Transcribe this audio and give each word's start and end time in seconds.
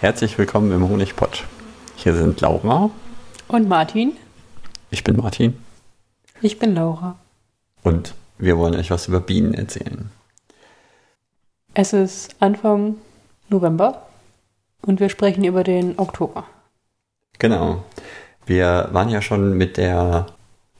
Herzlich 0.00 0.38
willkommen 0.38 0.70
im 0.70 0.88
Honigpott. 0.88 1.42
Hier 1.96 2.14
sind 2.14 2.40
Laura. 2.40 2.88
Und 3.48 3.68
Martin. 3.68 4.12
Ich 4.92 5.02
bin 5.02 5.16
Martin. 5.16 5.58
Ich 6.40 6.60
bin 6.60 6.76
Laura. 6.76 7.16
Und 7.82 8.14
wir 8.38 8.56
wollen 8.58 8.76
euch 8.76 8.92
was 8.92 9.08
über 9.08 9.18
Bienen 9.18 9.54
erzählen. 9.54 10.08
Es 11.74 11.92
ist 11.92 12.36
Anfang 12.38 12.98
November 13.48 14.06
und 14.82 15.00
wir 15.00 15.08
sprechen 15.08 15.42
über 15.42 15.64
den 15.64 15.98
Oktober. 15.98 16.44
Genau. 17.40 17.82
Wir 18.46 18.90
waren 18.92 19.08
ja 19.08 19.20
schon 19.20 19.54
mit 19.58 19.78
der 19.78 20.26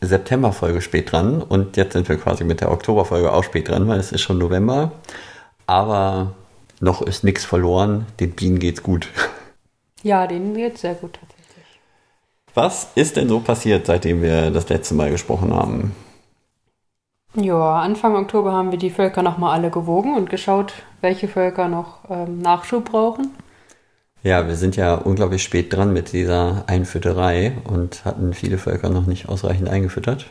Septemberfolge 0.00 0.80
spät 0.80 1.10
dran 1.10 1.42
und 1.42 1.76
jetzt 1.76 1.94
sind 1.94 2.08
wir 2.08 2.18
quasi 2.18 2.44
mit 2.44 2.60
der 2.60 2.70
Oktoberfolge 2.70 3.32
auch 3.32 3.42
spät 3.42 3.68
dran, 3.68 3.88
weil 3.88 3.98
es 3.98 4.12
ist 4.12 4.20
schon 4.20 4.38
November. 4.38 4.92
Aber 5.66 6.34
noch 6.80 7.02
ist 7.02 7.24
nichts 7.24 7.44
verloren. 7.44 8.06
Den 8.20 8.32
Bienen 8.32 8.58
geht's 8.58 8.82
gut. 8.82 9.08
Ja, 10.02 10.26
denen 10.26 10.54
geht's 10.54 10.82
sehr 10.82 10.94
gut 10.94 11.14
tatsächlich. 11.14 11.80
Was 12.54 12.88
ist 12.94 13.16
denn 13.16 13.28
so 13.28 13.40
passiert, 13.40 13.86
seitdem 13.86 14.22
wir 14.22 14.50
das 14.50 14.68
letzte 14.68 14.94
Mal 14.94 15.10
gesprochen 15.10 15.52
haben? 15.52 15.94
Ja, 17.34 17.80
Anfang 17.80 18.16
Oktober 18.16 18.52
haben 18.52 18.70
wir 18.70 18.78
die 18.78 18.90
Völker 18.90 19.22
nochmal 19.22 19.54
alle 19.54 19.70
gewogen 19.70 20.14
und 20.16 20.30
geschaut, 20.30 20.72
welche 21.00 21.28
Völker 21.28 21.68
noch 21.68 21.98
ähm, 22.08 22.38
Nachschub 22.38 22.86
brauchen. 22.86 23.30
Ja, 24.22 24.48
wir 24.48 24.56
sind 24.56 24.76
ja 24.76 24.94
unglaublich 24.94 25.42
spät 25.42 25.72
dran 25.72 25.92
mit 25.92 26.12
dieser 26.12 26.64
Einfütterei 26.66 27.52
und 27.64 28.04
hatten 28.04 28.34
viele 28.34 28.58
Völker 28.58 28.88
noch 28.88 29.06
nicht 29.06 29.28
ausreichend 29.28 29.68
eingefüttert. 29.68 30.26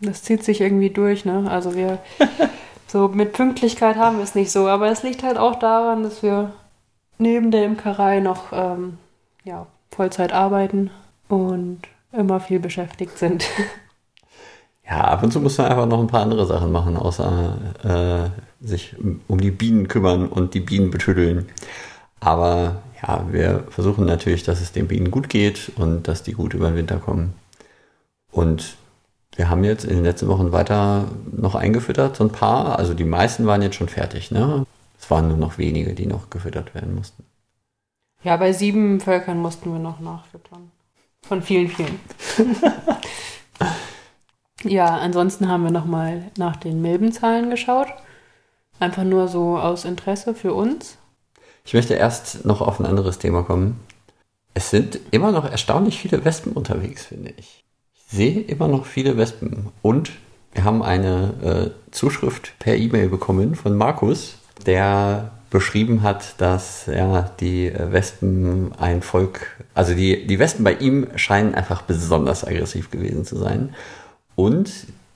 Das 0.00 0.22
zieht 0.22 0.44
sich 0.44 0.60
irgendwie 0.60 0.90
durch, 0.90 1.24
ne? 1.24 1.50
Also 1.50 1.74
wir 1.74 1.98
so 2.94 3.08
mit 3.08 3.32
Pünktlichkeit 3.32 3.96
haben 3.96 4.18
wir 4.18 4.22
es 4.22 4.36
nicht 4.36 4.52
so, 4.52 4.68
aber 4.68 4.88
es 4.88 5.02
liegt 5.02 5.24
halt 5.24 5.36
auch 5.36 5.58
daran, 5.58 6.04
dass 6.04 6.22
wir 6.22 6.52
neben 7.18 7.50
der 7.50 7.64
Imkerei 7.64 8.20
noch 8.20 8.52
ähm, 8.52 8.98
ja, 9.42 9.66
Vollzeit 9.90 10.32
arbeiten 10.32 10.90
und 11.28 11.80
immer 12.12 12.38
viel 12.38 12.60
beschäftigt 12.60 13.18
sind. 13.18 13.44
Ja, 14.86 15.00
ab 15.00 15.22
und 15.22 15.32
zu 15.32 15.40
muss 15.40 15.56
man 15.56 15.68
einfach 15.68 15.86
noch 15.86 15.98
ein 15.98 16.08
paar 16.08 16.20
andere 16.20 16.44
Sachen 16.44 16.70
machen, 16.70 16.98
außer 16.98 18.30
äh, 18.60 18.66
sich 18.66 18.94
um 19.28 19.40
die 19.40 19.50
Bienen 19.50 19.88
kümmern 19.88 20.28
und 20.28 20.52
die 20.52 20.60
Bienen 20.60 20.90
betüddeln. 20.90 21.48
Aber 22.20 22.82
ja, 23.00 23.24
wir 23.30 23.64
versuchen 23.70 24.04
natürlich, 24.04 24.42
dass 24.42 24.60
es 24.60 24.72
den 24.72 24.86
Bienen 24.86 25.10
gut 25.10 25.30
geht 25.30 25.72
und 25.76 26.06
dass 26.06 26.22
die 26.22 26.32
gut 26.32 26.52
über 26.52 26.68
den 26.68 26.76
Winter 26.76 26.98
kommen. 26.98 27.32
Und 28.30 28.76
wir 29.36 29.50
haben 29.50 29.64
jetzt 29.64 29.84
in 29.84 29.96
den 29.96 30.04
letzten 30.04 30.28
Wochen 30.28 30.52
weiter 30.52 31.08
noch 31.32 31.54
eingefüttert, 31.54 32.16
so 32.16 32.24
ein 32.24 32.30
paar. 32.30 32.78
Also 32.78 32.94
die 32.94 33.04
meisten 33.04 33.46
waren 33.46 33.62
jetzt 33.62 33.76
schon 33.76 33.88
fertig, 33.88 34.30
ne? 34.30 34.64
Es 34.98 35.10
waren 35.10 35.28
nur 35.28 35.36
noch 35.36 35.58
wenige, 35.58 35.94
die 35.94 36.06
noch 36.06 36.30
gefüttert 36.30 36.74
werden 36.74 36.94
mussten. 36.94 37.24
Ja, 38.22 38.36
bei 38.36 38.52
sieben 38.52 39.00
Völkern 39.00 39.38
mussten 39.38 39.72
wir 39.72 39.78
noch 39.78 40.00
nachfüttern. 40.00 40.70
Von 41.26 41.42
vielen, 41.42 41.68
vielen. 41.68 42.00
ja, 44.64 44.86
ansonsten 44.86 45.48
haben 45.48 45.64
wir 45.64 45.70
nochmal 45.70 46.30
nach 46.38 46.56
den 46.56 46.80
Milbenzahlen 46.80 47.50
geschaut. 47.50 47.88
Einfach 48.78 49.04
nur 49.04 49.28
so 49.28 49.58
aus 49.58 49.84
Interesse 49.84 50.34
für 50.34 50.54
uns. 50.54 50.96
Ich 51.64 51.74
möchte 51.74 51.94
erst 51.94 52.44
noch 52.44 52.60
auf 52.60 52.80
ein 52.80 52.86
anderes 52.86 53.18
Thema 53.18 53.42
kommen. 53.42 53.80
Es 54.54 54.70
sind 54.70 55.00
immer 55.10 55.32
noch 55.32 55.44
erstaunlich 55.50 55.98
viele 55.98 56.24
Wespen 56.24 56.52
unterwegs, 56.52 57.06
finde 57.06 57.34
ich. 57.36 57.64
Sehe 58.06 58.40
immer 58.40 58.68
noch 58.68 58.86
viele 58.86 59.16
Wespen. 59.16 59.68
Und 59.82 60.12
wir 60.52 60.64
haben 60.64 60.82
eine 60.82 61.72
äh, 61.72 61.90
Zuschrift 61.90 62.52
per 62.58 62.76
E-Mail 62.76 63.08
bekommen 63.08 63.54
von 63.54 63.76
Markus, 63.76 64.38
der 64.66 65.32
beschrieben 65.50 66.02
hat, 66.02 66.34
dass 66.38 66.86
ja, 66.86 67.30
die 67.38 67.72
Wespen 67.76 68.72
ein 68.76 69.02
Volk, 69.02 69.56
also 69.72 69.94
die, 69.94 70.26
die 70.26 70.38
Wespen 70.40 70.64
bei 70.64 70.74
ihm 70.74 71.06
scheinen 71.14 71.54
einfach 71.54 71.82
besonders 71.82 72.44
aggressiv 72.44 72.90
gewesen 72.90 73.24
zu 73.24 73.36
sein. 73.36 73.74
Und 74.34 74.70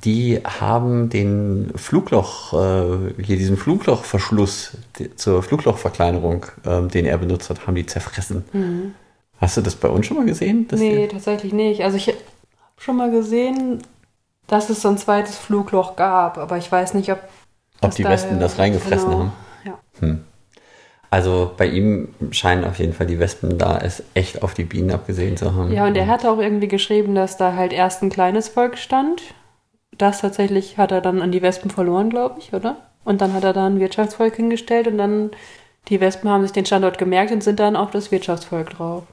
die 0.05 0.41
haben 0.45 1.09
den 1.09 1.73
Flugloch, 1.75 2.53
äh, 2.53 3.23
hier 3.23 3.37
diesen 3.37 3.57
Fluglochverschluss 3.57 4.77
die, 4.99 5.15
zur 5.17 5.43
Fluglochverkleinerung, 5.43 6.47
äh, 6.65 6.83
den 6.87 7.05
er 7.05 7.19
benutzt 7.19 7.51
hat, 7.51 7.67
haben 7.67 7.75
die 7.75 7.87
zerfressen. 7.87 8.45
Mhm. 8.53 8.95
Hast 9.41 9.57
du 9.57 9.61
das 9.61 9.75
bei 9.75 9.89
uns 9.89 10.07
schon 10.07 10.19
mal 10.19 10.27
gesehen? 10.27 10.69
nee, 10.73 11.07
die... 11.07 11.09
tatsächlich 11.09 11.53
nicht. 11.53 11.83
Also 11.83 11.97
ich 11.97 12.15
schon 12.79 12.97
mal 12.97 13.11
gesehen, 13.11 13.83
dass 14.47 14.71
es 14.71 14.83
so 14.83 14.89
ein 14.89 14.99
zweites 14.99 15.37
Flugloch 15.37 15.97
gab, 15.97 16.39
aber 16.39 16.57
ich 16.57 16.71
weiß 16.71 16.95
nicht, 16.95 17.13
ob. 17.13 17.21
Ob 17.81 17.95
die 17.95 18.05
Wespen 18.05 18.41
das 18.41 18.59
reingefressen 18.59 19.09
genau. 19.09 19.19
haben. 19.21 19.33
Ja. 19.65 19.79
Hm. 20.01 20.25
Also 21.11 21.53
bei 21.57 21.67
ihm 21.67 22.15
scheinen 22.33 22.65
auf 22.65 22.79
jeden 22.79 22.93
Fall 22.93 23.07
die 23.07 23.19
Wespen 23.19 23.57
da 23.57 23.79
es 23.79 24.03
echt 24.15 24.43
auf 24.43 24.55
die 24.55 24.65
Bienen 24.65 24.91
abgesehen 24.91 25.37
zu 25.37 25.55
haben. 25.55 25.73
Ja, 25.73 25.87
und 25.87 25.97
er 25.97 26.07
hat 26.07 26.27
auch 26.27 26.39
irgendwie 26.39 26.69
geschrieben, 26.69 27.15
dass 27.15 27.37
da 27.37 27.55
halt 27.55 27.73
erst 27.73 28.03
ein 28.03 28.11
kleines 28.11 28.49
Volk 28.49 28.77
stand. 28.77 29.23
Das 29.97 30.21
tatsächlich 30.21 30.77
hat 30.77 30.93
er 30.93 31.01
dann 31.01 31.23
an 31.23 31.33
die 31.33 31.41
Wespen 31.41 31.71
verloren, 31.71 32.11
glaube 32.11 32.39
ich, 32.39 32.53
oder? 32.53 32.77
Und 33.05 33.21
dann 33.21 33.33
hat 33.33 33.45
er 33.45 33.55
da 33.55 33.67
ein 33.67 33.81
Wirtschaftsvolk 33.81 34.37
hingestellt 34.37 34.87
und 34.87 34.99
dann 34.99 35.31
die 35.89 36.01
Wespen 36.01 36.29
haben 36.29 36.43
sich 36.43 36.53
den 36.53 36.67
Standort 36.67 36.99
gemerkt 36.99 37.33
und 37.33 37.43
sind 37.43 37.59
dann 37.59 37.77
auf 37.77 37.91
das 37.91 38.13
Wirtschaftsvolk 38.13 38.71
drauf. 38.71 39.05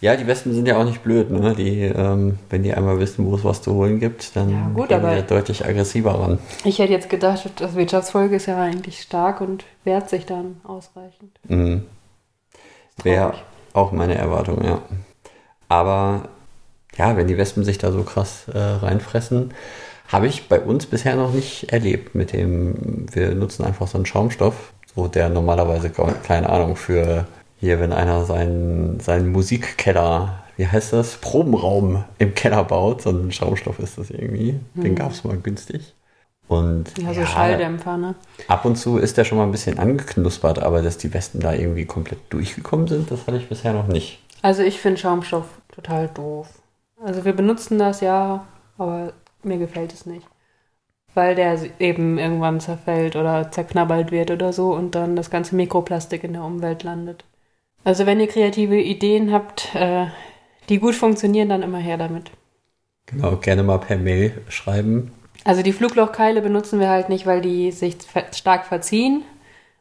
Ja, 0.00 0.16
die 0.16 0.26
Wespen 0.26 0.52
sind 0.52 0.66
ja 0.66 0.76
auch 0.76 0.84
nicht 0.84 1.02
blöd, 1.02 1.30
ne? 1.30 1.54
Die, 1.54 1.82
ähm, 1.82 2.38
wenn 2.50 2.62
die 2.62 2.74
einmal 2.74 2.98
wissen, 2.98 3.24
wo 3.26 3.34
es 3.36 3.44
was 3.44 3.62
zu 3.62 3.74
holen 3.74 4.00
gibt, 4.00 4.36
dann 4.36 4.50
ja, 4.50 4.68
gut, 4.74 4.88
gehen 4.88 5.00
die 5.00 5.06
ja 5.06 5.22
deutlich 5.22 5.64
aggressiver 5.64 6.18
ran. 6.18 6.38
Ich 6.64 6.78
hätte 6.78 6.92
jetzt 6.92 7.08
gedacht, 7.08 7.48
das 7.56 7.74
Wirtschaftsvolk 7.74 8.32
ist 8.32 8.46
ja 8.46 8.60
eigentlich 8.60 9.00
stark 9.00 9.40
und 9.40 9.64
wehrt 9.84 10.10
sich 10.10 10.26
dann 10.26 10.60
ausreichend. 10.64 11.38
Mhm. 11.48 11.84
Wäre 13.02 13.34
auch 13.72 13.92
meine 13.92 14.14
Erwartung, 14.14 14.64
ja. 14.64 14.82
Aber 15.68 16.28
ja, 16.96 17.16
wenn 17.16 17.26
die 17.26 17.38
Wespen 17.38 17.64
sich 17.64 17.78
da 17.78 17.90
so 17.90 18.02
krass 18.02 18.46
äh, 18.52 18.58
reinfressen, 18.58 19.52
habe 20.08 20.26
ich 20.26 20.48
bei 20.48 20.60
uns 20.60 20.86
bisher 20.86 21.16
noch 21.16 21.32
nicht 21.32 21.72
erlebt 21.72 22.14
mit 22.14 22.32
dem, 22.32 23.06
wir 23.12 23.34
nutzen 23.34 23.64
einfach 23.64 23.88
so 23.88 23.98
einen 23.98 24.06
Schaumstoff, 24.06 24.72
so 24.94 25.08
der 25.08 25.28
normalerweise, 25.28 25.90
keine 25.90 26.50
Ahnung, 26.50 26.76
für 26.76 27.26
hier, 27.64 27.80
wenn 27.80 27.92
einer 27.92 28.24
seinen, 28.26 29.00
seinen 29.00 29.32
Musikkeller, 29.32 30.44
wie 30.56 30.68
heißt 30.68 30.92
das, 30.92 31.16
Probenraum 31.16 32.04
im 32.18 32.34
Keller 32.34 32.62
baut, 32.64 33.02
so 33.02 33.10
ein 33.10 33.32
Schaumstoff 33.32 33.78
ist 33.78 33.96
das 33.98 34.10
irgendwie. 34.10 34.60
Mhm. 34.74 34.82
Den 34.82 34.94
gab 34.94 35.12
es 35.12 35.24
mal 35.24 35.36
günstig. 35.38 35.94
Und 36.46 36.98
ja, 36.98 37.14
so 37.14 37.20
ja, 37.20 37.26
Schalldämpfer, 37.26 37.96
ne? 37.96 38.14
Ab 38.48 38.66
und 38.66 38.76
zu 38.76 38.98
ist 38.98 39.16
der 39.16 39.24
schon 39.24 39.38
mal 39.38 39.44
ein 39.44 39.50
bisschen 39.50 39.78
angeknuspert, 39.78 40.58
aber 40.58 40.82
dass 40.82 40.98
die 40.98 41.14
Westen 41.14 41.40
da 41.40 41.54
irgendwie 41.54 41.86
komplett 41.86 42.18
durchgekommen 42.28 42.86
sind, 42.86 43.10
das 43.10 43.26
hatte 43.26 43.38
ich 43.38 43.48
bisher 43.48 43.72
noch 43.72 43.86
nicht. 43.86 44.20
Also 44.42 44.62
ich 44.62 44.78
finde 44.78 45.00
Schaumstoff 45.00 45.46
total 45.74 46.08
doof. 46.08 46.48
Also 47.02 47.24
wir 47.24 47.32
benutzen 47.32 47.78
das 47.78 48.02
ja, 48.02 48.46
aber 48.76 49.14
mir 49.42 49.56
gefällt 49.56 49.94
es 49.94 50.04
nicht. 50.04 50.26
Weil 51.14 51.34
der 51.34 51.58
eben 51.78 52.18
irgendwann 52.18 52.60
zerfällt 52.60 53.16
oder 53.16 53.50
zerknabbert 53.50 54.10
wird 54.10 54.30
oder 54.30 54.52
so 54.52 54.74
und 54.74 54.94
dann 54.94 55.16
das 55.16 55.30
ganze 55.30 55.56
Mikroplastik 55.56 56.24
in 56.24 56.34
der 56.34 56.42
Umwelt 56.42 56.82
landet. 56.82 57.24
Also 57.84 58.06
wenn 58.06 58.20
ihr 58.20 58.26
kreative 58.26 58.80
Ideen 58.80 59.32
habt, 59.32 59.74
äh, 59.74 60.06
die 60.68 60.78
gut 60.78 60.94
funktionieren, 60.94 61.50
dann 61.50 61.62
immer 61.62 61.78
her 61.78 61.98
damit. 61.98 62.30
Genau, 63.06 63.36
gerne 63.36 63.62
mal 63.62 63.78
per 63.78 63.98
Mail 63.98 64.42
schreiben. 64.48 65.12
Also 65.44 65.62
die 65.62 65.74
Fluglochkeile 65.74 66.40
benutzen 66.40 66.80
wir 66.80 66.88
halt 66.88 67.10
nicht, 67.10 67.26
weil 67.26 67.42
die 67.42 67.70
sich 67.70 67.98
stark 68.32 68.64
verziehen 68.64 69.22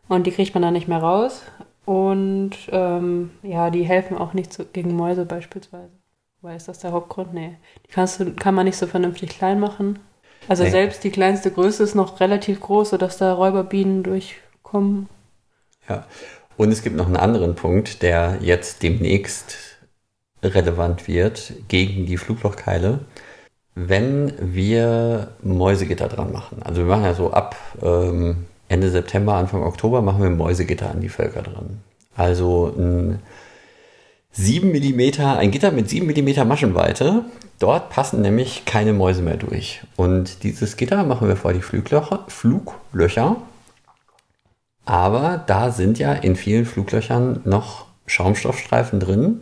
und 0.10 0.28
die 0.28 0.32
kriegt 0.32 0.54
man 0.54 0.62
dann 0.62 0.74
nicht 0.74 0.90
mehr 0.90 1.00
raus. 1.00 1.44
Und 1.86 2.52
ähm, 2.70 3.32
ja, 3.42 3.70
die 3.70 3.84
helfen 3.84 4.18
auch 4.18 4.34
nicht 4.34 4.52
zu, 4.52 4.66
gegen 4.66 4.96
Mäuse 4.96 5.26
beispielsweise. 5.26 5.92
Weil 6.42 6.58
ist 6.58 6.68
das 6.68 6.80
der 6.80 6.92
Hauptgrund? 6.92 7.34
Nee. 7.34 7.58
Die 7.88 7.92
kannst 7.92 8.20
du, 8.20 8.34
kann 8.34 8.56
man 8.56 8.66
nicht 8.66 8.78
so 8.78 8.88
vernünftig 8.88 9.30
klein 9.30 9.60
machen. 9.60 10.00
Also 10.50 10.64
nee. 10.64 10.70
selbst 10.70 11.04
die 11.06 11.12
kleinste 11.12 11.52
Größe 11.52 11.84
ist 11.84 11.96
noch 11.96 12.20
relativ 12.20 12.60
groß, 12.60 12.90
sodass 12.90 13.18
da 13.18 13.34
Räuberbienen 13.34 14.04
durchkommen. 14.04 15.08
Ja, 15.88 16.06
und 16.58 16.72
es 16.72 16.84
gibt 16.84 16.96
noch 16.96 17.08
einen 17.08 17.18
anderen 17.18 17.56
Punkt, 17.56 18.02
der 18.02 18.38
jetzt 18.42 18.84
demnächst 18.84 19.58
relevant 20.44 21.08
wird 21.08 21.54
gegen 21.68 22.06
die 22.06 22.18
Fluglochkeile. 22.18 23.00
Wenn 23.76 24.34
wir 24.40 25.30
Mäusegitter 25.42 26.08
dran 26.08 26.32
machen, 26.32 26.62
also 26.64 26.82
wir 26.82 26.88
machen 26.88 27.06
ja 27.06 27.14
so 27.14 27.32
ab 27.32 27.56
ähm, 27.82 28.46
Ende 28.70 28.90
September, 28.90 29.34
Anfang 29.36 29.64
Oktober 29.64 30.02
machen 30.02 30.22
wir 30.22 30.30
Mäusegitter 30.30 30.92
an 30.92 31.02
die 31.02 31.10
Völker 31.10 31.42
dran. 31.42 31.82
Also 32.16 32.74
ein 32.78 33.20
7 34.32 34.72
mm, 34.72 35.22
ein 35.22 35.52
Gitter 35.52 35.72
mit 35.72 35.90
7 35.90 36.08
mm 36.08 36.48
Maschenweite. 36.48 37.26
Dort 37.60 37.90
passen 37.90 38.22
nämlich 38.22 38.66
keine 38.66 38.94
Mäuse 38.94 39.22
mehr 39.22 39.38
durch. 39.38 39.82
Und 39.96 40.44
dieses 40.44 40.76
Gitter 40.76 41.04
machen 41.04 41.28
wir 41.28 41.36
vor 41.36 41.54
die 41.54 41.62
Fluglöcher, 41.62 42.26
Fluglöcher 42.28 43.38
aber 44.86 45.44
da 45.46 45.72
sind 45.72 46.00
ja 46.00 46.14
in 46.14 46.36
vielen 46.36 46.66
Fluglöchern 46.66 47.42
noch 47.46 47.86
Schaumstoffstreifen 48.06 49.00
drin, 49.00 49.42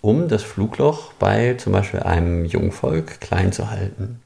um 0.00 0.28
das 0.28 0.42
Flugloch 0.42 1.12
bei 1.14 1.54
zum 1.54 1.72
Beispiel 1.72 2.00
einem 2.00 2.44
Jungvolk 2.44 3.20
klein 3.20 3.52
zu 3.52 3.70
halten. 3.70 4.20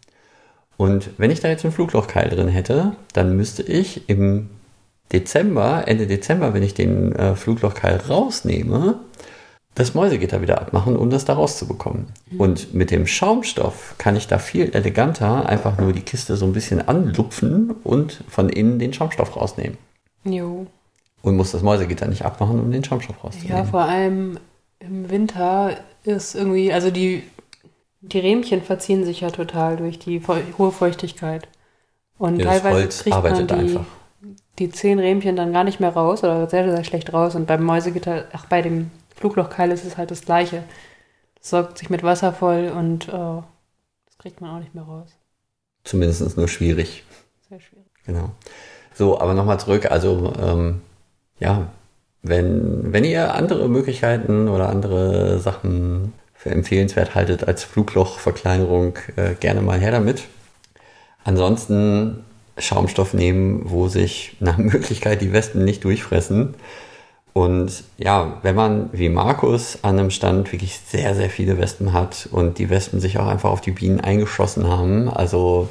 Und 0.76 1.10
wenn 1.18 1.30
ich 1.30 1.40
da 1.40 1.48
jetzt 1.48 1.64
einen 1.64 1.74
Fluglochkeil 1.74 2.28
drin 2.28 2.48
hätte, 2.48 2.92
dann 3.12 3.36
müsste 3.36 3.62
ich 3.62 4.08
im 4.08 4.50
Dezember, 5.12 5.84
Ende 5.86 6.06
Dezember, 6.06 6.54
wenn 6.54 6.62
ich 6.62 6.74
den 6.74 7.14
äh, 7.14 7.34
Fluglochkeil 7.34 7.96
rausnehme, 7.96 9.00
das 9.74 9.94
Mäusegitter 9.94 10.42
wieder 10.42 10.60
abmachen, 10.60 10.96
um 10.96 11.08
das 11.08 11.24
da 11.24 11.34
rauszubekommen. 11.34 12.06
Mhm. 12.30 12.40
Und 12.40 12.74
mit 12.74 12.90
dem 12.90 13.06
Schaumstoff 13.06 13.94
kann 13.98 14.16
ich 14.16 14.26
da 14.26 14.38
viel 14.38 14.70
eleganter 14.74 15.48
einfach 15.48 15.78
nur 15.78 15.92
die 15.92 16.02
Kiste 16.02 16.36
so 16.36 16.46
ein 16.46 16.52
bisschen 16.52 16.86
anlupfen 16.86 17.70
und 17.84 18.24
von 18.28 18.48
innen 18.48 18.78
den 18.78 18.92
Schaumstoff 18.92 19.36
rausnehmen. 19.36 19.78
Jo. 20.32 20.66
Und 21.22 21.36
muss 21.36 21.52
das 21.52 21.62
Mäusegitter 21.62 22.06
nicht 22.06 22.24
abmachen, 22.24 22.60
um 22.60 22.70
den 22.70 22.84
Schaumstoff 22.84 23.22
rauszunehmen. 23.22 23.56
Ja, 23.56 23.64
vor 23.64 23.82
allem 23.82 24.38
im 24.78 25.10
Winter 25.10 25.76
ist 26.04 26.34
irgendwie, 26.34 26.72
also 26.72 26.90
die, 26.90 27.24
die 28.00 28.18
Rähmchen 28.18 28.62
verziehen 28.62 29.04
sich 29.04 29.20
ja 29.20 29.30
total 29.30 29.76
durch 29.76 29.98
die 29.98 30.22
hohe 30.58 30.72
Feuchtigkeit. 30.72 31.48
Und 32.18 32.38
ja, 32.38 32.46
teilweise 32.46 32.76
Holz 32.76 33.02
kriegt 33.02 33.22
man 33.22 33.46
die, 33.46 33.54
einfach. 33.54 33.84
die 34.58 34.70
zehn 34.70 34.98
Rähmchen 34.98 35.36
dann 35.36 35.52
gar 35.52 35.64
nicht 35.64 35.80
mehr 35.80 35.90
raus 35.90 36.22
oder 36.22 36.48
sehr, 36.48 36.68
sehr 36.70 36.84
schlecht 36.84 37.12
raus. 37.12 37.34
Und 37.34 37.46
beim 37.46 37.62
Mäusegitter, 37.62 38.26
ach, 38.32 38.46
bei 38.46 38.62
dem 38.62 38.90
Fluglochkeil 39.16 39.70
ist 39.70 39.84
es 39.84 39.96
halt 39.96 40.10
das 40.10 40.22
Gleiche. 40.22 40.64
Das 41.36 41.50
sorgt 41.50 41.78
sich 41.78 41.90
mit 41.90 42.02
Wasser 42.02 42.32
voll 42.32 42.72
und 42.74 43.08
äh, 43.08 43.12
das 43.12 44.18
kriegt 44.18 44.40
man 44.40 44.50
auch 44.50 44.60
nicht 44.60 44.74
mehr 44.74 44.84
raus. 44.84 45.10
Zumindest 45.84 46.36
nur 46.36 46.48
schwierig. 46.48 47.04
Sehr 47.48 47.60
schwierig. 47.60 47.86
Genau. 48.04 48.30
So, 48.98 49.20
aber 49.20 49.32
nochmal 49.32 49.60
zurück. 49.60 49.92
Also, 49.92 50.32
ähm, 50.42 50.80
ja, 51.38 51.68
wenn, 52.22 52.92
wenn 52.92 53.04
ihr 53.04 53.32
andere 53.32 53.68
Möglichkeiten 53.68 54.48
oder 54.48 54.68
andere 54.68 55.38
Sachen 55.38 56.14
für 56.34 56.50
empfehlenswert 56.50 57.14
haltet 57.14 57.46
als 57.46 57.62
Fluglochverkleinerung, 57.62 58.98
äh, 59.14 59.34
gerne 59.38 59.62
mal 59.62 59.78
her 59.78 59.92
damit. 59.92 60.24
Ansonsten 61.22 62.24
Schaumstoff 62.58 63.14
nehmen, 63.14 63.62
wo 63.66 63.86
sich 63.86 64.36
nach 64.40 64.58
Möglichkeit 64.58 65.20
die 65.20 65.32
Wespen 65.32 65.64
nicht 65.64 65.84
durchfressen. 65.84 66.54
Und 67.32 67.84
ja, 67.98 68.38
wenn 68.42 68.56
man 68.56 68.90
wie 68.92 69.10
Markus 69.10 69.78
an 69.82 69.96
einem 69.96 70.10
Stand 70.10 70.50
wirklich 70.50 70.80
sehr, 70.80 71.14
sehr 71.14 71.30
viele 71.30 71.56
Wespen 71.56 71.92
hat 71.92 72.28
und 72.32 72.58
die 72.58 72.68
Wespen 72.68 72.98
sich 72.98 73.18
auch 73.18 73.28
einfach 73.28 73.50
auf 73.50 73.60
die 73.60 73.70
Bienen 73.70 74.00
eingeschossen 74.00 74.66
haben, 74.66 75.08
also 75.08 75.68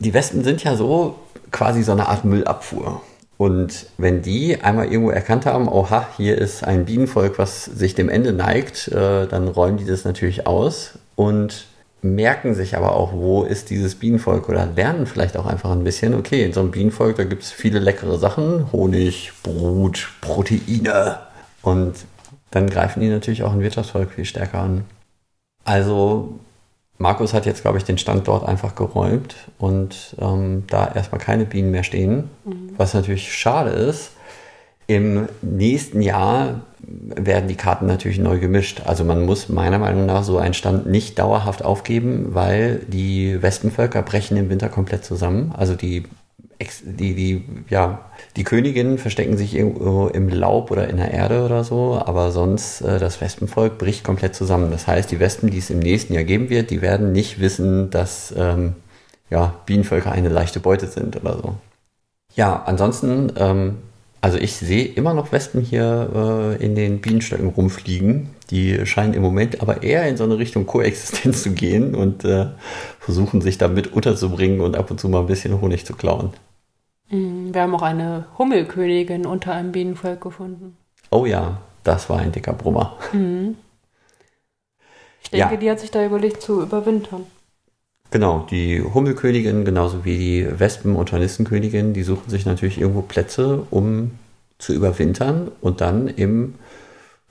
die 0.00 0.14
Wespen 0.14 0.42
sind 0.42 0.64
ja 0.64 0.74
so 0.74 1.16
quasi 1.50 1.82
so 1.82 1.92
eine 1.92 2.08
Art 2.08 2.24
Müllabfuhr. 2.24 3.00
Und 3.36 3.86
wenn 3.96 4.20
die 4.20 4.60
einmal 4.60 4.86
irgendwo 4.86 5.10
erkannt 5.10 5.46
haben, 5.46 5.66
oha, 5.68 6.06
hier 6.16 6.36
ist 6.36 6.62
ein 6.62 6.84
Bienenvolk, 6.84 7.38
was 7.38 7.64
sich 7.64 7.94
dem 7.94 8.10
Ende 8.10 8.32
neigt, 8.32 8.88
äh, 8.88 9.26
dann 9.26 9.48
räumen 9.48 9.78
die 9.78 9.86
das 9.86 10.04
natürlich 10.04 10.46
aus 10.46 10.98
und 11.16 11.66
merken 12.02 12.54
sich 12.54 12.76
aber 12.76 12.96
auch, 12.96 13.12
wo 13.12 13.44
ist 13.44 13.70
dieses 13.70 13.94
Bienenvolk 13.94 14.48
oder 14.48 14.66
lernen 14.66 15.06
vielleicht 15.06 15.36
auch 15.36 15.46
einfach 15.46 15.70
ein 15.70 15.84
bisschen, 15.84 16.14
okay, 16.14 16.44
in 16.44 16.52
so 16.52 16.60
einem 16.60 16.70
Bienenvolk, 16.70 17.16
da 17.16 17.24
gibt 17.24 17.42
es 17.42 17.50
viele 17.50 17.78
leckere 17.78 18.18
Sachen, 18.18 18.72
Honig, 18.72 19.32
Brut, 19.42 20.10
Proteine 20.20 21.20
und 21.62 21.94
dann 22.50 22.68
greifen 22.68 23.00
die 23.00 23.08
natürlich 23.08 23.42
auch 23.42 23.52
ein 23.52 23.60
Wirtschaftsvolk 23.60 24.12
viel 24.12 24.24
stärker 24.24 24.60
an. 24.60 24.84
Also 25.64 26.40
Markus 27.00 27.32
hat 27.32 27.46
jetzt, 27.46 27.62
glaube 27.62 27.78
ich, 27.78 27.84
den 27.84 27.96
Standort 27.96 28.46
einfach 28.46 28.74
geräumt 28.74 29.34
und 29.58 30.14
ähm, 30.20 30.64
da 30.68 30.92
erstmal 30.94 31.18
keine 31.18 31.46
Bienen 31.46 31.70
mehr 31.70 31.82
stehen, 31.82 32.28
mhm. 32.44 32.74
was 32.76 32.92
natürlich 32.92 33.32
schade 33.32 33.70
ist. 33.70 34.10
Im 34.86 35.26
nächsten 35.40 36.02
Jahr 36.02 36.60
werden 36.82 37.48
die 37.48 37.54
Karten 37.54 37.86
natürlich 37.86 38.18
neu 38.18 38.38
gemischt. 38.38 38.82
Also 38.84 39.06
man 39.06 39.24
muss 39.24 39.48
meiner 39.48 39.78
Meinung 39.78 40.04
nach 40.04 40.22
so 40.24 40.36
einen 40.36 40.52
Stand 40.52 40.88
nicht 40.88 41.18
dauerhaft 41.18 41.64
aufgeben, 41.64 42.34
weil 42.34 42.82
die 42.86 43.40
Wespenvölker 43.40 44.02
brechen 44.02 44.36
im 44.36 44.50
Winter 44.50 44.68
komplett 44.68 45.02
zusammen. 45.02 45.54
Also 45.56 45.76
die, 45.76 46.04
die, 46.84 47.14
die, 47.14 47.44
ja, 47.68 48.10
die 48.36 48.44
Königinnen 48.44 48.98
verstecken 48.98 49.36
sich 49.36 49.54
irgendwo 49.54 50.08
im 50.08 50.28
Laub 50.28 50.70
oder 50.70 50.88
in 50.88 50.96
der 50.96 51.12
Erde 51.12 51.44
oder 51.44 51.64
so, 51.64 52.00
aber 52.04 52.30
sonst 52.30 52.82
äh, 52.82 52.98
das 52.98 53.20
Wespenvolk 53.20 53.78
bricht 53.78 54.04
komplett 54.04 54.34
zusammen. 54.34 54.70
Das 54.70 54.86
heißt, 54.86 55.10
die 55.10 55.20
Wespen, 55.20 55.50
die 55.50 55.58
es 55.58 55.70
im 55.70 55.78
nächsten 55.78 56.14
Jahr 56.14 56.24
geben 56.24 56.50
wird, 56.50 56.70
die 56.70 56.82
werden 56.82 57.12
nicht 57.12 57.40
wissen, 57.40 57.90
dass 57.90 58.34
ähm, 58.36 58.74
ja, 59.30 59.54
Bienenvölker 59.66 60.12
eine 60.12 60.28
leichte 60.28 60.60
Beute 60.60 60.86
sind 60.86 61.16
oder 61.16 61.36
so. 61.36 61.54
Ja, 62.34 62.62
ansonsten 62.66 63.32
ähm, 63.36 63.78
also 64.22 64.36
ich 64.36 64.56
sehe 64.56 64.84
immer 64.84 65.14
noch 65.14 65.32
Wespen 65.32 65.62
hier 65.62 66.56
äh, 66.60 66.64
in 66.64 66.74
den 66.74 67.00
Bienenstöcken 67.00 67.48
rumfliegen. 67.48 68.30
Die 68.50 68.84
scheinen 68.84 69.14
im 69.14 69.22
Moment 69.22 69.62
aber 69.62 69.82
eher 69.82 70.06
in 70.08 70.16
so 70.16 70.24
eine 70.24 70.38
Richtung 70.38 70.66
Koexistenz 70.66 71.42
zu 71.42 71.52
gehen 71.52 71.94
und 71.94 72.24
äh, 72.24 72.48
versuchen 72.98 73.40
sich 73.40 73.56
damit 73.56 73.92
unterzubringen 73.92 74.60
und 74.60 74.76
ab 74.76 74.90
und 74.90 75.00
zu 75.00 75.08
mal 75.08 75.20
ein 75.20 75.26
bisschen 75.26 75.58
Honig 75.60 75.86
zu 75.86 75.94
klauen. 75.94 76.30
Mm, 77.10 77.52
wir 77.52 77.62
haben 77.62 77.74
auch 77.74 77.82
eine 77.82 78.26
Hummelkönigin 78.38 79.26
unter 79.26 79.52
einem 79.52 79.72
Bienenvolk 79.72 80.20
gefunden. 80.20 80.76
Oh 81.10 81.26
ja, 81.26 81.60
das 81.84 82.08
war 82.08 82.20
ein 82.20 82.32
dicker 82.32 82.52
Brummer. 82.52 82.96
Mhm. 83.12 83.56
Ich 85.22 85.30
denke, 85.30 85.54
ja. 85.54 85.60
die 85.60 85.70
hat 85.70 85.80
sich 85.80 85.90
da 85.90 86.04
überlegt 86.04 86.40
zu 86.40 86.62
überwintern. 86.62 87.26
Genau, 88.10 88.46
die 88.50 88.82
Hummelkönigin 88.82 89.64
genauso 89.64 90.04
wie 90.04 90.18
die 90.18 90.58
Wespen- 90.58 90.96
und 90.96 91.12
Hornissenkönigin, 91.12 91.92
die 91.92 92.02
suchen 92.02 92.28
sich 92.28 92.44
natürlich 92.46 92.80
irgendwo 92.80 93.02
Plätze, 93.02 93.66
um 93.70 94.12
zu 94.58 94.72
überwintern 94.72 95.50
und 95.60 95.80
dann 95.80 96.08
im, 96.08 96.54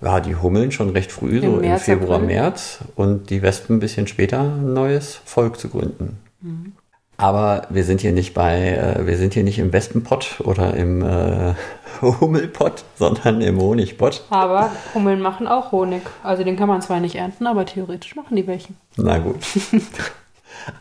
ja, 0.02 0.20
die 0.20 0.36
Hummeln 0.36 0.72
schon 0.72 0.90
recht 0.90 1.12
früh, 1.12 1.40
Im 1.40 1.42
so 1.42 1.58
März, 1.58 1.88
im 1.88 2.00
Februar, 2.00 2.16
April. 2.18 2.28
März 2.28 2.80
und 2.96 3.30
die 3.30 3.42
Wespen 3.42 3.78
ein 3.78 3.80
bisschen 3.80 4.08
später 4.08 4.42
ein 4.42 4.74
neues 4.74 5.16
Volk 5.26 5.60
zu 5.60 5.70
gründen. 5.70 6.18
Mhm. 6.42 6.74
Aber 7.20 7.68
wir 7.70 7.84
sind 7.84 8.00
hier 8.00 8.14
nicht 8.14 8.34
bei, 8.34 8.76
äh, 8.76 9.06
wir 9.06 9.18
sind 9.18 9.34
hier 9.34 9.44
nicht 9.44 9.60
im 9.60 9.74
Wespenpott 9.74 10.40
oder 10.40 10.74
im 10.74 11.02
äh, 11.02 11.54
Hummelpott, 12.02 12.86
sondern 12.96 13.42
im 13.42 13.60
Honigpott. 13.60 14.24
Aber 14.30 14.72
Hummeln 14.94 15.20
machen 15.20 15.46
auch 15.46 15.74
Honig. 15.74 16.02
Also 16.24 16.46
den 16.46 16.56
kann 16.56 16.70
man 16.70 16.82
zwar 16.82 17.02
nicht 17.02 17.16
ernten, 17.16 17.46
aber 17.46 17.66
theoretisch 17.66 18.16
machen 18.16 18.38
die 18.38 18.48
welchen. 18.48 18.78
Na 18.96 19.18
gut. 19.18 19.36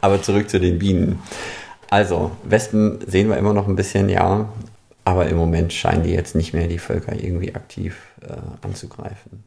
Aber 0.01 0.23
zurück 0.23 0.51
zu 0.51 0.59
den 0.59 0.79
Bienen. 0.79 1.23
Also, 1.91 2.33
Wespen 2.43 2.99
sehen 3.07 3.29
wir 3.29 3.37
immer 3.37 3.53
noch 3.53 3.69
ein 3.69 3.77
bisschen, 3.77 4.09
ja. 4.09 4.49
Aber 5.05 5.27
im 5.29 5.37
Moment 5.37 5.73
scheinen 5.73 6.03
die 6.03 6.11
jetzt 6.11 6.35
nicht 6.35 6.53
mehr 6.53 6.67
die 6.67 6.79
Völker 6.79 7.15
irgendwie 7.15 7.55
aktiv 7.55 7.97
äh, 8.23 8.67
anzugreifen. 8.67 9.45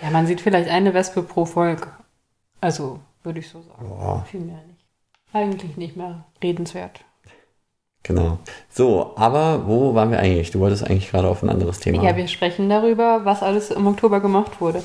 Ja, 0.00 0.10
man 0.10 0.26
sieht 0.26 0.40
vielleicht 0.40 0.68
eine 0.68 0.94
Wespe 0.94 1.22
pro 1.22 1.44
Volk. 1.44 1.88
Also, 2.60 3.00
würde 3.22 3.40
ich 3.40 3.48
so 3.48 3.60
sagen. 3.62 3.88
Boah. 3.88 4.24
Viel 4.30 4.40
mehr 4.40 4.60
nicht. 4.66 4.71
Eigentlich 5.32 5.76
nicht 5.76 5.96
mehr 5.96 6.24
redenswert. 6.42 7.00
Genau. 8.02 8.38
So, 8.68 9.12
aber 9.16 9.66
wo 9.66 9.94
waren 9.94 10.10
wir 10.10 10.18
eigentlich? 10.18 10.50
Du 10.50 10.60
wolltest 10.60 10.84
eigentlich 10.84 11.10
gerade 11.10 11.28
auf 11.28 11.42
ein 11.42 11.48
anderes 11.48 11.78
Thema. 11.78 12.02
Ja, 12.02 12.16
wir 12.16 12.26
sprechen 12.26 12.68
darüber, 12.68 13.24
was 13.24 13.42
alles 13.42 13.70
im 13.70 13.86
Oktober 13.86 14.20
gemacht 14.20 14.60
wurde. 14.60 14.82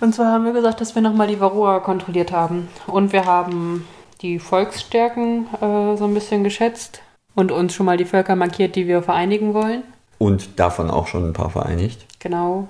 Und 0.00 0.14
zwar 0.14 0.32
haben 0.32 0.44
wir 0.44 0.52
gesagt, 0.52 0.80
dass 0.80 0.94
wir 0.94 1.02
nochmal 1.02 1.26
die 1.26 1.40
Varroa 1.40 1.80
kontrolliert 1.80 2.30
haben. 2.30 2.68
Und 2.86 3.12
wir 3.12 3.24
haben 3.24 3.86
die 4.22 4.38
Volksstärken 4.38 5.46
äh, 5.60 5.96
so 5.96 6.04
ein 6.04 6.14
bisschen 6.14 6.44
geschätzt 6.44 7.02
und 7.34 7.50
uns 7.50 7.74
schon 7.74 7.86
mal 7.86 7.96
die 7.96 8.04
Völker 8.04 8.36
markiert, 8.36 8.76
die 8.76 8.86
wir 8.86 9.02
vereinigen 9.02 9.54
wollen. 9.54 9.82
Und 10.18 10.60
davon 10.60 10.90
auch 10.90 11.08
schon 11.08 11.24
ein 11.24 11.32
paar 11.32 11.50
vereinigt. 11.50 12.06
Genau. 12.20 12.68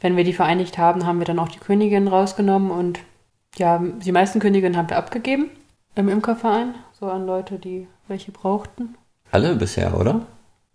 Wenn 0.00 0.16
wir 0.16 0.24
die 0.24 0.32
vereinigt 0.32 0.78
haben, 0.78 1.06
haben 1.06 1.20
wir 1.20 1.26
dann 1.26 1.38
auch 1.38 1.48
die 1.48 1.58
Königin 1.58 2.08
rausgenommen 2.08 2.70
und 2.70 3.00
ja, 3.56 3.80
die 3.80 4.12
meisten 4.12 4.40
Königinnen 4.40 4.76
haben 4.76 4.90
wir 4.90 4.98
abgegeben 4.98 5.50
im 5.98 6.08
Imkerverein, 6.08 6.74
so 6.98 7.06
an 7.06 7.26
Leute, 7.26 7.58
die 7.58 7.86
welche 8.06 8.32
brauchten. 8.32 8.96
Alle 9.30 9.54
bisher, 9.56 9.98
oder? 9.98 10.26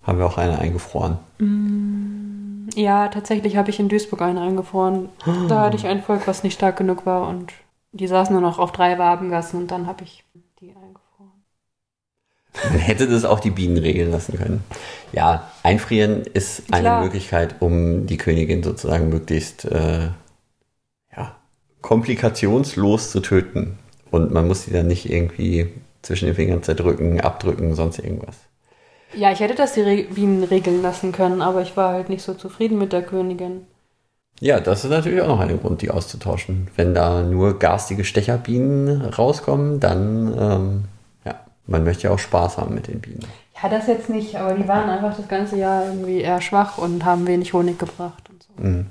Haben 0.03 0.17
wir 0.17 0.25
auch 0.25 0.37
eine 0.37 0.59
eingefroren? 0.59 1.17
Mm. 1.39 2.69
Ja, 2.75 3.07
tatsächlich 3.07 3.57
habe 3.57 3.69
ich 3.69 3.79
in 3.79 3.89
Duisburg 3.89 4.21
einen 4.21 4.37
eingefroren. 4.37 5.09
Da 5.47 5.61
hatte 5.61 5.75
ich 5.75 5.85
ein 5.85 6.01
Volk, 6.01 6.27
was 6.27 6.43
nicht 6.43 6.53
stark 6.53 6.77
genug 6.77 7.05
war 7.05 7.27
und 7.27 7.53
die 7.91 8.07
saßen 8.07 8.33
nur 8.33 8.41
noch 8.41 8.57
auf 8.57 8.71
drei 8.71 8.97
Wabengassen 8.97 9.59
und 9.61 9.71
dann 9.71 9.85
habe 9.85 10.03
ich 10.03 10.23
die 10.59 10.69
eingefroren. 10.69 11.43
Man 12.69 12.79
hätte 12.79 13.07
das 13.07 13.25
auch 13.25 13.39
die 13.39 13.51
Bienen 13.51 13.77
regeln 13.77 14.11
lassen 14.11 14.37
können. 14.37 14.63
Ja, 15.11 15.51
einfrieren 15.61 16.23
ist 16.23 16.67
Klar. 16.67 16.79
eine 16.79 17.03
Möglichkeit, 17.03 17.55
um 17.59 18.07
die 18.07 18.17
Königin 18.17 18.63
sozusagen 18.63 19.09
möglichst 19.09 19.65
äh, 19.65 20.09
ja, 21.15 21.35
komplikationslos 21.81 23.11
zu 23.11 23.19
töten. 23.19 23.77
Und 24.13 24.31
man 24.31 24.47
muss 24.47 24.61
sie 24.61 24.71
dann 24.71 24.85
nicht 24.85 25.09
irgendwie 25.09 25.69
zwischen 26.03 26.27
den 26.27 26.35
Fingern 26.35 26.61
zerdrücken, 26.61 27.19
abdrücken, 27.19 27.73
sonst 27.73 27.97
irgendwas. 27.97 28.35
Ja, 29.15 29.31
ich 29.31 29.39
hätte 29.39 29.55
das 29.55 29.73
die 29.73 29.81
Re 29.81 30.03
Bienen 30.03 30.43
regeln 30.43 30.83
lassen 30.83 31.11
können, 31.11 31.41
aber 31.41 31.63
ich 31.63 31.75
war 31.75 31.93
halt 31.93 32.09
nicht 32.09 32.21
so 32.21 32.35
zufrieden 32.35 32.77
mit 32.77 32.93
der 32.93 33.01
Königin. 33.01 33.65
Ja, 34.39 34.59
das 34.59 34.83
ist 34.83 34.91
natürlich 34.91 35.19
auch 35.19 35.29
noch 35.29 35.39
ein 35.39 35.59
Grund, 35.59 35.81
die 35.81 35.89
auszutauschen. 35.89 36.67
Wenn 36.75 36.93
da 36.93 37.23
nur 37.23 37.57
garstige 37.57 38.05
Stecherbienen 38.05 39.01
rauskommen, 39.01 39.79
dann, 39.79 40.37
ähm, 40.39 40.83
ja, 41.25 41.39
man 41.65 41.83
möchte 41.83 42.03
ja 42.03 42.11
auch 42.11 42.19
Spaß 42.19 42.59
haben 42.59 42.75
mit 42.75 42.89
den 42.89 43.01
Bienen. 43.01 43.25
Ja, 43.63 43.67
das 43.67 43.87
jetzt 43.87 44.11
nicht, 44.11 44.35
aber 44.35 44.53
die 44.53 44.67
waren 44.67 44.91
einfach 44.91 45.17
das 45.17 45.27
ganze 45.27 45.57
Jahr 45.57 45.87
irgendwie 45.87 46.21
eher 46.21 46.39
schwach 46.39 46.77
und 46.77 47.03
haben 47.03 47.25
wenig 47.25 47.53
Honig 47.53 47.79
gebracht 47.79 48.29
und 48.29 48.43
so. 48.43 48.63
Mhm. 48.63 48.85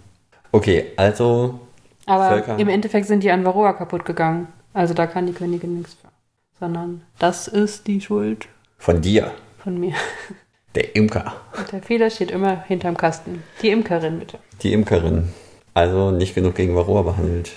Okay, 0.50 0.86
also. 0.96 1.60
Aber 2.06 2.28
Völker. 2.28 2.58
im 2.58 2.68
Endeffekt 2.68 3.06
sind 3.06 3.22
die 3.22 3.30
an 3.30 3.44
Varroa 3.44 3.72
kaputt 3.72 4.04
gegangen. 4.04 4.48
Also 4.72 4.94
da 4.94 5.06
kann 5.06 5.26
die 5.26 5.32
Königin 5.32 5.78
nichts 5.78 5.94
für. 5.94 6.08
Sondern 6.58 7.02
das 7.18 7.48
ist 7.48 7.86
die 7.86 8.00
Schuld. 8.00 8.48
Von 8.78 9.00
dir 9.00 9.32
von 9.62 9.78
mir. 9.78 9.94
Der 10.74 10.96
Imker. 10.96 11.34
Und 11.56 11.70
der 11.70 11.82
Fehler 11.82 12.10
steht 12.10 12.30
immer 12.30 12.62
hinterm 12.62 12.96
Kasten. 12.96 13.42
Die 13.60 13.70
Imkerin, 13.70 14.18
bitte. 14.18 14.38
Die 14.62 14.72
Imkerin. 14.72 15.28
Also 15.74 16.10
nicht 16.10 16.34
genug 16.34 16.54
gegen 16.54 16.74
Varroa 16.74 17.02
behandelt. 17.02 17.52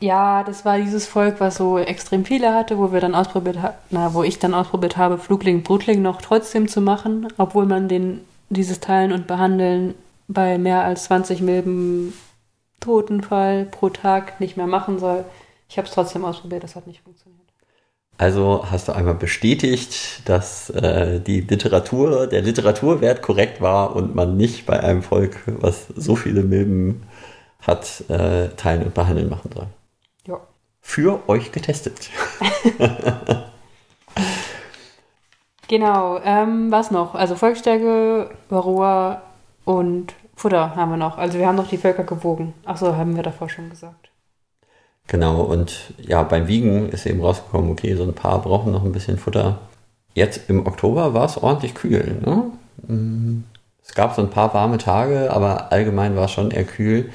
Ja, 0.00 0.44
das 0.44 0.64
war 0.64 0.78
dieses 0.78 1.06
Volk, 1.06 1.40
was 1.40 1.56
so 1.56 1.78
extrem 1.78 2.24
viele 2.24 2.54
hatte, 2.54 2.78
wo 2.78 2.92
wir 2.92 3.00
dann 3.00 3.14
ausprobiert 3.14 3.60
haben, 3.60 3.74
na, 3.90 4.14
wo 4.14 4.22
ich 4.22 4.38
dann 4.38 4.54
ausprobiert 4.54 4.96
habe, 4.96 5.18
Flugling, 5.18 5.62
Brutling 5.62 6.02
noch 6.02 6.22
trotzdem 6.22 6.68
zu 6.68 6.80
machen, 6.80 7.26
obwohl 7.36 7.66
man 7.66 7.88
den, 7.88 8.20
dieses 8.48 8.80
Teilen 8.80 9.12
und 9.12 9.26
Behandeln 9.26 9.94
bei 10.28 10.56
mehr 10.58 10.84
als 10.84 11.04
20 11.04 11.40
Milben 11.40 12.12
Totenfall 12.80 13.64
pro 13.64 13.88
Tag 13.88 14.40
nicht 14.40 14.56
mehr 14.56 14.68
machen 14.68 15.00
soll. 15.00 15.24
Ich 15.68 15.76
habe 15.76 15.86
es 15.86 15.94
trotzdem 15.94 16.24
ausprobiert, 16.24 16.64
das 16.64 16.76
hat 16.76 16.86
nicht 16.86 17.02
funktioniert. 17.02 17.42
Also 18.16 18.64
hast 18.68 18.88
du 18.88 18.92
einmal 18.92 19.14
bestätigt, 19.14 20.22
dass 20.28 20.70
äh, 20.70 21.20
die 21.20 21.42
Literatur, 21.42 22.26
der 22.26 22.42
Literaturwert 22.42 23.22
korrekt 23.22 23.60
war 23.60 23.94
und 23.94 24.14
man 24.14 24.36
nicht 24.36 24.66
bei 24.66 24.80
einem 24.80 25.02
Volk, 25.02 25.36
was 25.46 25.86
so 25.94 26.16
viele 26.16 26.42
Milben 26.42 27.02
hat, 27.60 28.04
äh, 28.08 28.48
teilen 28.56 28.84
und 28.84 28.94
behandeln 28.94 29.28
machen 29.28 29.50
soll. 29.54 29.66
Ja. 30.26 30.40
Für 30.80 31.28
euch 31.28 31.52
getestet. 31.52 32.10
Genau, 35.68 36.18
ähm, 36.24 36.70
was 36.72 36.90
noch? 36.90 37.14
Also 37.14 37.36
Volksstärke, 37.36 38.30
Varroa 38.48 39.20
und 39.66 40.14
Futter 40.34 40.74
haben 40.74 40.90
wir 40.92 40.96
noch. 40.96 41.18
Also 41.18 41.38
wir 41.38 41.46
haben 41.46 41.56
noch 41.56 41.68
die 41.68 41.76
Völker 41.76 42.04
gewogen. 42.04 42.54
Achso, 42.64 42.96
haben 42.96 43.16
wir 43.16 43.22
davor 43.22 43.50
schon 43.50 43.68
gesagt. 43.68 44.08
Genau, 45.08 45.40
und 45.40 45.94
ja, 45.98 46.22
beim 46.22 46.48
Wiegen 46.48 46.90
ist 46.90 47.06
eben 47.06 47.22
rausgekommen, 47.22 47.70
okay, 47.70 47.94
so 47.96 48.02
ein 48.04 48.12
paar 48.14 48.42
brauchen 48.42 48.72
noch 48.72 48.84
ein 48.84 48.92
bisschen 48.92 49.16
Futter. 49.18 49.58
Jetzt 50.14 50.48
im 50.50 50.66
Oktober 50.66 51.14
war 51.14 51.24
es 51.24 51.42
ordentlich 51.42 51.74
kühl. 51.74 52.18
Ne? 52.24 52.44
Mm, 52.86 53.44
Es 53.82 53.94
gab 53.94 54.14
so 54.14 54.20
ein 54.22 54.28
paar 54.30 54.52
warme 54.52 54.76
Tage, 54.76 55.30
aber 55.32 55.72
allgemein 55.72 56.14
war 56.14 56.26
es 56.26 56.32
schon 56.32 56.50
eher 56.50 56.64
kühl. 56.64 57.10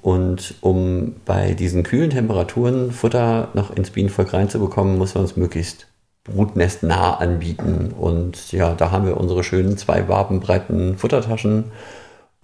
Und 0.00 0.54
um 0.62 1.16
bei 1.26 1.52
diesen 1.52 1.82
kühlen 1.82 2.08
Temperaturen 2.10 2.90
Futter 2.92 3.48
noch 3.52 3.70
ins 3.76 3.90
Bienenvolk 3.90 4.32
reinzubekommen, 4.32 4.96
muss 4.96 5.14
man 5.14 5.24
es 5.24 5.36
möglichst 5.36 5.88
brutnestnah 6.24 7.16
anbieten. 7.18 7.92
Und 7.98 8.50
ja, 8.52 8.74
da 8.74 8.90
haben 8.90 9.06
wir 9.06 9.18
unsere 9.18 9.44
schönen 9.44 9.76
zwei 9.76 10.08
wabenbreiten 10.08 10.96
Futtertaschen 10.96 11.64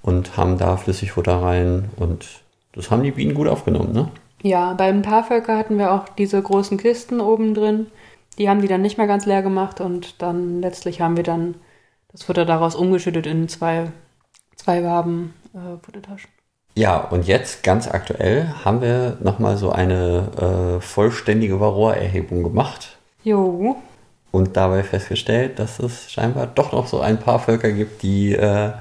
und 0.03 0.37
haben 0.37 0.59
da 0.59 0.77
Flüssigfutter 0.77 1.41
rein. 1.43 1.89
Und 1.97 2.27
das 2.75 2.91
haben 2.91 3.03
die 3.03 3.13
Bienen 3.13 3.35
gut 3.35 3.49
aufgenommen, 3.49 3.93
ne? 3.95 4.09
Ja, 4.43 4.75
bei 4.75 4.89
ein 4.89 5.03
paar 5.03 5.25
Völker 5.25 5.57
hatten 5.57 5.79
wir 5.79 5.93
auch 5.93 6.09
diese 6.09 6.43
großen 6.43 6.77
Kisten 6.77 7.21
oben 7.21 7.55
drin. 7.55 7.87
Die 8.39 8.49
haben 8.49 8.61
die 8.61 8.69
dann 8.69 8.83
nicht 8.83 8.99
mehr 8.99 9.07
ganz 9.07 9.25
leer 9.27 9.43
gemacht 9.43 9.81
und 9.81 10.21
dann 10.21 10.61
letztlich 10.61 11.01
haben 11.01 11.17
wir 11.17 11.25
dann 11.25 11.55
das 12.11 12.25
Futter 12.25 12.45
daraus 12.45 12.75
umgeschüttet 12.75 13.27
in 13.27 13.49
zwei, 13.49 13.93
zwei 14.57 14.83
Waben 14.85 15.35
äh, 15.55 15.83
Futtertaschen. 15.85 16.31
Ja, 16.75 16.99
und 16.99 17.27
jetzt 17.27 17.63
ganz 17.63 17.87
aktuell 17.87 18.49
haben 18.65 18.81
wir 18.81 19.19
nochmal 19.21 19.59
so 19.59 19.71
eine 19.71 20.79
äh, 20.79 20.81
vollständige 20.81 21.61
Varroa-Erhebung 21.61 22.43
gemacht 22.43 22.97
Jo, 23.23 23.77
und 24.31 24.57
dabei 24.57 24.83
festgestellt, 24.83 25.59
dass 25.59 25.79
es 25.79 26.11
scheinbar 26.11 26.47
doch 26.47 26.73
noch 26.73 26.87
so 26.87 27.01
ein 27.01 27.19
paar 27.19 27.39
Völker 27.39 27.71
gibt, 27.71 28.03
die 28.03 28.33
äh, 28.33 28.73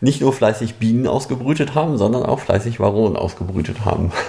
nicht 0.00 0.20
nur 0.20 0.32
fleißig 0.32 0.76
Bienen 0.76 1.08
ausgebrütet 1.08 1.74
haben, 1.74 1.98
sondern 1.98 2.24
auch 2.24 2.38
fleißig 2.38 2.78
Varroen 2.78 3.16
ausgebrütet 3.16 3.84
haben. 3.84 4.12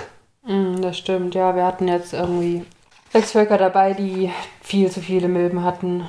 das 0.86 0.98
stimmt. 0.98 1.36
Ja, 1.36 1.56
wir 1.56 1.66
hatten 1.66 1.88
jetzt 1.88 2.14
irgendwie 2.14 2.64
sechs 3.12 3.32
Völker 3.32 3.58
dabei, 3.58 3.94
die 3.94 4.32
viel 4.62 4.90
zu 4.92 5.02
viele 5.02 5.28
Milben 5.28 5.64
hatten. 5.64 6.08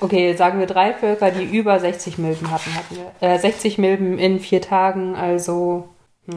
Okay, 0.00 0.34
sagen 0.34 0.58
wir 0.58 0.66
drei 0.66 0.94
Völker, 0.94 1.30
die 1.30 1.44
über 1.44 1.78
60 1.78 2.16
Milben 2.18 2.50
hatten, 2.50 2.74
hatten 2.74 2.96
wir. 2.96 3.28
Äh, 3.28 3.38
60 3.38 3.76
Milben 3.78 4.18
in 4.18 4.40
vier 4.40 4.62
Tagen, 4.62 5.14
also 5.14 5.88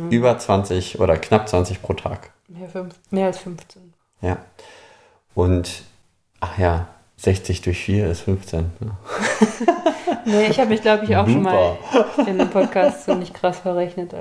Über 0.09 0.37
20 0.37 0.99
oder 0.99 1.15
knapp 1.17 1.47
20 1.47 1.81
pro 1.81 1.93
Tag. 1.93 2.31
mehr, 2.49 2.67
fünf, 2.67 2.95
mehr 3.09 3.27
als 3.27 3.37
15. 3.37 3.93
Ja. 4.21 4.37
Und, 5.33 5.83
ach 6.41 6.57
ja, 6.57 6.87
60 7.17 7.61
durch 7.61 7.79
4 7.79 8.07
ist 8.07 8.21
15. 8.21 8.71
Ne? 8.79 8.91
Nee, 10.25 10.47
ich 10.47 10.57
habe 10.57 10.69
mich, 10.69 10.81
glaube 10.81 11.03
ich, 11.03 11.17
auch 11.17 11.27
schon 11.27 11.41
mal 11.41 11.77
in 12.19 12.39
einem 12.39 12.49
Podcast 12.49 13.03
so 13.05 13.13
nicht 13.13 13.33
krass 13.33 13.59
verrechnet. 13.59 14.13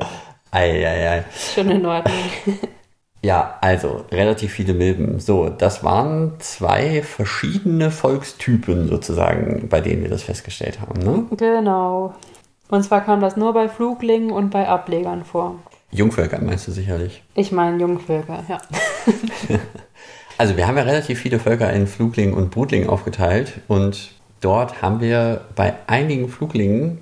Eieiei. 0.51 1.25
ist 1.33 1.55
schon 1.55 1.71
in 1.71 1.87
Ordnung. 1.87 2.15
Ja, 3.23 3.57
also 3.61 4.05
relativ 4.11 4.53
viele 4.53 4.75
Milben. 4.75 5.21
So, 5.21 5.49
das 5.49 5.85
waren 5.85 6.35
zwei 6.41 7.03
verschiedene 7.03 7.91
Volkstypen 7.91 8.89
sozusagen, 8.89 9.69
bei 9.69 9.81
denen 9.81 10.03
wir 10.03 10.11
das 10.11 10.25
festgestellt 10.25 10.81
haben. 10.81 11.01
Ne? 11.01 11.25
Genau. 11.37 12.15
Und 12.69 12.83
zwar 12.83 13.03
kam 13.03 13.21
das 13.21 13.37
nur 13.37 13.53
bei 13.53 13.69
Fluglingen 13.69 14.33
und 14.33 14.51
bei 14.51 14.69
Ablegern 14.69 15.25
vor. 15.25 15.57
Jungvölker 15.93 16.41
meinst 16.41 16.67
du 16.67 16.73
sicherlich. 16.73 17.23
Ich 17.35 17.53
meine 17.53 17.79
Jungvölker, 17.79 18.43
ja. 18.49 18.59
Also 20.39 20.57
wir 20.57 20.67
haben 20.67 20.77
ja 20.77 20.83
relativ 20.83 21.21
viele 21.21 21.39
Völker 21.39 21.73
in 21.73 21.87
Flugling 21.87 22.35
und 22.35 22.51
Brutling 22.51 22.89
aufgeteilt 22.89 23.61
und 23.69 24.11
dort 24.41 24.83
haben 24.83 25.01
wir 25.01 25.43
bei 25.55 25.75
einigen 25.87 26.29
Fluglingen 26.29 26.99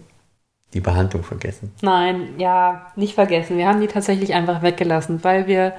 die 0.74 0.80
Behandlung 0.80 1.22
vergessen. 1.22 1.72
Nein, 1.80 2.34
ja, 2.38 2.92
nicht 2.96 3.14
vergessen. 3.14 3.56
Wir 3.56 3.66
haben 3.66 3.80
die 3.80 3.86
tatsächlich 3.86 4.34
einfach 4.34 4.62
weggelassen, 4.62 5.24
weil 5.24 5.46
wir 5.46 5.72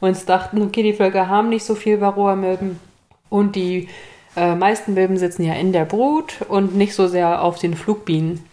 uns 0.00 0.24
dachten, 0.24 0.62
okay, 0.62 0.82
die 0.82 0.92
Völker 0.94 1.28
haben 1.28 1.48
nicht 1.50 1.64
so 1.64 1.74
viel 1.74 2.00
Varroa-Milben 2.00 2.80
und 3.28 3.54
die 3.56 3.88
äh, 4.36 4.54
meisten 4.54 4.94
Milben 4.94 5.16
sitzen 5.16 5.44
ja 5.44 5.54
in 5.54 5.72
der 5.72 5.84
Brut 5.84 6.42
und 6.48 6.74
nicht 6.76 6.94
so 6.94 7.06
sehr 7.08 7.42
auf 7.42 7.58
den 7.58 7.74
Flugbienen. 7.74 8.44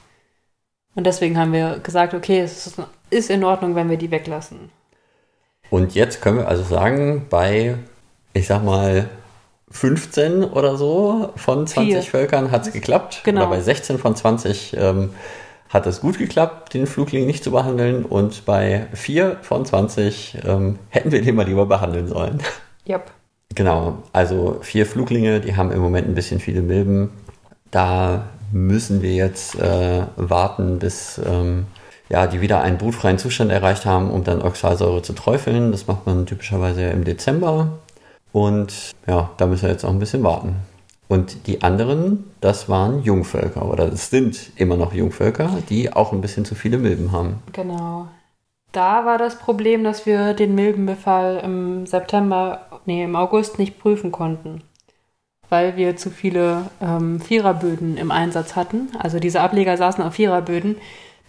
Und 0.95 1.05
deswegen 1.05 1.37
haben 1.37 1.53
wir 1.53 1.79
gesagt, 1.79 2.13
okay, 2.13 2.39
es 2.39 2.65
ist- 2.67 2.81
ist 3.09 3.29
in 3.29 3.43
Ordnung, 3.43 3.75
wenn 3.75 3.89
wir 3.89 3.97
die 3.97 4.09
weglassen. 4.11 4.71
Und 5.69 5.93
jetzt 5.95 6.21
können 6.21 6.37
wir 6.39 6.47
also 6.47 6.63
sagen, 6.63 7.27
bei, 7.29 7.75
ich 8.33 8.47
sag 8.47 8.63
mal, 8.63 9.07
15 9.69 10.43
oder 10.43 10.77
so 10.77 11.29
von 11.35 11.67
20 11.67 11.93
Vier. 11.93 12.01
Völkern 12.03 12.51
hat 12.51 12.65
es 12.67 12.73
geklappt. 12.73 13.21
Genau. 13.23 13.41
Oder 13.41 13.49
bei 13.51 13.61
16 13.61 13.99
von 13.99 14.15
20 14.15 14.75
ähm, 14.79 15.09
hat 15.69 15.85
es 15.85 16.01
gut 16.01 16.17
geklappt, 16.17 16.73
den 16.73 16.87
Flugling 16.87 17.25
nicht 17.25 17.43
zu 17.43 17.51
behandeln. 17.51 18.05
Und 18.05 18.45
bei 18.45 18.87
4 18.93 19.37
von 19.41 19.65
20 19.65 20.37
ähm, 20.45 20.79
hätten 20.89 21.11
wir 21.11 21.21
den 21.21 21.35
mal 21.35 21.45
lieber 21.45 21.65
behandeln 21.65 22.07
sollen. 22.07 22.41
Yep. 22.89 23.11
Genau, 23.53 23.97
also 24.13 24.59
vier 24.61 24.85
Fluglinge, 24.85 25.41
die 25.41 25.57
haben 25.57 25.71
im 25.71 25.81
Moment 25.81 26.07
ein 26.07 26.15
bisschen 26.15 26.39
viele 26.39 26.61
Milben. 26.61 27.09
Da 27.69 28.29
müssen 28.53 29.01
wir 29.01 29.13
jetzt 29.13 29.55
äh, 29.55 30.03
warten, 30.15 30.79
bis 30.79 31.19
ähm, 31.25 31.65
ja, 32.09 32.27
die 32.27 32.39
wieder 32.39 32.61
einen 32.61 32.77
brutfreien 32.77 33.17
Zustand 33.17 33.51
erreicht 33.51 33.85
haben, 33.85 34.09
um 34.09 34.23
dann 34.23 34.41
Oxalsäure 34.41 35.01
zu 35.01 35.13
träufeln. 35.13 35.71
Das 35.71 35.87
macht 35.87 36.05
man 36.05 36.25
typischerweise 36.25 36.83
im 36.83 37.03
Dezember. 37.03 37.79
Und 38.31 38.91
ja, 39.07 39.31
da 39.37 39.47
müssen 39.47 39.63
wir 39.63 39.71
jetzt 39.71 39.83
auch 39.83 39.89
ein 39.89 39.99
bisschen 39.99 40.23
warten. 40.23 40.55
Und 41.07 41.47
die 41.47 41.61
anderen, 41.61 42.25
das 42.41 42.67
waren 42.67 43.01
Jungvölker 43.01 43.69
oder 43.69 43.89
das 43.89 44.09
sind 44.09 44.51
immer 44.57 44.75
noch 44.75 44.93
Jungvölker, 44.93 45.49
die 45.69 45.93
auch 45.93 46.11
ein 46.11 46.21
bisschen 46.21 46.43
zu 46.43 46.53
viele 46.53 46.77
Milben 46.77 47.11
haben. 47.11 47.41
Genau. 47.53 48.07
Da 48.73 49.05
war 49.05 49.17
das 49.17 49.39
Problem, 49.39 49.83
dass 49.83 50.05
wir 50.05 50.33
den 50.33 50.53
Milbenbefall 50.53 51.41
im 51.43 51.85
September, 51.85 52.81
nee, 52.85 53.03
im 53.03 53.15
August 53.15 53.57
nicht 53.57 53.79
prüfen 53.79 54.11
konnten. 54.11 54.61
Weil 55.49 55.77
wir 55.77 55.95
zu 55.95 56.09
viele 56.09 56.69
ähm, 56.81 57.21
Viererböden 57.21 57.95
im 57.95 58.11
Einsatz 58.11 58.57
hatten. 58.57 58.89
Also 58.99 59.19
diese 59.19 59.39
Ableger 59.39 59.77
saßen 59.77 60.03
auf 60.03 60.15
Viererböden, 60.15 60.75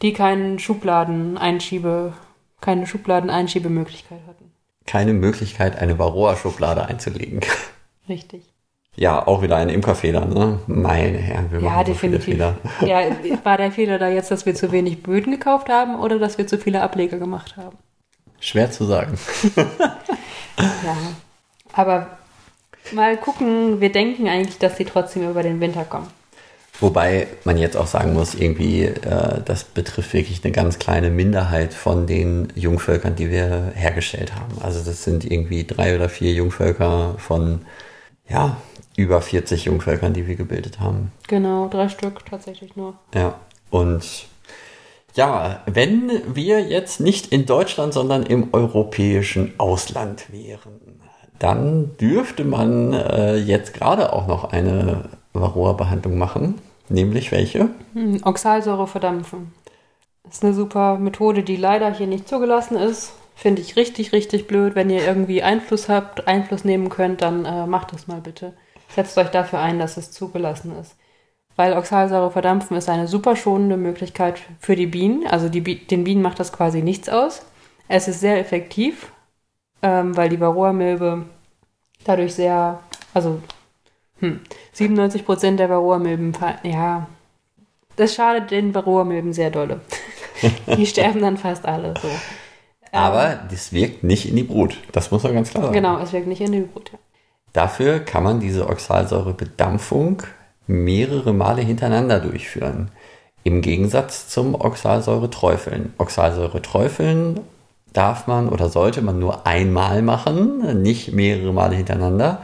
die 0.02 0.12
keinen 0.12 0.58
Schubladen-Einschiebe, 0.58 2.14
keine 2.61 2.87
Schubladen-Einschiebemöglichkeit 2.88 4.20
hatten. 4.26 4.50
Keine 4.87 5.12
Möglichkeit, 5.12 5.78
eine 5.78 6.00
Varroa-Schublade 6.00 6.85
einzulegen. 6.87 7.40
Richtig. 8.08 8.42
Ja, 8.98 9.24
auch 9.28 9.42
wieder 9.42 9.56
ein 9.56 9.68
Imkerfehler, 9.68 10.24
ne? 10.26 10.58
Meine 10.66 11.18
Herren, 11.18 11.52
wir 11.52 11.60
Ja, 11.60 11.66
machen 11.70 11.86
so 11.86 11.94
viele 11.94 12.18
definitiv. 12.18 12.24
Fehler. 12.24 12.56
Ja, 12.80 13.00
war 13.44 13.56
der 13.56 13.70
Fehler 13.70 13.98
da 13.98 14.08
jetzt, 14.08 14.32
dass 14.32 14.44
wir 14.44 14.56
zu 14.56 14.72
wenig 14.72 15.04
Böden 15.04 15.30
gekauft 15.32 15.68
haben 15.68 16.00
oder 16.00 16.18
dass 16.18 16.36
wir 16.36 16.48
zu 16.48 16.58
viele 16.58 16.82
Ableger 16.82 17.18
gemacht 17.18 17.56
haben? 17.56 17.76
Schwer 18.40 18.70
zu 18.70 18.84
sagen. 18.84 19.18
Ja. 20.82 20.96
Aber 21.72 22.18
mal 22.92 23.16
gucken, 23.16 23.80
wir 23.80 23.92
denken 23.92 24.26
eigentlich, 24.28 24.58
dass 24.58 24.76
sie 24.76 24.84
trotzdem 24.84 25.30
über 25.30 25.44
den 25.44 25.60
Winter 25.60 25.84
kommen. 25.84 26.08
Wobei 26.80 27.26
man 27.44 27.58
jetzt 27.58 27.76
auch 27.76 27.88
sagen 27.88 28.12
muss, 28.14 28.34
irgendwie, 28.34 28.82
äh, 28.84 29.40
das 29.44 29.64
betrifft 29.64 30.12
wirklich 30.14 30.44
eine 30.44 30.52
ganz 30.52 30.78
kleine 30.78 31.10
Minderheit 31.10 31.74
von 31.74 32.06
den 32.06 32.52
Jungvölkern, 32.54 33.16
die 33.16 33.30
wir 33.30 33.72
hergestellt 33.74 34.34
haben. 34.34 34.58
Also 34.60 34.84
das 34.84 35.04
sind 35.04 35.24
irgendwie 35.24 35.64
drei 35.64 35.96
oder 35.96 36.08
vier 36.08 36.32
Jungvölker 36.32 37.14
von, 37.18 37.62
ja, 38.28 38.56
über 38.98 39.20
40 39.20 39.66
Jungvölkern, 39.66 40.12
die 40.12 40.26
wir 40.26 40.34
gebildet 40.34 40.80
haben. 40.80 41.12
Genau, 41.28 41.68
drei 41.68 41.88
Stück 41.88 42.26
tatsächlich 42.26 42.74
nur. 42.74 42.94
Ja, 43.14 43.36
und 43.70 44.26
ja, 45.14 45.62
wenn 45.66 46.10
wir 46.34 46.60
jetzt 46.60 46.98
nicht 47.00 47.32
in 47.32 47.46
Deutschland, 47.46 47.94
sondern 47.94 48.24
im 48.24 48.48
europäischen 48.52 49.54
Ausland 49.58 50.32
wären, 50.32 51.00
dann 51.38 51.96
dürfte 52.00 52.42
man 52.44 52.92
äh, 52.92 53.36
jetzt 53.36 53.72
gerade 53.72 54.12
auch 54.12 54.26
noch 54.26 54.52
eine 54.52 55.04
Varroa-Behandlung 55.32 56.18
machen. 56.18 56.56
Nämlich 56.88 57.30
welche? 57.30 57.68
Hm, 57.92 58.20
Oxalsäure 58.24 58.88
verdampfen. 58.88 59.52
Das 60.24 60.36
ist 60.36 60.44
eine 60.44 60.54
super 60.54 60.98
Methode, 60.98 61.44
die 61.44 61.56
leider 61.56 61.92
hier 61.92 62.08
nicht 62.08 62.28
zugelassen 62.28 62.76
ist. 62.76 63.12
Finde 63.36 63.62
ich 63.62 63.76
richtig, 63.76 64.12
richtig 64.12 64.48
blöd. 64.48 64.74
Wenn 64.74 64.90
ihr 64.90 65.06
irgendwie 65.06 65.44
Einfluss 65.44 65.88
habt, 65.88 66.26
Einfluss 66.26 66.64
nehmen 66.64 66.88
könnt, 66.88 67.22
dann 67.22 67.44
äh, 67.44 67.66
macht 67.66 67.92
das 67.92 68.08
mal 68.08 68.20
bitte. 68.20 68.54
Setzt 68.88 69.18
euch 69.18 69.28
dafür 69.28 69.61
ein, 69.61 69.78
dass 69.78 69.97
es 69.97 70.11
zugelassen 70.11 70.76
ist. 70.80 70.97
Weil 71.57 71.76
Oxalsäure 71.76 72.30
verdampfen 72.30 72.76
ist 72.76 72.88
eine 72.88 73.09
super 73.09 73.35
schonende 73.35 73.76
Möglichkeit 73.76 74.40
für 74.61 74.76
die 74.76 74.87
Bienen. 74.87 75.26
Also 75.26 75.49
die, 75.49 75.87
den 75.87 76.04
Bienen 76.04 76.23
macht 76.23 76.38
das 76.38 76.52
quasi 76.52 76.83
nichts 76.83 77.09
aus. 77.09 77.42
Es 77.88 78.07
ist 78.07 78.21
sehr 78.21 78.38
effektiv, 78.38 79.12
ähm, 79.83 80.16
weil 80.16 80.28
die 80.28 80.40
Varroa-Milbe 80.40 81.25
dadurch 82.04 82.35
sehr, 82.35 82.80
also 83.12 83.42
hm, 84.21 84.40
97 84.73 85.25
Prozent 85.25 85.59
der 85.59 85.68
Varroa-Milben, 85.68 86.33
ja, 86.62 87.09
das 87.97 88.14
schadet 88.14 88.50
den 88.52 88.75
Varroa-Milben 88.75 89.33
sehr 89.33 89.50
dolle. 89.50 89.80
die 90.76 90.87
sterben 90.87 91.21
dann 91.21 91.37
fast 91.37 91.66
alle 91.66 91.95
so. 92.00 92.09
Aber 92.92 93.33
ähm, 93.33 93.38
das 93.50 93.73
wirkt 93.73 94.04
nicht 94.04 94.28
in 94.28 94.37
die 94.37 94.45
Brut. 94.45 94.78
Das 94.92 95.11
muss 95.11 95.23
man 95.23 95.35
ganz 95.35 95.50
klar 95.50 95.64
sagen. 95.64 95.75
Genau, 95.75 95.99
es 95.99 96.12
wirkt 96.12 96.28
nicht 96.28 96.40
in 96.40 96.52
die 96.52 96.61
Brut. 96.61 96.92
Ja. 96.92 96.99
Dafür 97.52 98.00
kann 98.00 98.22
man 98.22 98.40
diese 98.40 98.68
Oxalsäurebedampfung 98.68 100.22
mehrere 100.66 101.32
Male 101.32 101.62
hintereinander 101.62 102.20
durchführen. 102.20 102.90
Im 103.42 103.62
Gegensatz 103.62 104.28
zum 104.28 104.54
Oxalsäureträufeln. 104.54 105.94
Oxalsäureträufeln 105.98 107.40
darf 107.92 108.26
man 108.26 108.48
oder 108.48 108.68
sollte 108.68 109.00
man 109.00 109.18
nur 109.18 109.46
einmal 109.46 110.02
machen, 110.02 110.82
nicht 110.82 111.12
mehrere 111.12 111.52
Male 111.52 111.76
hintereinander, 111.76 112.42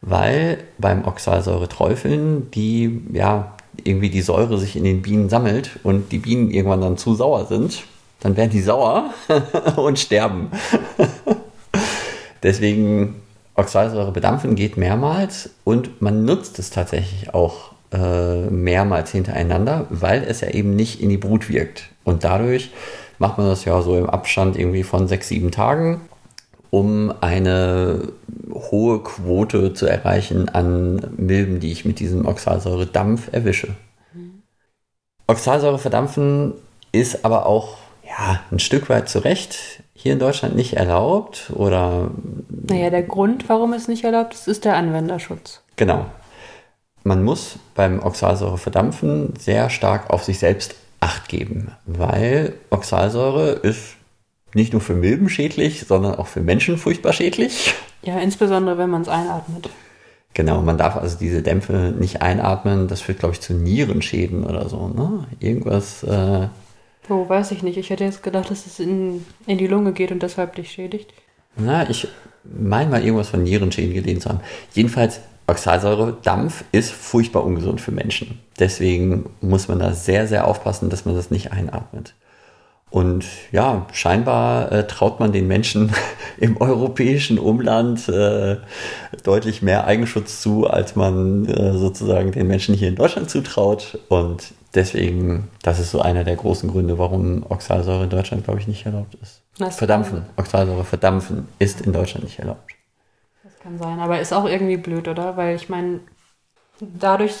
weil 0.00 0.58
beim 0.78 1.04
Oxalsäureträufeln 1.04 2.50
die 2.52 3.02
ja 3.12 3.54
irgendwie 3.82 4.10
die 4.10 4.22
Säure 4.22 4.58
sich 4.58 4.76
in 4.76 4.84
den 4.84 5.02
Bienen 5.02 5.28
sammelt 5.28 5.80
und 5.82 6.12
die 6.12 6.18
Bienen 6.18 6.50
irgendwann 6.50 6.80
dann 6.80 6.96
zu 6.96 7.14
sauer 7.14 7.46
sind, 7.46 7.82
dann 8.20 8.36
werden 8.36 8.50
die 8.50 8.60
sauer 8.60 9.10
und 9.76 9.98
sterben. 9.98 10.50
Deswegen 12.42 13.16
Oxalsäure 13.54 14.12
bedampfen 14.12 14.56
geht 14.56 14.76
mehrmals 14.76 15.50
und 15.62 16.02
man 16.02 16.24
nutzt 16.24 16.58
es 16.58 16.70
tatsächlich 16.70 17.32
auch 17.34 17.72
äh, 17.92 18.42
mehrmals 18.50 19.12
hintereinander, 19.12 19.86
weil 19.90 20.24
es 20.24 20.40
ja 20.40 20.48
eben 20.48 20.74
nicht 20.74 21.00
in 21.00 21.08
die 21.08 21.18
Brut 21.18 21.48
wirkt. 21.48 21.90
Und 22.02 22.24
dadurch 22.24 22.70
macht 23.18 23.38
man 23.38 23.46
das 23.46 23.64
ja 23.64 23.80
so 23.82 23.96
im 23.96 24.10
Abstand 24.10 24.58
irgendwie 24.58 24.82
von 24.82 25.06
sechs, 25.06 25.28
sieben 25.28 25.52
Tagen, 25.52 26.00
um 26.70 27.14
eine 27.20 28.08
hohe 28.52 29.00
Quote 29.00 29.72
zu 29.74 29.86
erreichen 29.86 30.48
an 30.48 31.12
Milben, 31.16 31.60
die 31.60 31.70
ich 31.70 31.84
mit 31.84 32.00
diesem 32.00 32.26
Oxalsäure-Dampf 32.26 33.32
erwische. 33.32 33.68
Mhm. 34.12 34.42
Oxalsäure 35.28 35.78
verdampfen 35.78 36.54
ist 36.90 37.24
aber 37.24 37.46
auch 37.46 37.76
ja, 38.04 38.40
ein 38.50 38.58
Stück 38.58 38.88
weit 38.88 39.08
zurecht 39.08 39.83
hier 40.04 40.12
in 40.12 40.18
Deutschland 40.18 40.54
nicht 40.54 40.74
erlaubt 40.74 41.50
oder. 41.54 42.10
Naja, 42.50 42.90
der 42.90 43.02
Grund, 43.02 43.48
warum 43.48 43.72
es 43.72 43.88
nicht 43.88 44.04
erlaubt 44.04 44.34
ist, 44.34 44.46
ist 44.46 44.66
der 44.66 44.76
Anwenderschutz. 44.76 45.62
Genau. 45.76 46.04
Man 47.04 47.24
muss 47.24 47.56
beim 47.74 48.02
Oxalsäure 48.02 48.58
verdampfen 48.58 49.32
sehr 49.38 49.70
stark 49.70 50.10
auf 50.10 50.22
sich 50.22 50.38
selbst 50.38 50.74
Acht 51.00 51.28
geben, 51.28 51.70
weil 51.86 52.52
Oxalsäure 52.68 53.52
ist 53.52 53.96
nicht 54.54 54.72
nur 54.72 54.82
für 54.82 54.94
Milben 54.94 55.30
schädlich, 55.30 55.86
sondern 55.86 56.16
auch 56.16 56.26
für 56.26 56.40
Menschen 56.40 56.76
furchtbar 56.76 57.14
schädlich. 57.14 57.74
Ja, 58.02 58.18
insbesondere 58.18 58.76
wenn 58.76 58.90
man 58.90 59.02
es 59.02 59.08
einatmet. 59.08 59.70
Genau, 60.34 60.60
man 60.60 60.76
darf 60.76 60.96
also 60.96 61.16
diese 61.18 61.40
Dämpfe 61.40 61.94
nicht 61.98 62.20
einatmen. 62.20 62.88
Das 62.88 63.00
führt, 63.00 63.20
glaube 63.20 63.34
ich, 63.34 63.40
zu 63.40 63.54
Nierenschäden 63.54 64.44
oder 64.44 64.68
so. 64.68 64.88
Ne? 64.88 65.26
Irgendwas 65.40 66.02
äh, 66.02 66.48
Oh, 67.08 67.28
weiß 67.28 67.50
ich 67.52 67.62
nicht. 67.62 67.76
Ich 67.76 67.90
hätte 67.90 68.04
jetzt 68.04 68.22
gedacht, 68.22 68.50
dass 68.50 68.66
es 68.66 68.80
in, 68.80 69.24
in 69.46 69.58
die 69.58 69.66
Lunge 69.66 69.92
geht 69.92 70.10
und 70.10 70.22
deshalb 70.22 70.54
dich 70.56 70.70
schädigt. 70.70 71.12
Na, 71.56 71.88
ich 71.88 72.08
meine 72.44 72.90
mal 72.90 73.02
irgendwas 73.02 73.28
von 73.28 73.42
Nierenschäden 73.42 73.94
gelesen 73.94 74.20
zu 74.20 74.28
haben. 74.30 74.40
Jedenfalls, 74.72 75.20
Oxalsäure-Dampf 75.46 76.64
ist 76.72 76.90
furchtbar 76.90 77.44
ungesund 77.44 77.80
für 77.80 77.92
Menschen. 77.92 78.40
Deswegen 78.58 79.30
muss 79.42 79.68
man 79.68 79.78
da 79.78 79.92
sehr, 79.92 80.26
sehr 80.26 80.46
aufpassen, 80.46 80.88
dass 80.88 81.04
man 81.04 81.14
das 81.14 81.30
nicht 81.30 81.52
einatmet. 81.52 82.14
Und 82.90 83.26
ja, 83.50 83.86
scheinbar 83.92 84.70
äh, 84.70 84.86
traut 84.86 85.18
man 85.20 85.32
den 85.32 85.48
Menschen 85.48 85.92
im 86.38 86.56
europäischen 86.58 87.38
Umland 87.38 88.08
äh, 88.08 88.58
deutlich 89.24 89.62
mehr 89.62 89.86
Eigenschutz 89.86 90.40
zu, 90.40 90.66
als 90.66 90.94
man 90.94 91.44
äh, 91.46 91.76
sozusagen 91.76 92.32
den 92.32 92.46
Menschen 92.46 92.74
hier 92.74 92.88
in 92.88 92.94
Deutschland 92.94 93.28
zutraut. 93.28 93.98
Und 94.08 94.54
deswegen, 94.74 95.50
das 95.62 95.78
ist 95.78 95.90
so 95.90 96.00
einer 96.00 96.24
der 96.24 96.36
großen 96.36 96.70
Gründe, 96.70 96.98
warum 96.98 97.44
Oxalsäure 97.48 98.04
in 98.04 98.10
Deutschland, 98.10 98.44
glaube 98.44 98.60
ich, 98.60 98.68
nicht 98.68 98.84
erlaubt 98.86 99.14
ist. 99.22 99.42
Das 99.58 99.76
verdampfen. 99.76 100.24
Oxalsäure 100.36 100.84
verdampfen 100.84 101.48
ist 101.58 101.80
in 101.80 101.92
Deutschland 101.92 102.24
nicht 102.24 102.38
erlaubt. 102.38 102.72
Das 103.42 103.58
kann 103.60 103.78
sein, 103.78 104.00
aber 104.00 104.20
ist 104.20 104.32
auch 104.32 104.46
irgendwie 104.46 104.76
blöd, 104.76 105.08
oder? 105.08 105.36
Weil 105.36 105.56
ich 105.56 105.68
meine, 105.68 106.00
dadurch, 106.80 107.34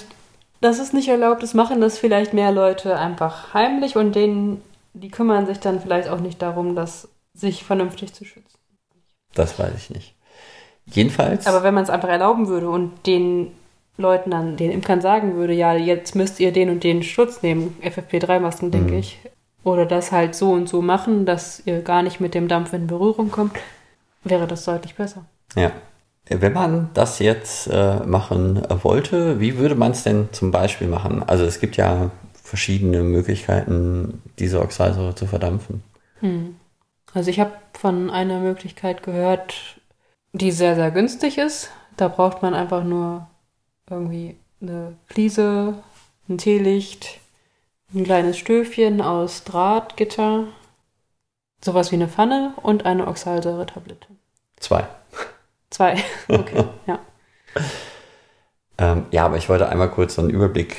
dass 0.60 0.78
es 0.78 0.92
nicht 0.92 1.08
erlaubt 1.08 1.42
ist, 1.42 1.54
machen 1.54 1.80
das 1.80 1.98
vielleicht 1.98 2.32
mehr 2.32 2.52
Leute 2.52 2.98
einfach 2.98 3.52
heimlich 3.54 3.96
und 3.96 4.14
denen 4.14 4.62
die 4.94 5.10
kümmern 5.10 5.46
sich 5.46 5.58
dann 5.58 5.80
vielleicht 5.80 6.08
auch 6.08 6.20
nicht 6.20 6.40
darum, 6.40 6.76
das 6.76 7.08
sich 7.34 7.64
vernünftig 7.64 8.14
zu 8.14 8.24
schützen. 8.24 8.58
Das 9.34 9.58
weiß 9.58 9.74
ich 9.76 9.90
nicht. 9.90 10.14
Jedenfalls. 10.86 11.46
Aber 11.46 11.62
wenn 11.64 11.74
man 11.74 11.82
es 11.82 11.90
einfach 11.90 12.08
erlauben 12.08 12.46
würde 12.46 12.68
und 12.68 13.06
den 13.06 13.50
Leuten 13.96 14.30
dann, 14.30 14.56
den 14.56 14.70
Imkern 14.70 15.00
sagen 15.00 15.34
würde, 15.36 15.52
ja, 15.52 15.74
jetzt 15.74 16.14
müsst 16.14 16.40
ihr 16.40 16.52
den 16.52 16.70
und 16.70 16.82
den 16.82 17.02
Schutz 17.02 17.42
nehmen, 17.42 17.76
FFP3-Masken, 17.82 18.70
denke 18.70 18.92
mhm. 18.92 18.98
ich, 18.98 19.18
oder 19.62 19.86
das 19.86 20.12
halt 20.12 20.34
so 20.34 20.52
und 20.52 20.68
so 20.68 20.82
machen, 20.82 21.26
dass 21.26 21.62
ihr 21.64 21.82
gar 21.82 22.02
nicht 22.02 22.20
mit 22.20 22.34
dem 22.34 22.48
Dampf 22.48 22.72
in 22.72 22.86
Berührung 22.86 23.30
kommt, 23.30 23.56
wäre 24.24 24.46
das 24.46 24.64
deutlich 24.64 24.94
besser. 24.94 25.24
Ja. 25.56 25.72
Wenn 26.26 26.54
man 26.54 26.88
das 26.94 27.18
jetzt 27.18 27.66
äh, 27.66 27.96
machen 28.06 28.62
wollte, 28.82 29.40
wie 29.40 29.58
würde 29.58 29.74
man 29.74 29.92
es 29.92 30.04
denn 30.04 30.28
zum 30.32 30.50
Beispiel 30.50 30.88
machen? 30.88 31.22
Also 31.22 31.44
es 31.44 31.60
gibt 31.60 31.76
ja 31.76 32.10
verschiedene 32.32 33.02
Möglichkeiten, 33.02 34.22
diese 34.38 34.62
Oxalsäure 34.62 35.14
zu 35.14 35.26
verdampfen. 35.26 35.82
Hm. 36.20 36.56
Also 37.12 37.28
ich 37.30 37.40
habe 37.40 37.52
von 37.74 38.10
einer 38.10 38.40
Möglichkeit 38.40 39.02
gehört, 39.02 39.78
die 40.32 40.50
sehr, 40.50 40.74
sehr 40.76 40.90
günstig 40.90 41.36
ist. 41.36 41.70
Da 41.98 42.08
braucht 42.08 42.42
man 42.42 42.54
einfach 42.54 42.84
nur 42.84 43.28
irgendwie 43.88 44.36
eine 44.60 44.96
Fliese, 45.06 45.82
ein 46.28 46.38
Teelicht, 46.38 47.20
ein 47.94 48.04
kleines 48.04 48.38
Stöfchen 48.38 49.00
aus 49.00 49.44
Drahtgitter, 49.44 50.48
sowas 51.62 51.92
wie 51.92 51.96
eine 51.96 52.08
Pfanne 52.08 52.54
und 52.62 52.86
eine 52.86 53.06
Oxalsäure-Tablette. 53.06 54.08
Zwei. 54.56 54.86
Zwei, 55.70 55.96
okay, 56.28 56.64
ja. 56.86 56.98
Ähm, 58.78 59.06
ja, 59.10 59.24
aber 59.24 59.36
ich 59.36 59.48
wollte 59.48 59.68
einmal 59.68 59.90
kurz 59.90 60.14
so 60.14 60.22
einen 60.22 60.30
Überblick 60.30 60.76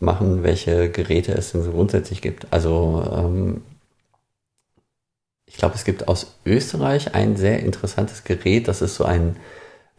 machen, 0.00 0.42
welche 0.42 0.90
Geräte 0.90 1.32
es 1.32 1.52
denn 1.52 1.62
so 1.62 1.72
grundsätzlich 1.72 2.22
gibt. 2.22 2.52
Also 2.52 3.04
ähm, 3.10 3.62
ich 5.46 5.56
glaube, 5.56 5.74
es 5.74 5.84
gibt 5.84 6.08
aus 6.08 6.38
Österreich 6.44 7.14
ein 7.14 7.36
sehr 7.36 7.60
interessantes 7.60 8.24
Gerät. 8.24 8.68
Das 8.68 8.82
ist 8.82 8.96
so 8.96 9.04
ein 9.04 9.36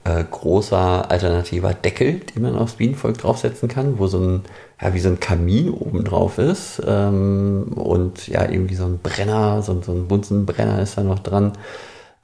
äh, 0.03 0.23
großer 0.23 1.09
alternativer 1.09 1.73
Deckel, 1.73 2.19
den 2.19 2.41
man 2.41 2.55
aufs 2.55 2.75
Bienenvolk 2.75 3.17
draufsetzen 3.17 3.67
kann, 3.69 3.99
wo 3.99 4.07
so 4.07 4.19
ein, 4.19 4.41
ja, 4.81 4.93
wie 4.93 4.99
so 4.99 5.09
ein 5.09 5.19
Kamin 5.19 5.71
oben 5.71 6.03
drauf 6.03 6.37
ist 6.37 6.81
ähm, 6.85 7.73
und 7.75 8.27
ja, 8.27 8.49
irgendwie 8.49 8.75
so 8.75 8.85
ein 8.85 8.99
Brenner, 8.99 9.61
so, 9.61 9.81
so 9.81 9.91
ein 9.91 10.07
Bunsenbrenner 10.07 10.81
ist 10.81 10.97
da 10.97 11.03
noch 11.03 11.19
dran. 11.19 11.53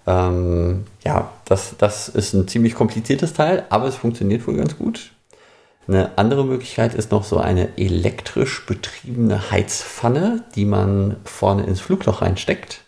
Ähm, 0.08 0.86
ja, 1.04 1.32
das, 1.46 1.76
das 1.78 2.10
ist 2.10 2.34
ein 2.34 2.48
ziemlich 2.48 2.76
kompliziertes 2.76 3.34
Teil, 3.34 3.66
aber 3.70 3.88
es 3.88 3.96
funktioniert 3.96 4.46
wohl 4.48 4.56
ganz 4.56 4.78
gut. 4.78 5.12
Eine 5.88 6.18
andere 6.18 6.46
Möglichkeit 6.46 6.96
ist 6.96 7.12
noch 7.12 7.24
so 7.24 7.38
eine 7.38 7.78
elektrisch 7.78 8.66
betriebene 8.66 9.52
Heizpfanne, 9.52 10.44
die 10.56 10.66
man 10.66 11.18
vorne 11.26 11.64
ins 11.64 11.80
Flugloch 11.80 12.22
reinsteckt. 12.22 12.82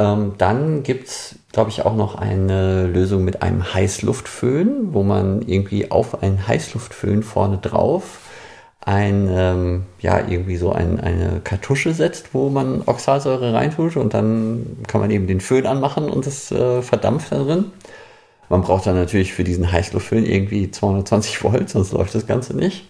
Ähm, 0.00 0.32
dann 0.38 0.82
es, 0.82 1.36
glaube 1.52 1.70
ich, 1.70 1.84
auch 1.84 1.94
noch 1.94 2.14
eine 2.14 2.86
Lösung 2.86 3.22
mit 3.22 3.42
einem 3.42 3.74
Heißluftföhn, 3.74 4.94
wo 4.94 5.02
man 5.02 5.42
irgendwie 5.42 5.90
auf 5.90 6.22
einen 6.22 6.48
Heißluftföhn 6.48 7.22
vorne 7.22 7.58
drauf 7.58 8.20
ein, 8.80 9.28
ähm, 9.30 9.84
ja, 10.00 10.26
irgendwie 10.26 10.56
so 10.56 10.72
ein, 10.72 10.98
eine 11.00 11.40
Kartusche 11.44 11.92
setzt, 11.92 12.32
wo 12.32 12.48
man 12.48 12.82
Oxalsäure 12.86 13.52
reintut 13.52 13.96
und 13.96 14.14
dann 14.14 14.78
kann 14.88 15.02
man 15.02 15.10
eben 15.10 15.26
den 15.26 15.40
Föhn 15.40 15.66
anmachen 15.66 16.08
und 16.08 16.26
es 16.26 16.50
äh, 16.50 16.80
verdampft 16.82 17.32
da 17.32 17.42
drin. 17.42 17.66
Man 18.48 18.62
braucht 18.62 18.86
dann 18.86 18.96
natürlich 18.96 19.34
für 19.34 19.44
diesen 19.44 19.70
Heißluftföhn 19.70 20.24
irgendwie 20.24 20.70
220 20.70 21.44
Volt, 21.44 21.68
sonst 21.68 21.92
läuft 21.92 22.14
das 22.14 22.26
Ganze 22.26 22.56
nicht. 22.56 22.88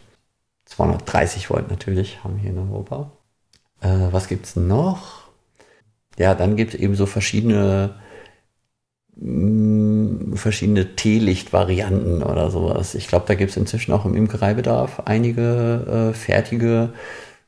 230 0.66 1.50
Volt 1.50 1.68
natürlich 1.70 2.22
haben 2.22 2.36
wir 2.36 2.42
hier 2.42 2.50
in 2.52 2.58
Europa. 2.58 3.10
Äh, 3.80 4.12
was 4.12 4.28
gibt's 4.28 4.54
noch? 4.54 5.19
Ja, 6.20 6.34
dann 6.34 6.54
gibt 6.56 6.74
es 6.74 6.80
eben 6.80 6.94
so 6.94 7.06
verschiedene 7.06 7.94
mh, 9.16 10.36
verschiedene 10.36 10.94
Teelicht-Varianten 10.96 12.22
oder 12.22 12.50
sowas. 12.50 12.94
Ich 12.94 13.08
glaube, 13.08 13.24
da 13.26 13.34
gibt 13.34 13.50
es 13.52 13.56
inzwischen 13.56 13.92
auch 13.92 14.04
im 14.04 14.14
Imkereibedarf 14.14 15.00
einige 15.06 16.10
äh, 16.12 16.14
fertige 16.14 16.90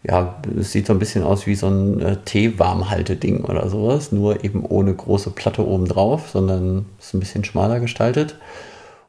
ja, 0.04 0.42
es 0.58 0.72
sieht 0.72 0.86
so 0.86 0.92
ein 0.94 0.98
bisschen 0.98 1.22
aus 1.22 1.46
wie 1.46 1.54
so 1.54 1.68
ein 1.68 2.00
äh, 2.00 2.16
Teewarmhalteding 2.24 3.44
oder 3.44 3.68
sowas, 3.68 4.10
nur 4.10 4.42
eben 4.44 4.64
ohne 4.64 4.94
große 4.94 5.30
Platte 5.30 5.66
oben 5.66 5.86
drauf, 5.86 6.30
sondern 6.30 6.86
ist 6.98 7.14
ein 7.14 7.20
bisschen 7.20 7.44
schmaler 7.44 7.78
gestaltet. 7.78 8.36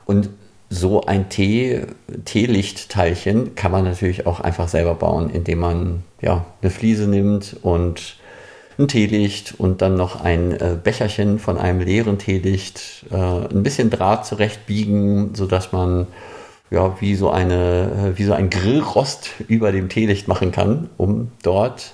Und 0.06 0.30
so 0.70 1.04
ein 1.06 1.30
Tee, 1.30 1.88
Teelichtteilchen 2.26 3.56
kann 3.56 3.72
man 3.72 3.86
natürlich 3.86 4.28
auch 4.28 4.40
einfach 4.40 4.68
selber 4.68 4.96
bauen, 4.96 5.30
indem 5.32 5.60
man 5.60 6.04
ja 6.22 6.46
eine 6.62 6.70
Fliese 6.70 7.08
nimmt 7.08 7.58
und 7.64 8.18
ein 8.78 8.88
Teelicht 8.88 9.56
und 9.58 9.82
dann 9.82 9.96
noch 9.96 10.22
ein 10.22 10.52
äh, 10.52 10.78
Becherchen 10.82 11.40
von 11.40 11.58
einem 11.58 11.80
leeren 11.80 12.18
Teelicht, 12.18 13.06
äh, 13.12 13.16
ein 13.16 13.64
bisschen 13.64 13.90
Draht 13.90 14.26
zurechtbiegen, 14.26 15.36
sodass 15.36 15.72
man 15.72 16.08
ja, 16.74 17.00
wie 17.00 17.16
so 17.16 17.30
eine, 17.30 18.14
äh, 18.14 18.18
wie 18.18 18.24
so 18.24 18.34
ein 18.34 18.50
Grillrost 18.50 19.30
über 19.48 19.72
dem 19.72 19.90
Teelicht 19.90 20.28
machen 20.28 20.52
kann, 20.52 20.90
um 20.98 21.32
dort 21.44 21.94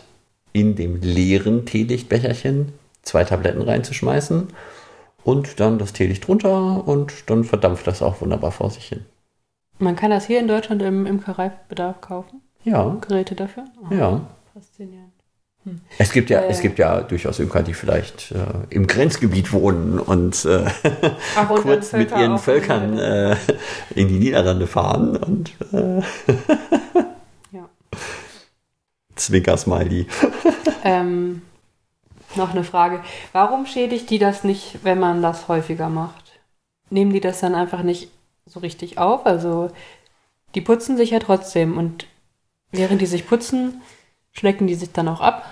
in 0.54 0.76
dem 0.76 1.02
leeren 1.02 1.66
Teelichtbecherchen 1.66 2.72
zwei 3.02 3.26
Tabletten 3.26 3.62
reinzuschmeißen 3.62 4.48
und 5.24 5.60
dann 5.60 5.80
das 5.80 5.94
Teelicht 5.94 6.28
runter 6.28 6.88
und 6.88 7.30
dann 7.30 7.44
verdampft 7.44 7.88
das 7.88 8.02
auch 8.02 8.22
wunderbar 8.22 8.52
vor 8.52 8.70
sich 8.70 8.86
hin. 8.86 9.06
Man 9.80 9.96
kann 9.96 10.12
das 10.12 10.28
hier 10.28 10.40
in 10.40 10.48
Deutschland 10.48 10.82
im 10.82 11.06
Imkereibedarf 11.06 12.02
kaufen? 12.02 12.42
Ja. 12.64 12.98
Geräte 13.02 13.36
dafür? 13.36 13.66
Oh, 13.82 13.94
ja. 13.94 14.22
Faszinierend. 14.54 15.19
Hm. 15.66 15.82
Es 15.98 16.12
gibt 16.12 16.30
ja, 16.30 16.40
äh, 16.40 16.50
es 16.50 16.62
gibt 16.62 16.80
ja 16.80 17.02
durchaus 17.02 17.40
Imker, 17.40 17.64
die 17.64 17.74
vielleicht 17.74 18.32
äh, 18.32 18.36
im 18.70 18.88
Grenzgebiet 18.88 19.52
wohnen 19.52 20.00
und, 20.00 20.46
äh, 20.46 20.66
Ach, 21.36 21.50
und 21.50 21.62
kurz 21.62 21.92
mit 21.92 22.12
ihren 22.12 22.38
Völkern 22.38 22.98
äh, 22.98 23.36
in 23.96 24.08
die 24.08 24.20
Niederlande 24.20 24.68
fahren 24.68 25.18
und 25.18 25.52
äh, 25.74 26.02
ja. 27.52 27.68
Zwinker-Smiley. 29.16 30.08
ähm, 30.86 31.42
noch 32.36 32.52
eine 32.52 32.64
Frage. 32.64 33.02
Warum 33.34 33.66
schädigt 33.66 34.10
die 34.10 34.20
das 34.20 34.44
nicht, 34.44 34.80
wenn 34.84 35.00
man 35.00 35.22
das 35.22 35.48
häufiger 35.50 35.90
macht? 35.90 36.40
Nehmen 36.90 37.12
die 37.12 37.20
das 37.20 37.42
dann 37.42 37.56
einfach 37.56 37.84
nicht 37.84 38.12
so 38.46 38.62
richtig 38.62 38.98
auf? 38.98 39.26
Also 39.26 39.72
die 40.56 40.62
putzen 40.62 40.96
sich 40.96 41.12
ja 41.12 41.20
trotzdem 41.20 41.78
und 41.78 42.08
während 42.72 43.02
die 43.02 43.08
sich 43.08 43.28
putzen, 43.28 43.82
schlecken 44.32 44.68
die 44.68 44.76
sich 44.76 44.92
dann 44.92 45.08
auch 45.08 45.22
ab? 45.22 45.46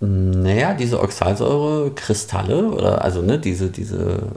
Naja, 0.00 0.74
diese 0.74 1.00
Oxalsäurekristalle 1.00 2.70
oder 2.70 3.02
also 3.02 3.22
ne, 3.22 3.38
diese, 3.38 3.70
diese 3.70 4.28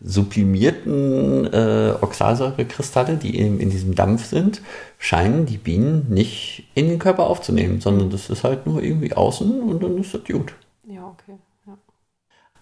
sublimierten 0.00 1.46
äh, 1.52 1.94
Oxalsäurekristalle, 2.00 3.16
die 3.16 3.38
eben 3.38 3.58
in 3.58 3.70
diesem 3.70 3.94
Dampf 3.94 4.26
sind, 4.26 4.60
scheinen 4.98 5.46
die 5.46 5.56
Bienen 5.56 6.06
nicht 6.10 6.68
in 6.74 6.88
den 6.88 6.98
Körper 6.98 7.26
aufzunehmen, 7.26 7.80
sondern 7.80 8.10
das 8.10 8.28
ist 8.28 8.44
halt 8.44 8.66
nur 8.66 8.82
irgendwie 8.82 9.14
außen 9.14 9.62
und 9.62 9.82
dann 9.82 9.96
ist 9.98 10.12
das 10.12 10.24
gut. 10.24 10.52
Ja, 10.86 11.06
okay. 11.06 11.38
Ja. 11.66 11.78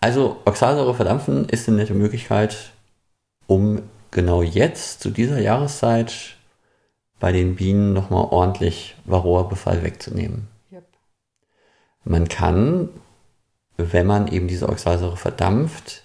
Also 0.01 0.37
Oxalsäure 0.45 0.95
verdampfen 0.95 1.49
ist 1.49 1.67
eine 1.69 1.79
nette 1.79 1.95
Möglichkeit, 1.95 2.73
um 3.49 3.81
genau 4.13 4.43
jetzt 4.43 5.01
zu 5.01 5.11
dieser 5.11 5.41
Jahreszeit 5.41 6.37
bei 7.23 7.31
den 7.31 7.55
Bienen 7.55 7.93
nochmal 7.93 8.27
ordentlich 8.31 8.97
Varroa-Befall 9.05 9.85
wegzunehmen. 9.85 10.49
Yep. 10.73 10.83
Man 12.03 12.27
kann, 12.27 12.89
wenn 13.77 14.09
man 14.09 14.27
eben 14.27 14.49
diese 14.49 14.69
Oxalsäure 14.69 15.17
verdampft, 15.17 16.03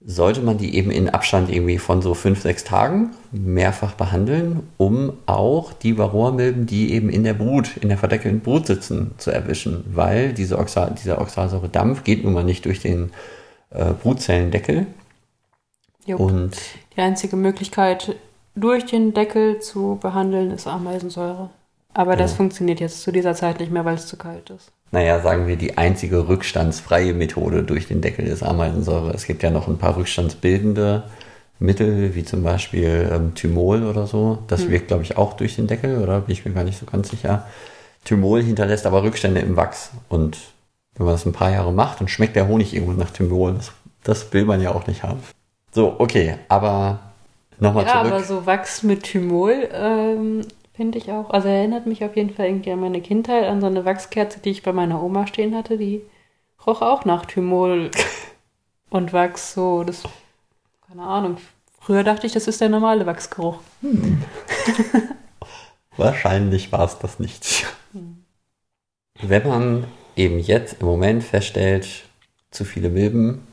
sollte 0.00 0.42
man 0.42 0.56
die 0.56 0.76
eben 0.76 0.92
in 0.92 1.10
Abstand 1.10 1.50
irgendwie 1.50 1.78
von 1.78 2.00
so 2.00 2.14
fünf, 2.14 2.42
sechs 2.42 2.62
Tagen 2.62 3.10
mehrfach 3.32 3.94
behandeln, 3.94 4.62
um 4.76 5.14
auch 5.26 5.72
die 5.72 5.98
Varroa-Milben, 5.98 6.66
die 6.66 6.92
eben 6.92 7.10
in 7.10 7.24
der 7.24 7.34
Brut, 7.34 7.76
in 7.78 7.88
der 7.88 7.98
verdeckelten 7.98 8.40
Brut 8.40 8.68
sitzen, 8.68 9.16
zu 9.18 9.32
erwischen, 9.32 9.82
weil 9.96 10.32
diese 10.32 10.60
Oxal, 10.60 10.94
dieser 10.94 11.20
Oxalsäure-Dampf 11.20 12.04
geht 12.04 12.22
nun 12.22 12.34
mal 12.34 12.44
nicht 12.44 12.66
durch 12.66 12.78
den 12.78 13.10
äh, 13.70 13.86
Brutzellendeckel. 13.86 14.86
Jo. 16.04 16.18
Und 16.18 16.56
die 16.94 17.00
einzige 17.00 17.34
Möglichkeit, 17.34 18.14
durch 18.56 18.86
den 18.86 19.14
Deckel 19.14 19.60
zu 19.60 19.98
behandeln, 20.00 20.50
ist 20.50 20.66
Ameisensäure. 20.66 21.50
Aber 21.94 22.12
ja. 22.12 22.16
das 22.16 22.32
funktioniert 22.32 22.80
jetzt 22.80 23.02
zu 23.02 23.12
dieser 23.12 23.34
Zeit 23.34 23.60
nicht 23.60 23.70
mehr, 23.70 23.84
weil 23.84 23.94
es 23.94 24.06
zu 24.06 24.16
kalt 24.16 24.50
ist 24.50 24.72
naja, 24.92 25.20
sagen 25.20 25.46
wir, 25.46 25.56
die 25.56 25.76
einzige 25.76 26.28
rückstandsfreie 26.28 27.12
Methode 27.12 27.62
durch 27.62 27.88
den 27.88 28.00
Deckel 28.00 28.26
ist 28.26 28.42
Ameisensäure. 28.42 29.12
Es 29.12 29.26
gibt 29.26 29.42
ja 29.42 29.50
noch 29.50 29.68
ein 29.68 29.78
paar 29.78 29.96
rückstandsbildende 29.96 31.04
Mittel, 31.58 32.14
wie 32.14 32.24
zum 32.24 32.42
Beispiel 32.42 33.10
ähm, 33.12 33.34
Thymol 33.34 33.84
oder 33.84 34.06
so. 34.06 34.38
Das 34.46 34.62
hm. 34.62 34.70
wirkt, 34.70 34.88
glaube 34.88 35.02
ich, 35.02 35.16
auch 35.16 35.34
durch 35.34 35.56
den 35.56 35.66
Deckel, 35.66 36.02
oder 36.02 36.20
bin 36.20 36.32
ich 36.32 36.44
mir 36.44 36.52
gar 36.52 36.64
nicht 36.64 36.78
so 36.78 36.86
ganz 36.86 37.10
sicher. 37.10 37.46
Thymol 38.04 38.42
hinterlässt 38.42 38.86
aber 38.86 39.02
Rückstände 39.02 39.40
im 39.40 39.56
Wachs. 39.56 39.90
Und 40.08 40.38
wenn 40.94 41.06
man 41.06 41.14
das 41.14 41.26
ein 41.26 41.32
paar 41.32 41.50
Jahre 41.50 41.72
macht, 41.72 42.00
dann 42.00 42.08
schmeckt 42.08 42.36
der 42.36 42.46
Honig 42.46 42.74
irgendwo 42.74 42.92
nach 42.92 43.10
Thymol. 43.10 43.54
Das, 43.54 43.72
das 44.04 44.32
will 44.32 44.44
man 44.44 44.62
ja 44.62 44.72
auch 44.74 44.86
nicht 44.86 45.02
haben. 45.02 45.20
So, 45.72 45.96
okay, 45.98 46.36
aber 46.48 47.00
nochmal 47.58 47.84
ja, 47.84 47.92
zurück. 47.92 48.06
Aber 48.06 48.22
so 48.22 48.46
Wachs 48.46 48.82
mit 48.82 49.04
Thymol 49.04 49.68
ähm, 49.72 50.42
Finde 50.76 50.98
ich 50.98 51.10
auch. 51.10 51.30
Also 51.30 51.48
erinnert 51.48 51.86
mich 51.86 52.04
auf 52.04 52.16
jeden 52.16 52.34
Fall 52.34 52.48
irgendwie 52.48 52.70
an 52.70 52.80
meine 52.80 53.00
Kindheit, 53.00 53.44
an 53.44 53.62
so 53.62 53.66
eine 53.66 53.86
Wachskerze, 53.86 54.40
die 54.40 54.50
ich 54.50 54.62
bei 54.62 54.74
meiner 54.74 55.02
Oma 55.02 55.26
stehen 55.26 55.56
hatte. 55.56 55.78
Die 55.78 56.02
roch 56.66 56.82
auch 56.82 57.06
nach 57.06 57.24
Thymol 57.24 57.90
und 58.90 59.14
Wachs. 59.14 59.54
So, 59.54 59.84
das, 59.84 60.02
keine 60.86 61.02
Ahnung. 61.02 61.38
Früher 61.80 62.04
dachte 62.04 62.26
ich, 62.26 62.34
das 62.34 62.46
ist 62.46 62.60
der 62.60 62.68
normale 62.68 63.06
Wachsgeruch. 63.06 63.58
Hm. 63.80 64.22
Wahrscheinlich 65.96 66.72
war 66.72 66.84
es 66.84 66.98
das 66.98 67.18
nicht. 67.20 67.66
Hm. 67.92 68.24
Wenn 69.22 69.48
man 69.48 69.84
eben 70.14 70.38
jetzt 70.38 70.82
im 70.82 70.86
Moment 70.86 71.24
feststellt, 71.24 72.04
zu 72.50 72.66
viele 72.66 72.90
Milben 72.90 73.46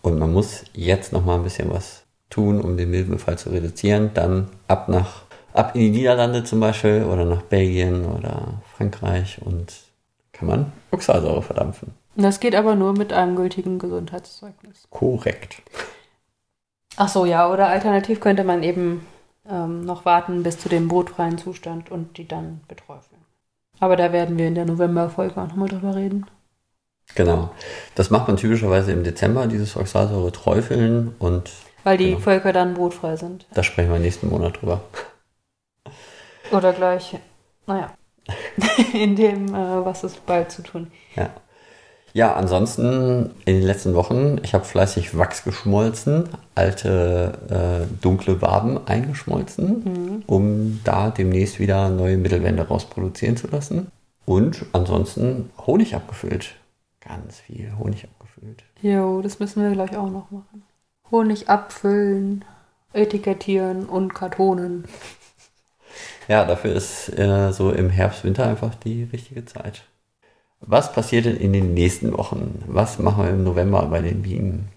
und 0.00 0.18
man 0.18 0.32
muss 0.32 0.64
jetzt 0.72 1.12
noch 1.12 1.26
mal 1.26 1.34
ein 1.34 1.44
bisschen 1.44 1.68
was 1.68 2.04
tun, 2.30 2.60
um 2.60 2.76
den 2.76 2.90
Milbenbefall 2.90 3.36
zu 3.38 3.50
reduzieren, 3.50 4.10
dann 4.14 4.48
ab 4.68 4.88
nach 4.88 5.22
ab 5.52 5.74
in 5.74 5.80
die 5.80 5.90
Niederlande 5.90 6.44
zum 6.44 6.60
Beispiel 6.60 7.04
oder 7.04 7.24
nach 7.24 7.42
Belgien 7.42 8.06
oder 8.06 8.62
Frankreich 8.76 9.40
und 9.44 9.72
kann 10.32 10.48
man 10.48 10.72
Oxalsäure 10.90 11.42
verdampfen. 11.42 11.92
Das 12.16 12.40
geht 12.40 12.54
aber 12.54 12.74
nur 12.74 12.92
mit 12.92 13.12
einem 13.12 13.36
gültigen 13.36 13.78
Gesundheitszeugnis. 13.78 14.86
Korrekt. 14.90 15.62
Ach 16.96 17.08
so, 17.08 17.24
ja, 17.24 17.50
oder 17.50 17.68
alternativ 17.68 18.20
könnte 18.20 18.44
man 18.44 18.62
eben 18.62 19.06
ähm, 19.48 19.84
noch 19.84 20.04
warten 20.04 20.42
bis 20.42 20.58
zu 20.58 20.68
dem 20.68 20.88
brotfreien 20.88 21.38
Zustand 21.38 21.90
und 21.90 22.16
die 22.18 22.26
dann 22.26 22.60
beträufeln. 22.68 23.20
Aber 23.78 23.96
da 23.96 24.12
werden 24.12 24.36
wir 24.38 24.46
in 24.46 24.54
der 24.54 24.66
Novemberfolge 24.66 25.40
auch 25.40 25.48
nochmal 25.48 25.68
drüber 25.68 25.94
reden. 25.94 26.26
Genau. 27.14 27.50
Das 27.94 28.10
macht 28.10 28.28
man 28.28 28.36
typischerweise 28.36 28.92
im 28.92 29.02
Dezember, 29.02 29.46
dieses 29.46 29.76
Oxalsäure 29.76 30.30
träufeln 30.32 31.14
und. 31.18 31.50
Weil 31.84 31.96
die 31.96 32.10
genau. 32.10 32.20
Völker 32.20 32.52
dann 32.52 32.74
brotfrei 32.74 33.16
sind. 33.16 33.46
Da 33.54 33.62
sprechen 33.62 33.92
wir 33.92 33.98
nächsten 33.98 34.28
Monat 34.28 34.60
drüber. 34.60 34.82
Oder 36.50 36.72
gleich, 36.72 37.16
naja, 37.66 37.92
in 38.92 39.16
dem, 39.16 39.54
äh, 39.54 39.84
was 39.84 40.04
ist 40.04 40.24
bald 40.26 40.50
zu 40.50 40.62
tun. 40.62 40.90
Ja. 41.16 41.30
Ja, 42.12 42.34
ansonsten 42.34 43.30
in 43.44 43.54
den 43.54 43.62
letzten 43.62 43.94
Wochen, 43.94 44.38
ich 44.42 44.52
habe 44.52 44.64
fleißig 44.64 45.16
Wachs 45.16 45.44
geschmolzen, 45.44 46.28
alte 46.56 47.86
äh, 47.88 48.02
dunkle 48.02 48.42
Waben 48.42 48.84
eingeschmolzen, 48.86 49.84
mhm. 49.84 50.22
um 50.26 50.80
da 50.82 51.10
demnächst 51.10 51.60
wieder 51.60 51.88
neue 51.88 52.16
Mittelwände 52.16 52.66
rausproduzieren 52.66 53.36
zu 53.36 53.46
lassen. 53.46 53.92
Und 54.26 54.66
ansonsten 54.72 55.50
Honig 55.66 55.94
abgefüllt. 55.94 56.56
Ganz 57.00 57.40
viel 57.40 57.72
Honig 57.78 58.04
abgefüllt. 58.04 58.64
Jo, 58.82 59.22
das 59.22 59.38
müssen 59.38 59.62
wir 59.62 59.70
gleich 59.70 59.96
auch 59.96 60.10
noch 60.10 60.30
machen. 60.30 60.64
Honig 61.10 61.48
abfüllen, 61.48 62.44
etikettieren 62.92 63.86
und 63.86 64.14
Kartonen. 64.14 64.84
Ja, 66.28 66.44
dafür 66.44 66.74
ist 66.74 67.08
äh, 67.18 67.52
so 67.52 67.72
im 67.72 67.90
Herbst, 67.90 68.24
Winter 68.24 68.46
einfach 68.46 68.74
die 68.76 69.04
richtige 69.12 69.44
Zeit. 69.44 69.82
Was 70.60 70.92
passiert 70.92 71.24
denn 71.24 71.36
in 71.36 71.52
den 71.52 71.74
nächsten 71.74 72.16
Wochen? 72.16 72.62
Was 72.66 72.98
machen 72.98 73.24
wir 73.24 73.30
im 73.30 73.44
November 73.44 73.86
bei 73.86 74.00
den 74.00 74.22
Bienen? 74.22 74.68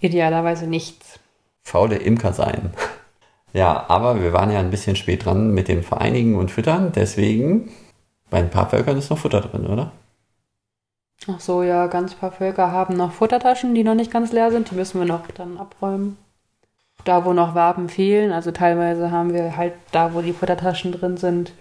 Idealerweise 0.00 0.66
nichts. 0.66 1.18
Faule 1.64 1.96
Imker 1.96 2.32
sein. 2.32 2.72
Ja, 3.52 3.84
aber 3.88 4.22
wir 4.22 4.32
waren 4.32 4.50
ja 4.50 4.60
ein 4.60 4.70
bisschen 4.70 4.96
spät 4.96 5.24
dran 5.24 5.52
mit 5.52 5.68
dem 5.68 5.82
Vereinigen 5.82 6.36
und 6.36 6.50
Füttern, 6.50 6.92
deswegen 6.92 7.70
bei 8.30 8.38
ein 8.38 8.50
paar 8.50 8.70
Völkern 8.70 8.96
ist 8.96 9.10
noch 9.10 9.18
Futter 9.18 9.42
drin, 9.42 9.66
oder? 9.66 9.92
Ach 11.28 11.40
so, 11.40 11.62
ja, 11.62 11.86
ganz 11.86 12.14
paar 12.14 12.32
Völker 12.32 12.72
haben 12.72 12.96
noch 12.96 13.12
Futtertaschen, 13.12 13.74
die 13.74 13.84
noch 13.84 13.94
nicht 13.94 14.10
ganz 14.10 14.32
leer 14.32 14.50
sind. 14.50 14.70
Die 14.70 14.74
müssen 14.74 14.98
wir 15.00 15.06
noch 15.06 15.26
dann 15.28 15.58
abräumen 15.58 16.16
da, 17.04 17.24
wo 17.24 17.32
noch 17.32 17.54
Waben 17.54 17.88
fehlen, 17.88 18.32
also 18.32 18.50
teilweise 18.50 19.10
haben 19.10 19.32
wir 19.32 19.56
halt 19.56 19.74
da, 19.90 20.14
wo 20.14 20.20
die 20.20 20.32
Futtertaschen 20.32 20.92
drin 20.92 21.16
sind, 21.16 21.52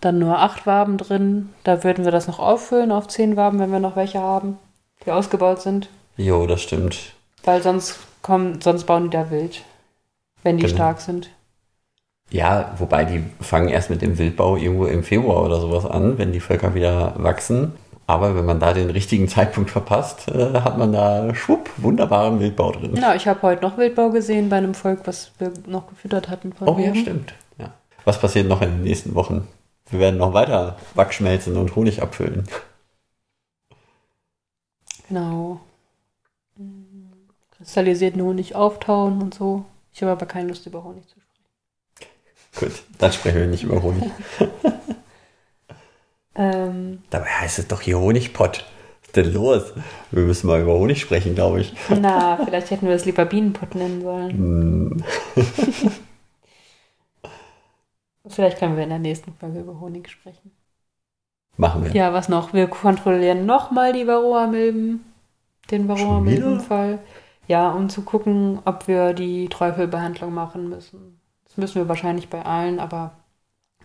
dann 0.00 0.18
nur 0.18 0.38
acht 0.38 0.66
Waben 0.66 0.98
drin. 0.98 1.50
Da 1.64 1.84
würden 1.84 2.04
wir 2.04 2.12
das 2.12 2.26
noch 2.26 2.38
auffüllen 2.38 2.92
auf 2.92 3.08
zehn 3.08 3.36
Waben, 3.36 3.58
wenn 3.58 3.72
wir 3.72 3.80
noch 3.80 3.96
welche 3.96 4.20
haben, 4.20 4.58
die 5.06 5.10
ausgebaut 5.10 5.62
sind. 5.62 5.88
Jo, 6.16 6.46
das 6.46 6.62
stimmt. 6.62 7.14
Weil 7.44 7.62
sonst 7.62 7.98
kommen, 8.20 8.60
sonst 8.60 8.84
bauen 8.84 9.04
die 9.04 9.16
da 9.16 9.30
wild, 9.30 9.62
wenn 10.42 10.58
die 10.58 10.64
Genau. 10.64 10.74
stark 10.74 11.00
sind. 11.00 11.30
Ja, 12.30 12.72
wobei 12.78 13.04
die 13.04 13.24
fangen 13.40 13.68
erst 13.68 13.90
mit 13.90 14.00
dem 14.00 14.16
Wildbau 14.16 14.56
irgendwo 14.56 14.86
im 14.86 15.04
Februar 15.04 15.44
oder 15.44 15.60
sowas 15.60 15.84
an, 15.84 16.16
wenn 16.18 16.32
die 16.32 16.40
Völker 16.40 16.74
wieder 16.74 17.14
wachsen. 17.16 17.72
Aber 18.12 18.36
wenn 18.36 18.44
man 18.44 18.60
da 18.60 18.74
den 18.74 18.90
richtigen 18.90 19.26
Zeitpunkt 19.26 19.70
verpasst, 19.70 20.28
äh, 20.28 20.60
hat 20.60 20.76
man 20.76 20.92
da 20.92 21.34
schwupp 21.34 21.70
wunderbaren 21.78 22.40
Wildbau 22.40 22.72
drin. 22.72 22.94
Ja, 22.94 23.14
ich 23.14 23.26
habe 23.26 23.40
heute 23.40 23.62
noch 23.62 23.78
Wildbau 23.78 24.10
gesehen 24.10 24.50
bei 24.50 24.58
einem 24.58 24.74
Volk, 24.74 25.06
was 25.06 25.32
wir 25.38 25.50
noch 25.66 25.88
gefüttert 25.88 26.28
hatten 26.28 26.52
von 26.52 26.68
Oh 26.68 26.78
ja, 26.78 26.94
stimmt. 26.94 27.32
Ja. 27.56 27.72
Was 28.04 28.20
passiert 28.20 28.48
noch 28.48 28.60
in 28.60 28.68
den 28.68 28.82
nächsten 28.82 29.14
Wochen? 29.14 29.48
Wir 29.88 29.98
werden 29.98 30.18
noch 30.18 30.34
weiter 30.34 30.76
Backschmelzen 30.94 31.56
und 31.56 31.74
Honig 31.74 32.02
abfüllen. 32.02 32.44
Genau. 35.08 35.60
Kristallisierten 37.56 38.20
Honig 38.20 38.54
auftauen 38.54 39.22
und 39.22 39.32
so. 39.32 39.64
Ich 39.94 40.02
habe 40.02 40.12
aber 40.12 40.26
keine 40.26 40.48
Lust, 40.48 40.66
über 40.66 40.84
Honig 40.84 41.04
zu 41.08 41.16
sprechen. 41.18 42.10
Gut, 42.60 42.82
dann 42.98 43.10
sprechen 43.10 43.40
wir 43.40 43.46
nicht 43.46 43.62
über 43.62 43.82
Honig. 43.82 44.10
Ähm, 46.34 47.02
Dabei 47.10 47.26
heißt 47.26 47.58
es 47.58 47.68
doch 47.68 47.80
hier 47.80 47.98
Honigpott. 47.98 48.64
Was 49.00 49.06
ist 49.08 49.16
denn 49.16 49.34
los? 49.34 49.72
Wir 50.10 50.22
müssen 50.22 50.46
mal 50.46 50.62
über 50.62 50.74
Honig 50.74 51.00
sprechen, 51.00 51.34
glaube 51.34 51.60
ich. 51.60 51.74
na, 51.90 52.38
vielleicht 52.44 52.70
hätten 52.70 52.86
wir 52.88 52.94
es 52.94 53.04
lieber 53.04 53.24
Bienenpott 53.26 53.74
nennen 53.74 54.00
sollen. 54.02 54.30
Hm, 54.30 55.04
Vielleicht 58.28 58.58
können 58.58 58.76
wir 58.76 58.84
in 58.84 58.90
der 58.90 58.98
nächsten 58.98 59.34
Folge 59.34 59.60
über 59.60 59.80
Honig 59.80 60.08
sprechen. 60.08 60.52
machen 61.56 61.84
wir. 61.84 61.92
Ja, 61.92 62.12
was 62.12 62.28
noch? 62.28 62.52
Wir 62.52 62.68
kontrollieren 62.68 63.46
nochmal 63.46 63.92
die 63.92 64.06
Varroa-Milben. 64.06 65.04
Den 65.70 65.88
Varroa-Milbenfall. 65.88 66.98
Ja, 67.48 67.70
um 67.72 67.88
zu 67.88 68.02
gucken, 68.02 68.60
ob 68.64 68.86
wir 68.88 69.12
die 69.12 69.48
Träufelbehandlung 69.48 70.32
machen 70.32 70.68
müssen. 70.68 71.20
Das 71.44 71.56
müssen 71.56 71.74
wir 71.74 71.88
wahrscheinlich 71.88 72.30
bei 72.30 72.42
allen, 72.44 72.78
aber 72.78 73.12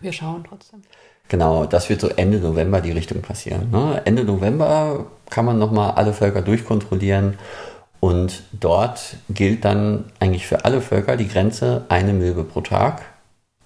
wir 0.00 0.12
schauen 0.12 0.44
trotzdem. 0.48 0.82
Genau, 1.28 1.66
das 1.66 1.90
wird 1.90 2.00
so 2.00 2.08
Ende 2.08 2.38
November 2.38 2.80
die 2.80 2.92
Richtung 2.92 3.20
passieren. 3.20 3.70
Ne? 3.70 4.00
Ende 4.04 4.24
November 4.24 5.06
kann 5.28 5.44
man 5.44 5.58
nochmal 5.58 5.92
alle 5.92 6.14
Völker 6.14 6.42
durchkontrollieren 6.42 7.38
und 8.00 8.44
dort 8.52 9.16
gilt 9.28 9.64
dann 9.64 10.06
eigentlich 10.20 10.46
für 10.46 10.64
alle 10.64 10.80
Völker 10.80 11.16
die 11.16 11.28
Grenze 11.28 11.84
eine 11.88 12.12
Milbe 12.12 12.44
pro 12.44 12.62
Tag. 12.62 13.02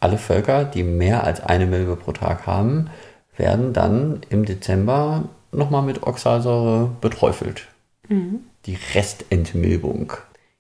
Alle 0.01 0.18
Völker, 0.18 0.64
die 0.64 0.83
mehr 0.83 1.22
als 1.22 1.40
eine 1.40 1.66
Milbe 1.66 1.96
pro 1.96 2.12
Tag 2.12 2.46
haben, 2.46 2.90
werden 3.37 3.72
dann 3.72 4.20
im 4.31 4.44
Dezember 4.44 5.25
nochmal 5.53 5.83
mit 5.83 6.03
Oxalsäure 6.03 6.90
beträufelt. 7.01 7.68
Die 8.66 8.79
Restentmilbung. 8.94 10.12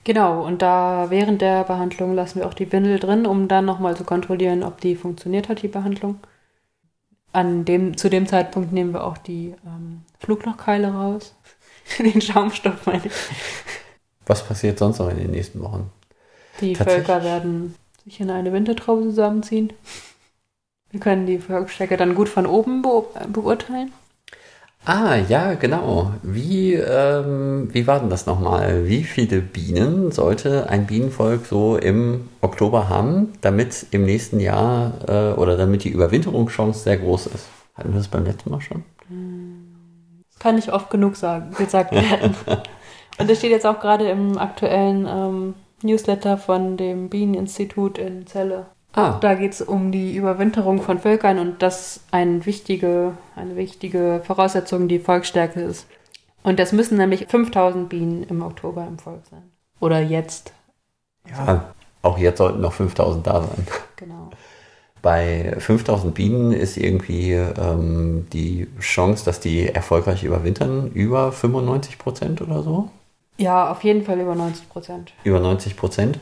Genau, 0.04 0.44
und 0.44 0.62
da 0.62 1.06
während 1.10 1.42
der 1.42 1.64
Behandlung 1.64 2.14
lassen 2.14 2.40
wir 2.40 2.46
auch 2.46 2.54
die 2.54 2.70
Windel 2.70 2.98
drin, 2.98 3.26
um 3.26 3.48
dann 3.48 3.64
nochmal 3.64 3.96
zu 3.96 4.04
kontrollieren, 4.04 4.62
ob 4.62 4.80
die 4.80 4.96
funktioniert 4.96 5.48
hat, 5.48 5.62
die 5.62 5.68
Behandlung. 5.68 6.20
An 7.32 7.64
dem, 7.64 7.96
zu 7.96 8.10
dem 8.10 8.26
Zeitpunkt 8.26 8.72
nehmen 8.72 8.92
wir 8.92 9.04
auch 9.04 9.16
die 9.18 9.54
ähm, 9.66 10.02
Fluglochkeile 10.20 10.92
raus. 10.92 11.34
Den 11.98 12.20
Schaumstoff 12.20 12.86
meine 12.86 13.06
ich. 13.06 13.12
Was 14.26 14.46
passiert 14.46 14.78
sonst 14.78 14.98
noch 14.98 15.08
in 15.10 15.16
den 15.18 15.30
nächsten 15.30 15.60
Wochen? 15.62 15.90
Die. 16.60 16.74
Völker 16.76 17.24
werden 17.24 17.74
sich 18.04 18.20
in 18.20 18.30
eine 18.30 18.52
Wintertraube 18.52 19.02
zusammenziehen. 19.02 19.72
Wir 20.90 21.00
können 21.00 21.26
die 21.26 21.38
Volksstärke 21.38 21.96
dann 21.96 22.14
gut 22.14 22.28
von 22.28 22.46
oben 22.46 22.82
beo- 22.82 23.06
beurteilen. 23.28 23.92
Ah, 24.84 25.16
ja, 25.16 25.54
genau. 25.54 26.12
Wie, 26.22 26.74
ähm, 26.74 27.68
wie 27.72 27.86
war 27.86 28.00
denn 28.00 28.10
das 28.10 28.26
nochmal? 28.26 28.88
Wie 28.88 29.04
viele 29.04 29.40
Bienen 29.40 30.10
sollte 30.10 30.68
ein 30.68 30.86
Bienenvolk 30.86 31.46
so 31.46 31.76
im 31.76 32.28
Oktober 32.40 32.88
haben, 32.88 33.32
damit 33.42 33.86
im 33.92 34.04
nächsten 34.04 34.40
Jahr 34.40 34.94
äh, 35.06 35.38
oder 35.38 35.56
damit 35.56 35.84
die 35.84 35.90
Überwinterungschance 35.90 36.80
sehr 36.80 36.96
groß 36.96 37.26
ist? 37.28 37.46
Hatten 37.74 37.90
wir 37.92 37.98
das 37.98 38.08
beim 38.08 38.24
letzten 38.24 38.50
Mal 38.50 38.60
schon? 38.60 38.82
Das 40.28 40.38
kann 40.40 40.56
nicht 40.56 40.72
oft 40.72 40.90
genug 40.90 41.14
sagen, 41.14 41.54
gesagt 41.56 41.92
werden. 41.92 42.34
Und 43.18 43.30
das 43.30 43.38
steht 43.38 43.52
jetzt 43.52 43.66
auch 43.66 43.78
gerade 43.78 44.08
im 44.08 44.36
aktuellen 44.36 45.06
ähm, 45.06 45.54
Newsletter 45.82 46.38
von 46.38 46.76
dem 46.76 47.08
Bieneninstitut 47.08 47.98
in 47.98 48.26
Celle. 48.26 48.66
Ah, 48.94 49.18
Da 49.20 49.34
geht 49.34 49.52
es 49.52 49.62
um 49.62 49.90
die 49.92 50.14
Überwinterung 50.16 50.82
von 50.82 50.98
Völkern 50.98 51.38
und 51.38 51.62
das 51.62 52.00
ein 52.10 52.44
wichtige, 52.46 53.12
eine 53.36 53.56
wichtige 53.56 54.20
Voraussetzung 54.24 54.88
die 54.88 54.98
Volksstärke 54.98 55.60
ist. 55.60 55.86
Und 56.42 56.58
das 56.58 56.72
müssen 56.72 56.98
nämlich 56.98 57.26
5000 57.28 57.88
Bienen 57.88 58.24
im 58.24 58.42
Oktober 58.42 58.86
im 58.86 58.98
Volk 58.98 59.22
sein. 59.30 59.42
Oder 59.80 60.00
jetzt, 60.00 60.52
ja, 61.30 61.72
auch 62.02 62.18
jetzt 62.18 62.38
sollten 62.38 62.60
noch 62.60 62.72
5000 62.72 63.26
da 63.26 63.40
sein. 63.42 63.66
genau. 63.96 64.30
Bei 65.00 65.56
5000 65.58 66.14
Bienen 66.14 66.52
ist 66.52 66.76
irgendwie 66.76 67.32
ähm, 67.32 68.26
die 68.32 68.68
Chance, 68.78 69.24
dass 69.24 69.40
die 69.40 69.68
erfolgreich 69.68 70.22
überwintern, 70.22 70.92
über 70.92 71.32
95 71.32 71.98
Prozent 71.98 72.40
oder 72.40 72.62
so. 72.62 72.88
Ja, 73.36 73.72
auf 73.72 73.82
jeden 73.82 74.04
Fall 74.04 74.20
über 74.20 74.34
90 74.36 74.68
Prozent. 74.68 75.12
über 75.24 75.40
90 75.40 75.76
Prozent 75.76 76.20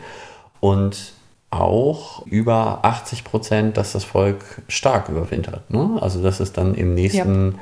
und 0.61 1.13
auch 1.51 2.25
über 2.27 2.85
80 2.85 3.25
Prozent, 3.25 3.77
dass 3.77 3.93
das 3.93 4.05
Volk 4.05 4.63
stark 4.69 5.09
überwintert. 5.09 5.69
Ne? 5.71 5.99
Also 6.01 6.23
dass 6.23 6.41
es 6.41 6.53
dann 6.53 6.75
im 6.75 6.95
nächsten 6.95 7.57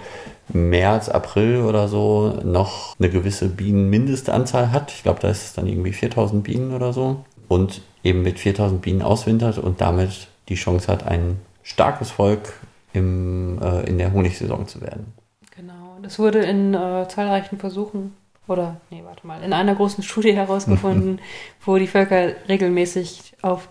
März, 0.49 1.09
April 1.09 1.63
oder 1.63 1.89
so 1.89 2.39
noch 2.45 2.97
eine 2.99 3.09
gewisse 3.09 3.49
Bienenmindestanzahl 3.49 4.73
hat. 4.73 4.93
Ich 4.93 5.03
glaube, 5.03 5.21
da 5.21 5.29
ist 5.29 5.45
es 5.45 5.53
dann 5.55 5.67
irgendwie 5.67 5.93
4000 5.93 6.45
Bienen 6.45 6.75
oder 6.75 6.93
so. 6.93 7.25
Und 7.49 7.81
eben 8.05 8.23
mit 8.23 8.39
4000 8.39 8.83
Bienen 8.83 9.03
auswintert 9.03 9.59
und 9.59 9.81
damit 9.81 10.29
die 10.49 10.55
Chance 10.55 10.89
hat, 10.89 11.07
ein 11.07 11.41
starkes 11.63 12.11
Volk 12.11 12.53
im, 12.93 13.59
äh, 13.63 13.89
in 13.89 13.99
der 13.99 14.13
Honigsaison 14.13 14.67
zu 14.67 14.81
werden. 14.81 15.13
Genau. 15.57 15.97
Das 16.03 16.19
wurde 16.19 16.41
in 16.41 16.75
äh, 16.75 17.07
zahlreichen 17.09 17.59
Versuchen 17.59 18.15
oder, 18.47 18.81
nee, 18.91 19.03
warte 19.05 19.27
mal, 19.27 19.43
in 19.43 19.53
einer 19.53 19.75
großen 19.75 20.03
Studie 20.03 20.35
herausgefunden, 20.35 21.21
wo 21.65 21.77
die 21.77 21.87
Völker 21.87 22.33
regelmäßig 22.49 23.35
auf 23.43 23.69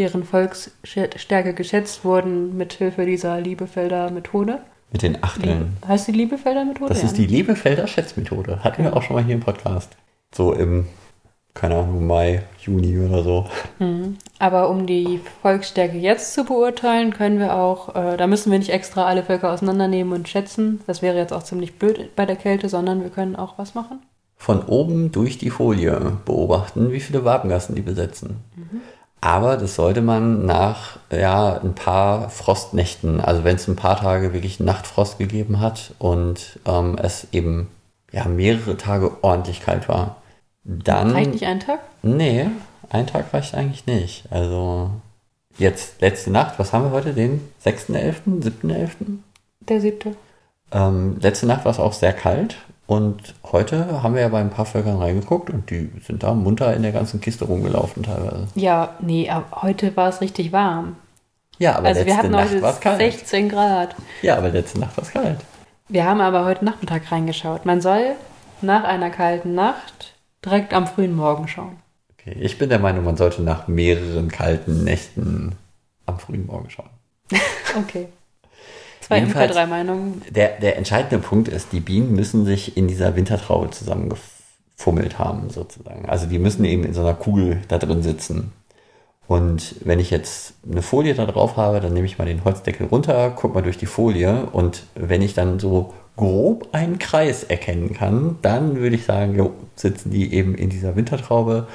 deren 0.00 0.24
Volksstärke 0.24 1.52
geschätzt 1.54 2.04
wurden 2.04 2.56
mit 2.56 2.72
Hilfe 2.72 3.04
dieser 3.04 3.38
Liebefelder 3.40 4.10
Methode. 4.10 4.60
Mit 4.90 5.02
den 5.02 5.22
Achteln. 5.22 5.76
Heißt 5.86 6.08
die 6.08 6.12
Liebefelder 6.12 6.64
Methode? 6.64 6.88
Das 6.88 7.02
Ja, 7.02 7.04
ist 7.04 7.18
ne? 7.18 7.26
die 7.26 7.32
Liebefelder 7.36 7.86
Schätzmethode. 7.86 8.64
Hatten 8.64 8.82
wir 8.82 8.96
auch 8.96 9.02
schon 9.02 9.14
mal 9.14 9.24
hier 9.24 9.34
im 9.34 9.40
Podcast. 9.40 9.96
So 10.34 10.52
im, 10.54 10.86
keine 11.54 11.76
Ahnung, 11.76 12.06
Mai, 12.06 12.42
Juni 12.60 12.98
oder 12.98 13.22
so. 13.22 13.46
Mhm. 13.78 14.16
Aber 14.38 14.70
um 14.70 14.86
die 14.86 15.20
Volksstärke 15.42 15.98
jetzt 15.98 16.32
zu 16.32 16.44
beurteilen, 16.44 17.12
können 17.12 17.38
wir 17.38 17.54
auch, 17.54 17.94
äh, 17.94 18.16
da 18.16 18.26
müssen 18.26 18.50
wir 18.50 18.58
nicht 18.58 18.70
extra 18.72 19.04
alle 19.04 19.22
Völker 19.22 19.52
auseinandernehmen 19.52 20.14
und 20.14 20.28
schätzen. 20.28 20.80
Das 20.86 21.02
wäre 21.02 21.18
jetzt 21.18 21.32
auch 21.32 21.42
ziemlich 21.42 21.78
blöd 21.78 22.16
bei 22.16 22.24
der 22.24 22.36
Kälte, 22.36 22.68
sondern 22.68 23.02
wir 23.02 23.10
können 23.10 23.36
auch 23.36 23.58
was 23.58 23.74
machen. 23.74 24.00
Von 24.36 24.64
oben 24.64 25.12
durch 25.12 25.36
die 25.36 25.50
Folie 25.50 26.16
beobachten, 26.24 26.90
wie 26.90 27.00
viele 27.00 27.26
Wabengassen 27.26 27.74
die 27.74 27.82
besetzen. 27.82 28.36
Aber 29.20 29.56
das 29.58 29.74
sollte 29.74 30.00
man 30.00 30.46
nach 30.46 30.98
ja, 31.12 31.60
ein 31.60 31.74
paar 31.74 32.30
Frostnächten, 32.30 33.20
also 33.20 33.44
wenn 33.44 33.56
es 33.56 33.68
ein 33.68 33.76
paar 33.76 33.98
Tage 33.98 34.32
wirklich 34.32 34.60
Nachtfrost 34.60 35.18
gegeben 35.18 35.60
hat 35.60 35.92
und 35.98 36.58
ähm, 36.66 36.96
es 37.00 37.26
eben 37.32 37.68
ja, 38.12 38.24
mehrere 38.24 38.76
Tage 38.76 39.22
ordentlich 39.22 39.60
kalt 39.60 39.88
war, 39.88 40.16
dann. 40.64 41.10
Reicht 41.10 41.32
nicht 41.32 41.46
ein 41.46 41.60
Tag? 41.60 41.80
Nee, 42.02 42.46
ein 42.88 43.06
Tag 43.06 43.32
reicht 43.34 43.54
eigentlich 43.54 43.86
nicht. 43.86 44.24
Also 44.30 44.90
jetzt 45.58 46.00
letzte 46.00 46.30
Nacht, 46.30 46.58
was 46.58 46.72
haben 46.72 46.84
wir 46.84 46.90
heute? 46.90 47.12
Den 47.12 47.40
6.11., 47.64 48.42
7.11.? 48.42 49.18
Der 49.68 49.80
siebte. 49.82 50.16
Ähm, 50.72 51.18
letzte 51.20 51.46
Nacht 51.46 51.64
war 51.66 51.72
es 51.72 51.78
auch 51.78 51.92
sehr 51.92 52.14
kalt 52.14 52.56
und 52.90 53.36
heute 53.52 54.02
haben 54.02 54.16
wir 54.16 54.22
ja 54.22 54.28
bei 54.30 54.40
ein 54.40 54.50
paar 54.50 54.66
Völkern 54.66 54.98
reingeguckt 54.98 55.48
und 55.48 55.70
die 55.70 55.92
sind 56.04 56.24
da 56.24 56.34
munter 56.34 56.74
in 56.74 56.82
der 56.82 56.90
ganzen 56.90 57.20
Kiste 57.20 57.44
rumgelaufen 57.44 58.02
teilweise. 58.02 58.48
Ja, 58.56 58.96
nee, 58.98 59.30
aber 59.30 59.62
heute 59.62 59.96
war 59.96 60.08
es 60.08 60.20
richtig 60.20 60.50
warm. 60.50 60.96
Ja, 61.60 61.76
aber 61.76 61.86
Also 61.86 62.00
wir 62.00 62.06
letzte 62.06 62.18
hatten 62.18 62.32
Nacht 62.32 62.60
war 62.60 62.70
es 62.70 62.76
heute 62.78 62.82
kalt. 62.82 62.98
16 62.98 63.48
Grad. 63.48 63.94
Ja, 64.22 64.38
aber 64.38 64.48
letzte 64.48 64.80
Nacht 64.80 64.96
war 64.96 65.04
es 65.04 65.12
kalt. 65.12 65.38
Wir 65.86 66.04
haben 66.04 66.20
aber 66.20 66.44
heute 66.44 66.64
Nachmittag 66.64 67.12
reingeschaut. 67.12 67.64
Man 67.64 67.80
soll 67.80 68.16
nach 68.60 68.82
einer 68.82 69.10
kalten 69.10 69.54
Nacht 69.54 70.16
direkt 70.44 70.74
am 70.74 70.88
frühen 70.88 71.14
Morgen 71.14 71.46
schauen. 71.46 71.76
Okay, 72.18 72.36
ich 72.40 72.58
bin 72.58 72.70
der 72.70 72.80
Meinung, 72.80 73.04
man 73.04 73.16
sollte 73.16 73.42
nach 73.42 73.68
mehreren 73.68 74.32
kalten 74.32 74.82
Nächten 74.82 75.52
am 76.06 76.18
frühen 76.18 76.44
Morgen 76.46 76.68
schauen. 76.70 76.90
Okay. 77.78 78.08
Zwei 79.10 79.18
Imker, 79.18 79.48
drei 79.48 79.66
Meinungen. 79.66 80.22
Der, 80.30 80.60
der 80.60 80.76
entscheidende 80.76 81.18
Punkt 81.18 81.48
ist, 81.48 81.72
die 81.72 81.80
Bienen 81.80 82.14
müssen 82.14 82.44
sich 82.44 82.76
in 82.76 82.86
dieser 82.86 83.16
Wintertraube 83.16 83.70
zusammengefummelt 83.70 85.18
haben, 85.18 85.50
sozusagen. 85.50 86.08
Also 86.08 86.26
die 86.26 86.38
müssen 86.38 86.64
eben 86.64 86.84
in 86.84 86.94
so 86.94 87.00
einer 87.00 87.14
Kugel 87.14 87.58
da 87.66 87.78
drin 87.78 88.02
sitzen. 88.02 88.52
Und 89.26 89.74
wenn 89.84 89.98
ich 89.98 90.10
jetzt 90.10 90.54
eine 90.68 90.82
Folie 90.82 91.14
da 91.14 91.26
drauf 91.26 91.56
habe, 91.56 91.80
dann 91.80 91.92
nehme 91.92 92.06
ich 92.06 92.18
mal 92.18 92.24
den 92.24 92.44
Holzdeckel 92.44 92.86
runter, 92.86 93.32
guck 93.34 93.54
mal 93.54 93.62
durch 93.62 93.78
die 93.78 93.86
Folie 93.86 94.46
und 94.52 94.84
wenn 94.94 95.22
ich 95.22 95.34
dann 95.34 95.58
so 95.58 95.92
grob 96.16 96.68
einen 96.72 96.98
Kreis 96.98 97.42
erkennen 97.44 97.92
kann, 97.92 98.38
dann 98.42 98.76
würde 98.76 98.94
ich 98.94 99.04
sagen, 99.04 99.36
jo, 99.36 99.52
sitzen 99.74 100.10
die 100.10 100.34
eben 100.34 100.54
in 100.54 100.68
dieser 100.68 100.94
Wintertraube 100.94 101.66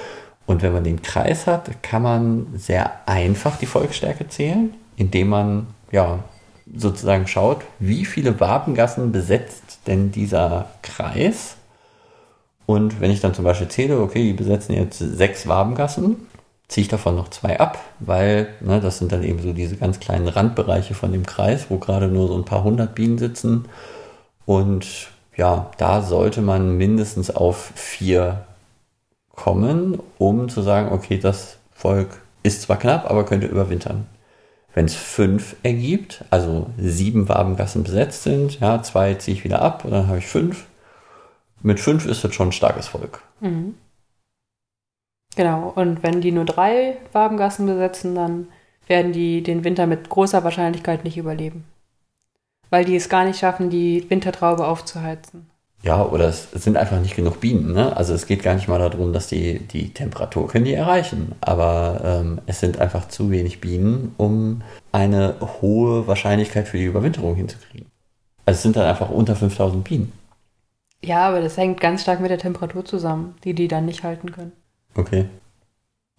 Und 0.45 0.61
wenn 0.61 0.73
man 0.73 0.83
den 0.83 1.01
Kreis 1.01 1.47
hat, 1.47 1.81
kann 1.81 2.01
man 2.01 2.47
sehr 2.55 3.07
einfach 3.07 3.57
die 3.57 3.65
Volksstärke 3.65 4.27
zählen, 4.27 4.73
indem 4.95 5.29
man 5.29 5.67
ja 5.91 6.23
sozusagen 6.73 7.27
schaut, 7.27 7.61
wie 7.79 8.05
viele 8.05 8.39
Wabengassen 8.39 9.11
besetzt 9.11 9.79
denn 9.87 10.11
dieser 10.11 10.69
Kreis. 10.81 11.57
Und 12.65 12.99
wenn 12.99 13.11
ich 13.11 13.21
dann 13.21 13.33
zum 13.33 13.45
Beispiel 13.45 13.67
zähle, 13.67 13.99
okay, 13.99 14.23
die 14.23 14.33
besetzen 14.33 14.73
jetzt 14.73 14.97
sechs 14.97 15.47
Wabengassen, 15.47 16.27
ziehe 16.67 16.83
ich 16.83 16.87
davon 16.87 17.15
noch 17.15 17.29
zwei 17.29 17.59
ab, 17.59 17.79
weil 17.99 18.47
ne, 18.59 18.81
das 18.81 18.97
sind 18.97 19.11
dann 19.11 19.23
eben 19.23 19.41
so 19.41 19.53
diese 19.53 19.77
ganz 19.77 19.99
kleinen 19.99 20.27
Randbereiche 20.27 20.95
von 20.95 21.11
dem 21.11 21.25
Kreis, 21.25 21.67
wo 21.69 21.77
gerade 21.77 22.07
nur 22.07 22.27
so 22.27 22.35
ein 22.35 22.45
paar 22.45 22.63
hundert 22.63 22.95
Bienen 22.95 23.19
sitzen. 23.19 23.65
Und 24.45 25.09
ja, 25.37 25.69
da 25.77 26.01
sollte 26.01 26.41
man 26.41 26.77
mindestens 26.77 27.29
auf 27.29 27.71
vier 27.75 28.45
kommen, 29.35 29.99
um 30.17 30.49
zu 30.49 30.61
sagen, 30.61 30.91
okay, 30.91 31.19
das 31.19 31.57
Volk 31.73 32.21
ist 32.41 32.63
zwar 32.63 32.77
knapp, 32.77 33.09
aber 33.09 33.25
könnte 33.25 33.47
überwintern. 33.47 34.07
Wenn 34.75 34.85
es 34.85 34.95
fünf 34.95 35.55
ergibt, 35.63 36.25
also 36.31 36.69
sieben 36.77 37.29
Wabengassen 37.29 37.83
besetzt 37.83 38.23
sind, 38.23 38.59
ja, 38.59 38.83
zwei 38.83 39.15
ziehe 39.15 39.35
ich 39.35 39.45
wieder 39.45 39.61
ab 39.61 39.85
und 39.85 39.91
dann 39.91 40.07
habe 40.07 40.17
ich 40.17 40.27
fünf. 40.27 40.67
Mit 41.61 41.79
fünf 41.79 42.05
ist 42.05 42.25
das 42.25 42.35
schon 42.35 42.49
ein 42.49 42.51
starkes 42.51 42.89
Volk. 42.89 43.21
Mhm. 43.39 43.75
Genau, 45.37 45.71
und 45.73 46.03
wenn 46.03 46.19
die 46.19 46.33
nur 46.33 46.43
drei 46.43 46.97
Wabengassen 47.13 47.65
besetzen, 47.65 48.15
dann 48.15 48.49
werden 48.87 49.13
die 49.13 49.41
den 49.41 49.63
Winter 49.63 49.87
mit 49.87 50.09
großer 50.09 50.43
Wahrscheinlichkeit 50.43 51.05
nicht 51.05 51.17
überleben. 51.17 51.63
Weil 52.69 52.83
die 52.83 52.97
es 52.97 53.07
gar 53.07 53.23
nicht 53.23 53.39
schaffen, 53.39 53.69
die 53.69 54.09
Wintertraube 54.09 54.67
aufzuheizen. 54.67 55.49
Ja, 55.85 56.03
oder 56.03 56.27
es 56.29 56.49
sind 56.51 56.77
einfach 56.77 56.99
nicht 56.99 57.15
genug 57.15 57.39
Bienen. 57.39 57.73
Ne? 57.73 57.95
Also 57.95 58.15
es 58.15 58.25
geht 58.25 58.41
gar 58.41 58.55
nicht 58.55 58.67
mal 58.67 58.79
darum, 58.79 59.13
dass 59.13 59.27
die, 59.27 59.59
die 59.59 59.93
Temperatur 59.93 60.47
können 60.47 60.65
die 60.65 60.73
erreichen. 60.73 61.33
Aber 61.41 62.01
ähm, 62.03 62.41
es 62.47 62.59
sind 62.59 62.79
einfach 62.79 63.07
zu 63.07 63.29
wenig 63.29 63.61
Bienen, 63.61 64.15
um 64.17 64.63
eine 64.91 65.35
hohe 65.61 66.07
Wahrscheinlichkeit 66.07 66.67
für 66.67 66.79
die 66.79 66.85
Überwinterung 66.85 67.35
hinzukriegen. 67.35 67.87
Also 68.47 68.57
es 68.57 68.63
sind 68.63 68.75
dann 68.75 68.87
einfach 68.87 69.11
unter 69.11 69.35
5000 69.35 69.83
Bienen. 69.83 70.11
Ja, 71.03 71.27
aber 71.27 71.39
das 71.39 71.55
hängt 71.55 71.79
ganz 71.79 72.01
stark 72.01 72.19
mit 72.19 72.31
der 72.31 72.39
Temperatur 72.39 72.83
zusammen, 72.83 73.35
die 73.43 73.53
die 73.53 73.67
dann 73.67 73.85
nicht 73.85 74.03
halten 74.03 74.31
können. 74.31 74.53
Okay. 74.95 75.25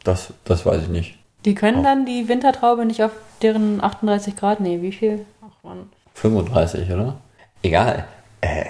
Das, 0.05 0.33
das 0.44 0.64
weiß 0.64 0.83
ich 0.83 0.88
nicht. 0.90 1.18
Die 1.44 1.57
können 1.57 1.81
oh. 1.81 1.83
dann 1.83 2.07
die 2.07 2.29
Wintertraube 2.29 2.85
nicht 2.85 3.02
auf 3.02 3.11
deren 3.42 3.83
38 3.83 4.37
Grad, 4.37 4.61
nee, 4.61 4.81
wie 4.81 4.92
viel? 4.92 5.26
Ach 5.42 5.64
man. 5.64 5.90
35, 6.14 6.88
oder? 6.88 7.16
Egal. 7.62 8.07
Äh, 8.40 8.64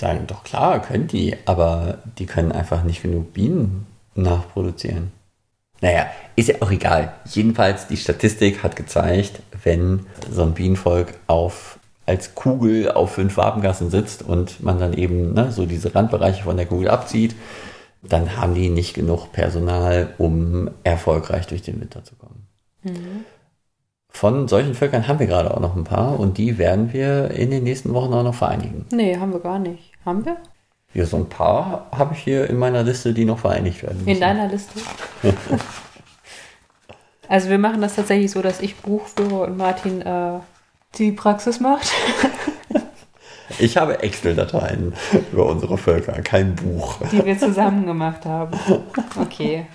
sagen, 0.00 0.26
doch 0.26 0.44
klar, 0.44 0.80
können 0.82 1.06
die, 1.06 1.36
aber 1.44 1.98
die 2.18 2.26
können 2.26 2.52
einfach 2.52 2.82
nicht 2.82 3.02
genug 3.02 3.32
Bienen 3.32 3.86
nachproduzieren. 4.14 5.12
Naja, 5.80 6.06
ist 6.36 6.48
ja 6.48 6.56
auch 6.60 6.70
egal. 6.70 7.12
Jedenfalls, 7.24 7.86
die 7.86 7.96
Statistik 7.96 8.62
hat 8.62 8.76
gezeigt, 8.76 9.40
wenn 9.62 10.06
so 10.30 10.42
ein 10.42 10.52
Bienenvolk 10.54 11.14
auf, 11.26 11.78
als 12.06 12.34
Kugel 12.34 12.90
auf 12.90 13.12
fünf 13.12 13.36
Wabengassen 13.36 13.90
sitzt 13.90 14.22
und 14.22 14.62
man 14.62 14.78
dann 14.78 14.92
eben 14.92 15.32
ne, 15.32 15.52
so 15.52 15.64
diese 15.64 15.94
Randbereiche 15.94 16.42
von 16.42 16.56
der 16.56 16.66
Kugel 16.66 16.88
abzieht, 16.88 17.34
dann 18.02 18.36
haben 18.36 18.54
die 18.54 18.68
nicht 18.68 18.94
genug 18.94 19.32
Personal, 19.32 20.14
um 20.18 20.70
erfolgreich 20.84 21.46
durch 21.46 21.62
den 21.62 21.80
Winter 21.80 22.02
zu 22.04 22.16
kommen. 22.16 22.46
Mhm. 22.82 23.24
Von 24.08 24.48
solchen 24.48 24.74
Völkern 24.74 25.06
haben 25.06 25.18
wir 25.18 25.26
gerade 25.26 25.54
auch 25.54 25.60
noch 25.60 25.76
ein 25.76 25.84
paar 25.84 26.18
und 26.18 26.36
die 26.36 26.58
werden 26.58 26.92
wir 26.92 27.30
in 27.30 27.50
den 27.50 27.62
nächsten 27.62 27.94
Wochen 27.94 28.12
auch 28.12 28.24
noch 28.24 28.34
vereinigen. 28.34 28.86
Nee, 28.92 29.16
haben 29.16 29.32
wir 29.32 29.40
gar 29.40 29.58
nicht. 29.58 29.89
Haben 30.04 30.24
wir? 30.24 30.36
Ja, 30.92 31.06
so 31.06 31.18
ein 31.18 31.28
paar 31.28 31.86
habe 31.92 32.14
ich 32.14 32.20
hier 32.20 32.50
in 32.50 32.58
meiner 32.58 32.82
Liste, 32.82 33.14
die 33.14 33.24
noch 33.24 33.38
vereinigt 33.38 33.82
werden 33.82 33.98
müssen. 33.98 34.08
In 34.08 34.20
deiner 34.20 34.48
Liste? 34.48 34.80
also 37.28 37.48
wir 37.48 37.58
machen 37.58 37.80
das 37.80 37.94
tatsächlich 37.94 38.30
so, 38.30 38.42
dass 38.42 38.60
ich 38.60 38.76
Buch 38.76 39.06
führe 39.06 39.44
und 39.44 39.56
Martin 39.56 40.02
äh, 40.02 40.40
die 40.96 41.12
Praxis 41.12 41.60
macht. 41.60 41.92
ich 43.60 43.76
habe 43.76 44.02
Excel-Dateien 44.02 44.94
über 45.32 45.46
unsere 45.46 45.78
Völker, 45.78 46.12
kein 46.22 46.56
Buch. 46.56 46.96
Die 47.12 47.24
wir 47.24 47.38
zusammen 47.38 47.86
gemacht 47.86 48.26
haben. 48.26 48.58
Okay. 49.20 49.66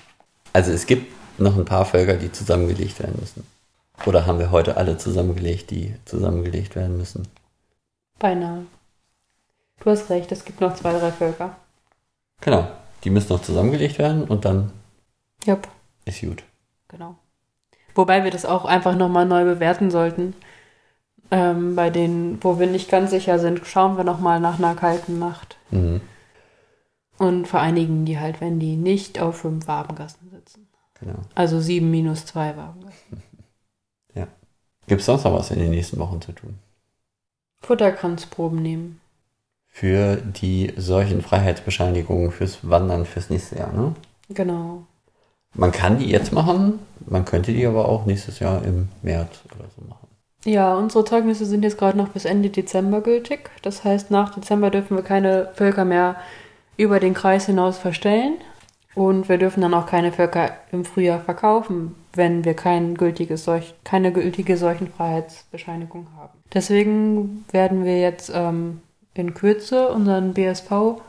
Also 0.51 0.71
es 0.71 0.85
gibt 0.85 1.13
noch 1.39 1.57
ein 1.57 1.65
paar 1.65 1.85
Völker, 1.85 2.15
die 2.15 2.31
zusammengelegt 2.31 2.99
werden 2.99 3.15
müssen. 3.19 3.45
Oder 4.05 4.25
haben 4.25 4.39
wir 4.39 4.51
heute 4.51 4.75
alle 4.75 4.97
zusammengelegt, 4.97 5.71
die 5.71 5.95
zusammengelegt 6.03 6.75
werden 6.75 6.97
müssen? 6.97 7.25
Beinahe. 8.19 8.65
Du 9.85 9.91
hast 9.91 10.09
recht, 10.09 10.31
es 10.31 10.43
gibt 10.43 10.61
noch 10.61 10.73
zwei, 10.73 10.97
drei 10.97 11.11
Völker. 11.11 11.55
Genau, 12.41 12.67
die 13.03 13.11
müssen 13.11 13.31
noch 13.31 13.43
zusammengelegt 13.43 13.99
werden 13.99 14.23
und 14.23 14.43
dann 14.43 14.71
yep. 15.45 15.67
ist 16.05 16.21
gut. 16.21 16.43
Genau. 16.87 17.15
Wobei 17.93 18.23
wir 18.23 18.31
das 18.31 18.47
auch 18.47 18.65
einfach 18.65 18.95
nochmal 18.95 19.27
neu 19.27 19.43
bewerten 19.43 19.91
sollten. 19.91 20.33
Ähm, 21.29 21.75
bei 21.75 21.91
denen, 21.91 22.43
wo 22.43 22.57
wir 22.57 22.65
nicht 22.65 22.89
ganz 22.89 23.11
sicher 23.11 23.37
sind, 23.37 23.67
schauen 23.67 23.95
wir 23.95 24.03
nochmal 24.03 24.39
nach 24.39 24.57
einer 24.57 24.73
kalten 24.73 25.19
Nacht. 25.19 25.57
Mhm. 25.69 26.01
Und 27.19 27.47
vereinigen 27.47 28.05
die 28.05 28.19
halt, 28.19 28.41
wenn 28.41 28.59
die 28.59 28.77
nicht 28.77 29.21
auf 29.21 29.37
fünf 29.37 29.67
Wabengassen 29.67 30.31
sitzen. 30.31 30.67
Genau. 30.99 31.19
Also 31.35 31.59
sieben 31.59 31.91
minus 31.91 32.25
zwei 32.25 32.57
Wabengassen. 32.57 33.21
ja. 34.15 34.27
Gibt 34.87 35.01
es 35.01 35.05
sonst 35.05 35.25
noch 35.25 35.33
was 35.33 35.51
in 35.51 35.59
den 35.59 35.69
nächsten 35.69 35.99
Wochen 35.99 36.21
zu 36.21 36.31
tun? 36.31 36.57
Futterkranzproben 37.61 38.59
nehmen 38.63 38.99
für 39.75 40.15
die 40.15 40.71
solchen 40.77 41.21
Freiheitsbescheinigungen 41.21 42.31
fürs 42.31 42.59
Wandern 42.61 43.05
fürs 43.05 43.29
nächste 43.29 43.57
Jahr, 43.57 43.73
ne? 43.73 43.93
Genau. 44.29 44.83
Man 45.53 45.73
kann 45.73 45.99
die 45.99 46.09
jetzt 46.09 46.31
machen, 46.31 46.79
man 47.05 47.25
könnte 47.25 47.51
die 47.51 47.65
aber 47.65 47.89
auch 47.89 48.05
nächstes 48.05 48.39
Jahr 48.39 48.63
im 48.63 48.87
März 49.01 49.41
oder 49.53 49.65
so 49.75 49.85
machen. 49.85 50.07
Ja, 50.45 50.75
unsere 50.75 51.03
Zeugnisse 51.03 51.45
sind 51.45 51.63
jetzt 51.63 51.77
gerade 51.77 51.97
noch 51.97 52.07
bis 52.07 52.23
Ende 52.23 52.49
Dezember 52.51 53.01
gültig. 53.01 53.49
Das 53.63 53.83
heißt, 53.83 54.11
nach 54.11 54.33
Dezember 54.33 54.69
dürfen 54.69 54.95
wir 54.95 55.03
keine 55.03 55.49
Völker 55.55 55.83
mehr 55.83 56.15
über 56.77 57.01
den 57.01 57.13
Kreis 57.13 57.45
hinaus 57.45 57.77
verstellen. 57.77 58.35
Und 58.93 59.27
wir 59.27 59.37
dürfen 59.37 59.59
dann 59.59 59.73
auch 59.73 59.87
keine 59.87 60.13
Völker 60.13 60.51
im 60.71 60.85
Frühjahr 60.85 61.19
verkaufen, 61.19 61.95
wenn 62.13 62.45
wir 62.45 62.53
kein 62.53 62.95
gültiges 62.95 63.45
keine 63.83 64.13
gültige 64.13 64.55
Seuchenfreiheitsbescheinigung 64.55 66.07
haben. 66.15 66.39
Deswegen 66.53 67.43
werden 67.51 67.83
wir 67.83 67.99
jetzt 67.99 68.31
ähm, 68.33 68.79
in 69.15 69.33
Kürze 69.33 69.89
unseren 69.89 70.33
BSV 70.33 71.01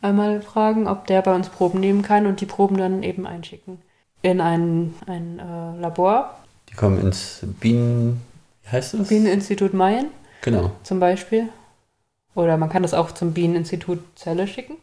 einmal 0.00 0.42
fragen, 0.42 0.86
ob 0.86 1.06
der 1.06 1.22
bei 1.22 1.34
uns 1.34 1.48
Proben 1.48 1.80
nehmen 1.80 2.02
kann 2.02 2.26
und 2.26 2.40
die 2.40 2.46
Proben 2.46 2.76
dann 2.76 3.02
eben 3.02 3.26
einschicken 3.26 3.78
in 4.22 4.40
ein, 4.40 4.94
ein 5.06 5.38
äh, 5.38 5.80
Labor. 5.80 6.38
Die 6.70 6.74
kommen 6.74 7.00
ins 7.00 7.40
Bienen, 7.60 8.22
wie 8.62 8.70
heißt 8.70 8.94
das? 8.94 9.08
Bieneninstitut 9.08 9.74
Mayen. 9.74 10.06
Genau. 10.42 10.72
Zum 10.82 11.00
Beispiel. 11.00 11.48
Oder 12.34 12.56
man 12.56 12.68
kann 12.68 12.82
das 12.82 12.94
auch 12.94 13.12
zum 13.12 13.32
Bieneninstitut 13.32 14.00
Celle 14.16 14.46
schicken. 14.46 14.76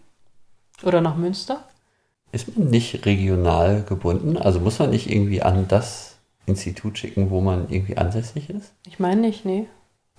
Oder 0.84 1.02
nach 1.02 1.16
Münster. 1.16 1.64
Ist 2.32 2.58
man 2.58 2.70
nicht 2.70 3.06
regional 3.06 3.84
gebunden? 3.84 4.38
Also 4.38 4.60
muss 4.60 4.80
man 4.80 4.92
nicht 4.92 5.10
irgendwie 5.10 5.42
an 5.42 5.68
das 5.68 6.18
Institut 6.46 6.98
schicken, 6.98 7.30
wo 7.30 7.42
man 7.42 7.70
irgendwie 7.70 7.98
ansässig 7.98 8.50
ist? 8.50 8.74
Ich 8.88 9.00
meine 9.00 9.22
nicht, 9.22 9.46
nee. 9.46 9.68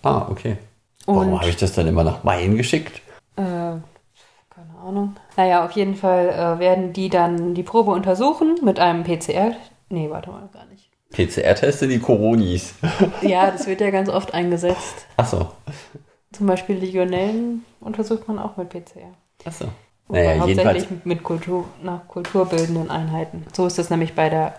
Ah, 0.02 0.28
okay. 0.28 0.58
Warum 1.06 1.40
habe 1.40 1.50
ich 1.50 1.56
das 1.56 1.72
dann 1.72 1.86
immer 1.86 2.04
nach 2.04 2.24
Mayen 2.24 2.56
geschickt? 2.56 3.00
Äh, 3.36 3.42
keine 3.42 4.78
Ahnung. 4.84 5.16
Naja, 5.36 5.64
auf 5.64 5.72
jeden 5.72 5.94
Fall 5.94 6.28
äh, 6.28 6.58
werden 6.58 6.92
die 6.92 7.08
dann 7.08 7.54
die 7.54 7.62
Probe 7.62 7.90
untersuchen 7.90 8.56
mit 8.62 8.78
einem 8.78 9.04
PCR. 9.04 9.52
Nee, 9.88 10.10
warte 10.10 10.30
mal, 10.30 10.48
gar 10.52 10.66
nicht. 10.66 10.90
PCR-Teste 11.12 11.88
die 11.88 11.98
Coronis. 11.98 12.74
ja, 13.22 13.50
das 13.50 13.66
wird 13.66 13.80
ja 13.80 13.90
ganz 13.90 14.08
oft 14.08 14.34
eingesetzt. 14.34 15.06
Ach 15.16 15.26
so. 15.26 15.48
Zum 16.32 16.46
Beispiel 16.46 16.76
Legionellen 16.76 17.64
untersucht 17.80 18.26
man 18.28 18.38
auch 18.38 18.56
mit 18.56 18.70
PCR. 18.70 19.12
Ach 19.44 19.52
so. 19.52 19.66
Naja, 20.08 20.40
hauptsächlich 20.40 20.56
jedenfalls. 20.56 21.04
mit 21.04 21.22
Kultur, 21.22 21.64
nach 21.82 22.06
kulturbildenden 22.08 22.90
Einheiten. 22.90 23.46
So 23.52 23.66
ist 23.66 23.78
das 23.78 23.90
nämlich 23.90 24.14
bei 24.14 24.28
der 24.28 24.54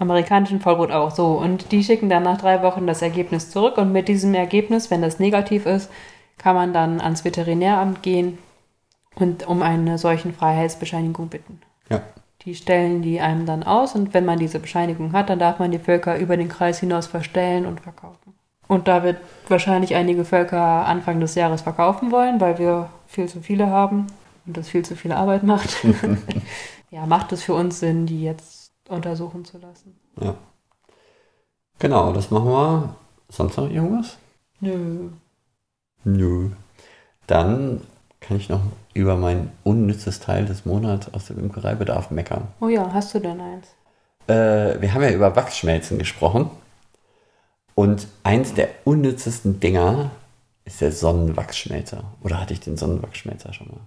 amerikanischen 0.00 0.60
Vollbrot 0.60 0.90
auch 0.90 1.12
so. 1.12 1.34
Und 1.34 1.70
die 1.70 1.84
schicken 1.84 2.08
dann 2.08 2.24
nach 2.24 2.40
drei 2.40 2.62
Wochen 2.62 2.86
das 2.86 3.02
Ergebnis 3.02 3.50
zurück. 3.50 3.78
Und 3.78 3.92
mit 3.92 4.08
diesem 4.08 4.34
Ergebnis, 4.34 4.90
wenn 4.90 5.02
das 5.02 5.20
negativ 5.20 5.66
ist, 5.66 5.90
kann 6.38 6.56
man 6.56 6.72
dann 6.72 7.00
ans 7.00 7.24
Veterinäramt 7.24 8.02
gehen 8.02 8.38
und 9.14 9.46
um 9.46 9.62
eine 9.62 9.98
solchen 9.98 10.32
Freiheitsbescheinigung 10.32 11.28
bitten. 11.28 11.60
Ja. 11.90 12.00
Die 12.42 12.54
stellen 12.54 13.02
die 13.02 13.20
einem 13.20 13.44
dann 13.44 13.62
aus 13.62 13.94
und 13.94 14.14
wenn 14.14 14.24
man 14.24 14.38
diese 14.38 14.58
Bescheinigung 14.58 15.12
hat, 15.12 15.28
dann 15.28 15.38
darf 15.38 15.58
man 15.58 15.70
die 15.70 15.78
Völker 15.78 16.18
über 16.18 16.38
den 16.38 16.48
Kreis 16.48 16.80
hinaus 16.80 17.06
verstellen 17.06 17.66
und 17.66 17.82
verkaufen. 17.82 18.34
Und 18.66 18.88
da 18.88 19.02
wird 19.02 19.18
wahrscheinlich 19.48 19.94
einige 19.94 20.24
Völker 20.24 20.86
Anfang 20.86 21.20
des 21.20 21.34
Jahres 21.34 21.60
verkaufen 21.60 22.10
wollen, 22.10 22.40
weil 22.40 22.58
wir 22.58 22.88
viel 23.06 23.28
zu 23.28 23.42
viele 23.42 23.66
haben 23.66 24.06
und 24.46 24.56
das 24.56 24.70
viel 24.70 24.84
zu 24.84 24.96
viel 24.96 25.12
Arbeit 25.12 25.42
macht. 25.42 25.84
ja, 26.90 27.04
macht 27.04 27.32
es 27.32 27.42
für 27.42 27.52
uns 27.52 27.80
Sinn, 27.80 28.06
die 28.06 28.22
jetzt 28.22 28.59
untersuchen 28.90 29.44
zu 29.44 29.58
lassen. 29.58 29.98
Ja. 30.20 30.34
Genau, 31.78 32.12
das 32.12 32.30
machen 32.30 32.48
wir. 32.48 32.96
Sonst 33.28 33.56
noch 33.56 33.70
irgendwas? 33.70 34.16
Nö. 34.60 35.10
Nö. 36.04 36.50
Dann 37.26 37.80
kann 38.20 38.36
ich 38.36 38.48
noch 38.48 38.60
über 38.92 39.16
mein 39.16 39.50
unnützes 39.64 40.20
Teil 40.20 40.44
des 40.44 40.66
Monats 40.66 41.12
aus 41.14 41.26
dem 41.26 41.38
Imkereibedarf 41.38 42.10
meckern. 42.10 42.48
Oh 42.60 42.68
ja, 42.68 42.92
hast 42.92 43.14
du 43.14 43.20
denn 43.20 43.40
eins? 43.40 43.68
Äh, 44.26 44.80
wir 44.80 44.92
haben 44.92 45.02
ja 45.02 45.12
über 45.12 45.34
Wachsschmelzen 45.36 45.98
gesprochen. 45.98 46.50
Und 47.74 48.08
eins 48.24 48.52
der 48.52 48.68
unnützesten 48.84 49.60
Dinger 49.60 50.10
ist 50.64 50.80
der 50.80 50.92
Sonnenwachsschmelzer. 50.92 52.04
Oder 52.22 52.40
hatte 52.40 52.52
ich 52.52 52.60
den 52.60 52.76
Sonnenwachsschmelzer 52.76 53.52
schon 53.52 53.68
mal? 53.68 53.80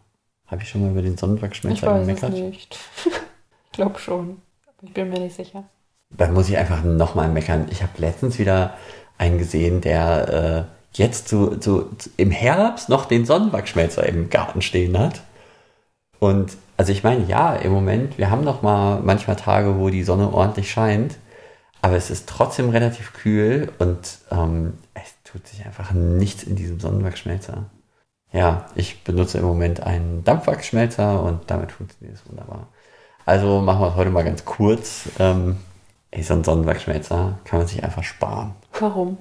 Habe 0.48 0.64
ich 0.64 0.70
schon 0.70 0.82
mal 0.82 0.92
über 0.92 1.02
den 1.02 1.14
Ich 1.14 1.20
Sonnenwachsschmelzer 1.20 1.88
weiß 1.88 2.02
es 2.02 2.08
gemeckert? 2.08 2.34
nicht. 2.34 2.80
ich 3.66 3.72
glaube 3.72 4.00
schon. 4.00 4.42
Ich 4.84 4.94
bin 4.94 5.10
mir 5.10 5.20
nicht 5.20 5.36
sicher. 5.36 5.64
Dann 6.10 6.34
muss 6.34 6.50
ich 6.50 6.58
einfach 6.58 6.84
nochmal 6.84 7.30
meckern. 7.30 7.68
Ich 7.72 7.82
habe 7.82 7.94
letztens 7.98 8.38
wieder 8.38 8.76
einen 9.18 9.38
gesehen, 9.38 9.82
der 9.82 10.68
äh, 10.68 10.98
jetzt 10.98 11.30
so, 11.30 11.60
so 11.60 11.90
im 12.18 12.32
Herbst 12.32 12.90
noch 12.90 13.06
den 13.06 13.26
Sonnenwachsschmelzer 13.26 14.06
im 14.06 14.30
Garten 14.30 14.62
stehen 14.62 14.98
hat. 15.00 15.22
Und 16.20 16.58
also 16.78 16.92
ich 16.92 17.04
meine, 17.04 17.26
ja, 17.26 17.56
im 17.56 17.72
Moment, 17.72 18.18
wir 18.18 18.30
haben 18.30 18.44
noch 18.44 18.62
mal 18.62 19.00
manchmal 19.02 19.36
Tage, 19.36 19.80
wo 19.80 19.90
die 19.90 20.04
Sonne 20.04 20.34
ordentlich 20.34 20.72
scheint, 20.72 21.18
aber 21.82 21.96
es 21.96 22.10
ist 22.10 22.28
trotzdem 22.28 22.70
relativ 22.70 23.14
kühl 23.14 23.72
und 23.80 24.20
ähm, 24.32 24.78
es 24.94 25.16
tut 25.24 25.48
sich 25.48 25.66
einfach 25.66 25.92
nichts 25.92 26.44
in 26.44 26.56
diesem 26.56 26.80
Sonnenwachsschmelzer. 26.80 27.66
Ja, 28.32 28.66
ich 28.76 29.04
benutze 29.04 29.38
im 29.38 29.46
Moment 29.46 29.82
einen 29.82 30.24
Dampfwachsschmelzer 30.24 31.22
und 31.22 31.42
damit 31.52 31.72
funktioniert 31.72 32.18
es 32.18 32.30
wunderbar. 32.30 32.68
Also 33.26 33.62
machen 33.62 33.82
wir 33.82 33.90
es 33.90 33.96
heute 33.96 34.10
mal 34.10 34.24
ganz 34.24 34.46
kurz. 34.46 35.10
Ähm, 35.20 35.58
ey, 36.12 36.24
so 36.24 36.34
ein 36.34 36.44
Sonnenwachsschmelzer 36.44 37.40
kann 37.46 37.60
man 37.60 37.68
sich 37.68 37.84
einfach 37.84 38.04
sparen. 38.04 38.54
Warum? 38.80 39.18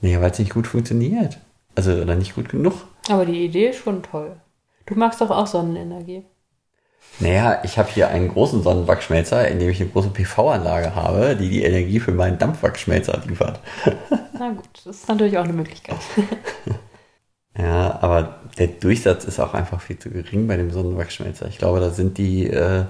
Nee, 0.00 0.20
weil 0.20 0.30
es 0.30 0.38
nicht 0.38 0.54
gut 0.54 0.66
funktioniert. 0.66 1.38
Also, 1.74 1.92
oder 1.92 2.14
nicht 2.14 2.34
gut 2.34 2.48
genug. 2.48 2.74
Aber 3.08 3.26
die 3.26 3.44
Idee 3.44 3.70
ist 3.70 3.82
schon 3.82 4.02
toll. 4.02 4.36
Du 4.86 4.94
magst 4.94 5.20
doch 5.20 5.30
auch 5.30 5.46
Sonnenenergie. 5.46 6.24
Naja, 7.18 7.60
ich 7.64 7.78
habe 7.78 7.90
hier 7.90 8.08
einen 8.08 8.28
großen 8.28 8.62
Sonnenwachsschmelzer, 8.62 9.48
in 9.48 9.58
dem 9.58 9.68
ich 9.68 9.80
eine 9.80 9.90
große 9.90 10.10
PV-Anlage 10.10 10.94
habe, 10.94 11.36
die 11.36 11.50
die 11.50 11.64
Energie 11.64 12.00
für 12.00 12.12
meinen 12.12 12.38
Dampfwachsschmelzer 12.38 13.20
liefert. 13.26 13.60
Na 14.38 14.50
gut, 14.50 14.68
das 14.84 14.96
ist 14.96 15.08
natürlich 15.08 15.36
auch 15.36 15.44
eine 15.44 15.52
Möglichkeit. 15.52 15.98
Ja, 17.58 17.98
aber 18.00 18.40
der 18.58 18.68
Durchsatz 18.68 19.24
ist 19.24 19.40
auch 19.40 19.54
einfach 19.54 19.80
viel 19.80 19.98
zu 19.98 20.08
gering 20.08 20.46
bei 20.46 20.56
dem 20.56 20.70
Sonnenwachsschmelzer. 20.70 21.48
Ich 21.48 21.58
glaube, 21.58 21.80
da 21.80 21.90
sind 21.90 22.16
die, 22.16 22.46
äh, 22.48 22.84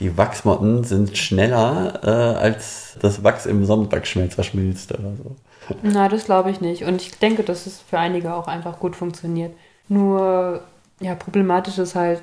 die 0.00 0.16
Wachsmotten 0.16 0.82
sind 0.84 1.16
schneller, 1.16 2.00
äh, 2.02 2.38
als 2.38 2.96
das 3.00 3.22
Wachs 3.22 3.46
im 3.46 3.64
Sonnenwachsschmelzer 3.64 4.42
schmilzt 4.42 4.92
oder 4.92 5.12
so. 5.22 5.36
Na, 5.82 6.08
das 6.08 6.24
glaube 6.24 6.50
ich 6.50 6.60
nicht. 6.60 6.84
Und 6.84 7.02
ich 7.02 7.18
denke, 7.18 7.42
dass 7.42 7.66
es 7.66 7.80
für 7.80 7.98
einige 7.98 8.34
auch 8.34 8.48
einfach 8.48 8.80
gut 8.80 8.96
funktioniert. 8.96 9.52
Nur, 9.88 10.62
ja, 11.00 11.14
problematisch 11.14 11.78
ist 11.78 11.94
halt, 11.94 12.22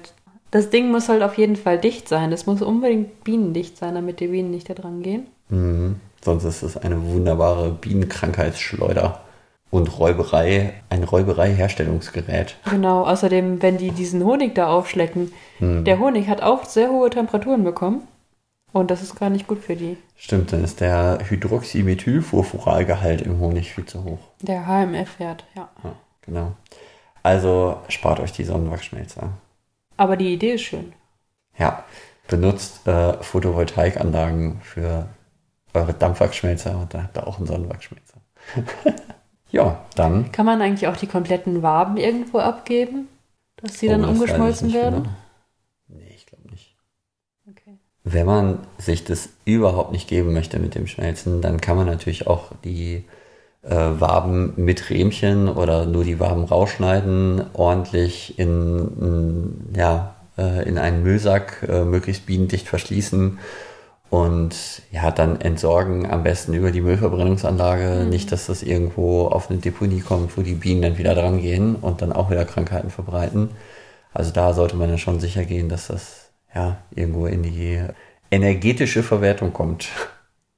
das 0.51 0.69
Ding 0.69 0.91
muss 0.91 1.07
halt 1.07 1.21
auf 1.21 1.37
jeden 1.37 1.55
Fall 1.55 1.77
dicht 1.77 2.09
sein. 2.09 2.31
Das 2.31 2.45
muss 2.45 2.61
unbedingt 2.61 3.23
bienendicht 3.23 3.77
sein, 3.77 3.95
damit 3.95 4.19
die 4.19 4.27
Bienen 4.27 4.51
nicht 4.51 4.69
da 4.69 4.73
dran 4.73 5.03
gehen. 5.03 5.27
Mhm. 5.49 5.97
Sonst 6.23 6.45
ist 6.45 6.63
es 6.63 6.77
eine 6.77 7.01
wunderbare 7.05 7.71
Bienenkrankheitsschleuder 7.71 9.21
und 9.69 9.99
Räuberei, 9.99 10.73
ein 10.89 11.03
Räuberei-Herstellungsgerät. 11.03 12.55
Genau, 12.69 13.03
außerdem, 13.05 13.61
wenn 13.61 13.77
die 13.77 13.91
diesen 13.91 14.23
Honig 14.23 14.55
da 14.55 14.67
aufschlecken, 14.67 15.33
Hm. 15.59 15.83
der 15.85 15.99
Honig 15.99 16.27
hat 16.29 16.41
auch 16.41 16.65
sehr 16.65 16.89
hohe 16.89 17.09
Temperaturen 17.09 17.63
bekommen. 17.63 18.07
Und 18.73 18.91
das 18.91 19.01
ist 19.01 19.15
gar 19.19 19.29
nicht 19.29 19.47
gut 19.47 19.59
für 19.63 19.75
die. 19.75 19.97
Stimmt, 20.15 20.51
dann 20.53 20.63
ist 20.63 20.81
der 20.81 21.19
Hydroxymethylfurfuralgehalt 21.27 23.21
im 23.21 23.39
Honig 23.39 23.73
viel 23.73 23.85
zu 23.85 24.03
hoch. 24.03 24.19
Der 24.41 24.67
HMF-Wert, 24.67 25.45
ja. 25.55 25.69
Ja, 25.83 25.93
genau. 26.21 26.51
Also 27.23 27.77
spart 27.89 28.19
euch 28.19 28.31
die 28.33 28.43
Sonnenwachsschmelzer. 28.43 29.29
Aber 29.95 30.15
die 30.15 30.33
Idee 30.33 30.53
ist 30.53 30.61
schön. 30.61 30.93
Ja, 31.57 31.83
benutzt 32.27 32.87
äh, 32.87 33.13
Photovoltaikanlagen 33.23 34.61
für 34.61 35.07
eure 35.73 35.93
Dampfwachsschmelzer 35.93 36.77
und 36.79 36.93
da 36.93 37.03
habt 37.03 37.17
ihr 37.17 37.25
auch 37.27 37.37
einen 37.37 37.47
Sonnenwachsschmelzer. 37.47 38.17
ja, 39.51 39.85
dann. 39.95 40.31
Kann 40.31 40.45
man 40.45 40.61
eigentlich 40.61 40.87
auch 40.87 40.97
die 40.97 41.07
kompletten 41.07 41.61
Waben 41.63 41.97
irgendwo 41.97 42.39
abgeben, 42.39 43.07
dass 43.57 43.79
sie 43.79 43.87
dann 43.87 44.03
Oh, 44.03 44.07
das 44.07 44.09
weiß 44.09 44.15
ich 44.15 44.21
umgeschmolzen 44.21 44.73
werden? 44.73 45.03
genau. 45.03 45.15
Nee, 45.87 46.13
ich 46.15 46.25
glaube 46.25 46.49
nicht. 46.49 46.75
Okay. 47.49 47.77
Wenn 48.03 48.25
man 48.25 48.59
sich 48.77 49.03
das 49.03 49.29
überhaupt 49.45 49.91
nicht 49.91 50.07
geben 50.07 50.33
möchte 50.33 50.59
mit 50.59 50.75
dem 50.75 50.87
Schmelzen, 50.87 51.41
dann 51.41 51.61
kann 51.61 51.77
man 51.77 51.87
natürlich 51.87 52.27
auch 52.27 52.51
die 52.63 53.05
äh, 53.63 53.69
Waben 53.75 54.53
mit 54.57 54.89
Rähmchen 54.89 55.49
oder 55.49 55.85
nur 55.85 56.03
die 56.03 56.19
Waben 56.19 56.43
rausschneiden, 56.45 57.45
ordentlich 57.53 58.37
in, 58.39 58.77
in, 59.01 59.73
ja, 59.75 60.15
äh, 60.37 60.67
in 60.67 60.77
einen 60.77 61.03
Müllsack, 61.03 61.65
äh, 61.67 61.83
möglichst 61.83 62.25
bienendicht 62.25 62.67
verschließen 62.67 63.39
und 64.09 64.81
ja, 64.91 65.11
dann 65.11 65.41
entsorgen, 65.41 66.09
am 66.09 66.23
besten 66.23 66.53
über 66.53 66.71
die 66.71 66.81
Müllverbrennungsanlage. 66.81 68.05
Nicht, 68.05 68.31
dass 68.31 68.47
das 68.47 68.63
irgendwo 68.63 69.27
auf 69.27 69.49
eine 69.49 69.59
Deponie 69.59 69.99
kommt, 69.99 70.37
wo 70.37 70.41
die 70.41 70.53
Bienen 70.53 70.81
dann 70.81 70.97
wieder 70.97 71.13
dran 71.13 71.41
gehen 71.41 71.75
und 71.75 72.01
dann 72.01 72.13
auch 72.13 72.29
wieder 72.31 72.45
Krankheiten 72.45 72.89
verbreiten. 72.89 73.49
Also 74.13 74.31
da 74.31 74.53
sollte 74.53 74.77
man 74.77 74.89
ja 74.89 74.97
schon 74.97 75.19
sicher 75.19 75.43
gehen, 75.43 75.69
dass 75.69 75.87
das 75.87 76.31
ja 76.55 76.77
irgendwo 76.95 77.27
in 77.27 77.43
die 77.43 77.81
energetische 78.31 79.03
Verwertung 79.03 79.51
kommt. 79.53 79.89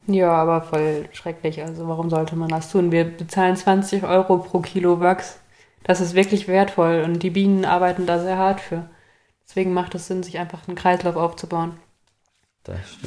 Ja, 0.08 0.32
aber 0.32 0.62
voll 0.62 1.08
schrecklich. 1.12 1.62
Also 1.62 1.88
warum 1.88 2.10
sollte 2.10 2.36
man 2.36 2.50
das 2.50 2.72
tun? 2.72 2.92
Wir 2.92 3.06
bezahlen 3.06 3.56
20 3.56 4.04
Euro 4.04 4.38
pro 4.38 4.60
Kilo 4.60 5.00
Wachs. 5.00 5.40
Das 5.84 6.02
ist 6.02 6.14
wirklich 6.14 6.48
wertvoll 6.48 7.04
und 7.06 7.24
die 7.24 7.30
Bienen 7.30 7.66
arbeiten 7.66 8.06
da 8.06 8.20
sehr 8.20 8.38
hart 8.38 8.60
für. 8.60 8.90
Deswegen 9.48 9.74
macht 9.74 9.96
es 9.96 10.08
Sinn, 10.08 10.24
sich 10.24 10.38
einfach 10.38 10.68
einen 10.68 10.78
Kreislauf 10.78 11.16
aufzubauen. 11.16 11.74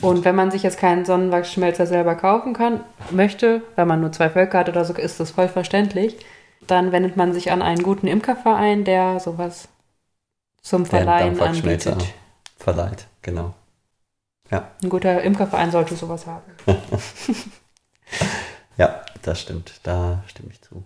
Und 0.00 0.24
wenn 0.24 0.34
man 0.34 0.50
sich 0.50 0.62
jetzt 0.62 0.78
keinen 0.78 1.04
Sonnenwachsschmelzer 1.04 1.86
selber 1.86 2.14
kaufen 2.16 2.52
kann, 2.52 2.80
möchte, 3.10 3.62
wenn 3.76 3.86
man 3.86 4.00
nur 4.00 4.10
zwei 4.10 4.28
Völker 4.28 4.58
hat 4.60 4.68
oder 4.68 4.84
so, 4.84 4.94
ist 4.94 5.20
das 5.20 5.30
voll 5.30 5.48
verständlich, 5.48 6.16
dann 6.66 6.90
wendet 6.92 7.16
man 7.16 7.32
sich 7.32 7.52
an 7.52 7.62
einen 7.62 7.82
guten 7.82 8.06
Imkerverein, 8.06 8.84
der 8.84 9.20
sowas 9.20 9.68
zum 10.62 10.84
Der 10.84 10.90
Verleihen 11.02 11.36
Dampfwachsschmelzer 11.36 11.92
anbietet. 11.92 12.14
verleiht, 12.58 13.06
genau. 13.22 13.54
Ein 14.50 14.88
guter 14.90 15.22
Imkerverein 15.22 15.70
sollte 15.70 15.96
sowas 15.96 16.26
haben. 16.26 16.42
Ja, 18.76 19.02
das 19.22 19.40
stimmt. 19.40 19.80
Da 19.82 20.22
stimme 20.26 20.50
ich 20.50 20.60
zu. 20.62 20.82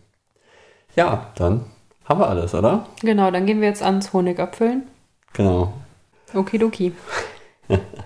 Ja, 0.97 1.31
dann 1.37 1.67
haben 2.05 2.21
wir 2.21 2.29
alles, 2.29 2.55
oder? 2.55 2.87
Genau, 3.01 3.31
dann 3.31 3.47
gehen 3.47 3.61
wir 3.61 3.69
jetzt 3.69 3.83
ans 3.83 4.13
Honig 4.13 4.39
abfüllen. 4.39 4.87
Genau. 5.33 5.73
Okidoki. 6.35 6.93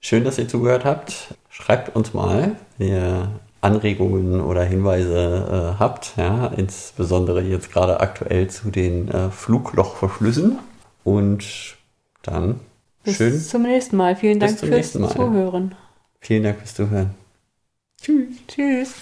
Schön, 0.00 0.24
dass 0.24 0.38
ihr 0.38 0.48
zugehört 0.48 0.84
habt. 0.84 1.34
Schreibt 1.50 1.94
uns 1.94 2.14
mal, 2.14 2.56
wenn 2.78 2.88
ihr 2.88 3.28
Anregungen 3.60 4.40
oder 4.40 4.64
Hinweise 4.64 5.74
äh, 5.76 5.78
habt, 5.78 6.14
ja, 6.16 6.46
insbesondere 6.46 7.42
jetzt 7.42 7.70
gerade 7.70 8.00
aktuell 8.00 8.48
zu 8.48 8.70
den 8.70 9.08
äh, 9.08 9.30
Fluglochverschlüssen. 9.30 10.58
Und 11.04 11.76
dann 12.22 12.60
Bis 13.04 13.16
schön, 13.16 13.40
zum 13.40 13.62
nächsten 13.62 13.96
Mal. 13.96 14.16
Vielen 14.16 14.40
Dank 14.40 14.58
fürs. 14.58 14.92
Zuhören. 14.92 15.74
vielen 16.20 16.42
Dank 16.42 16.58
fürs 16.58 16.74
Zuhören. 16.74 17.14
Tschüss. 18.00 18.36
Tschüss. 18.48 18.94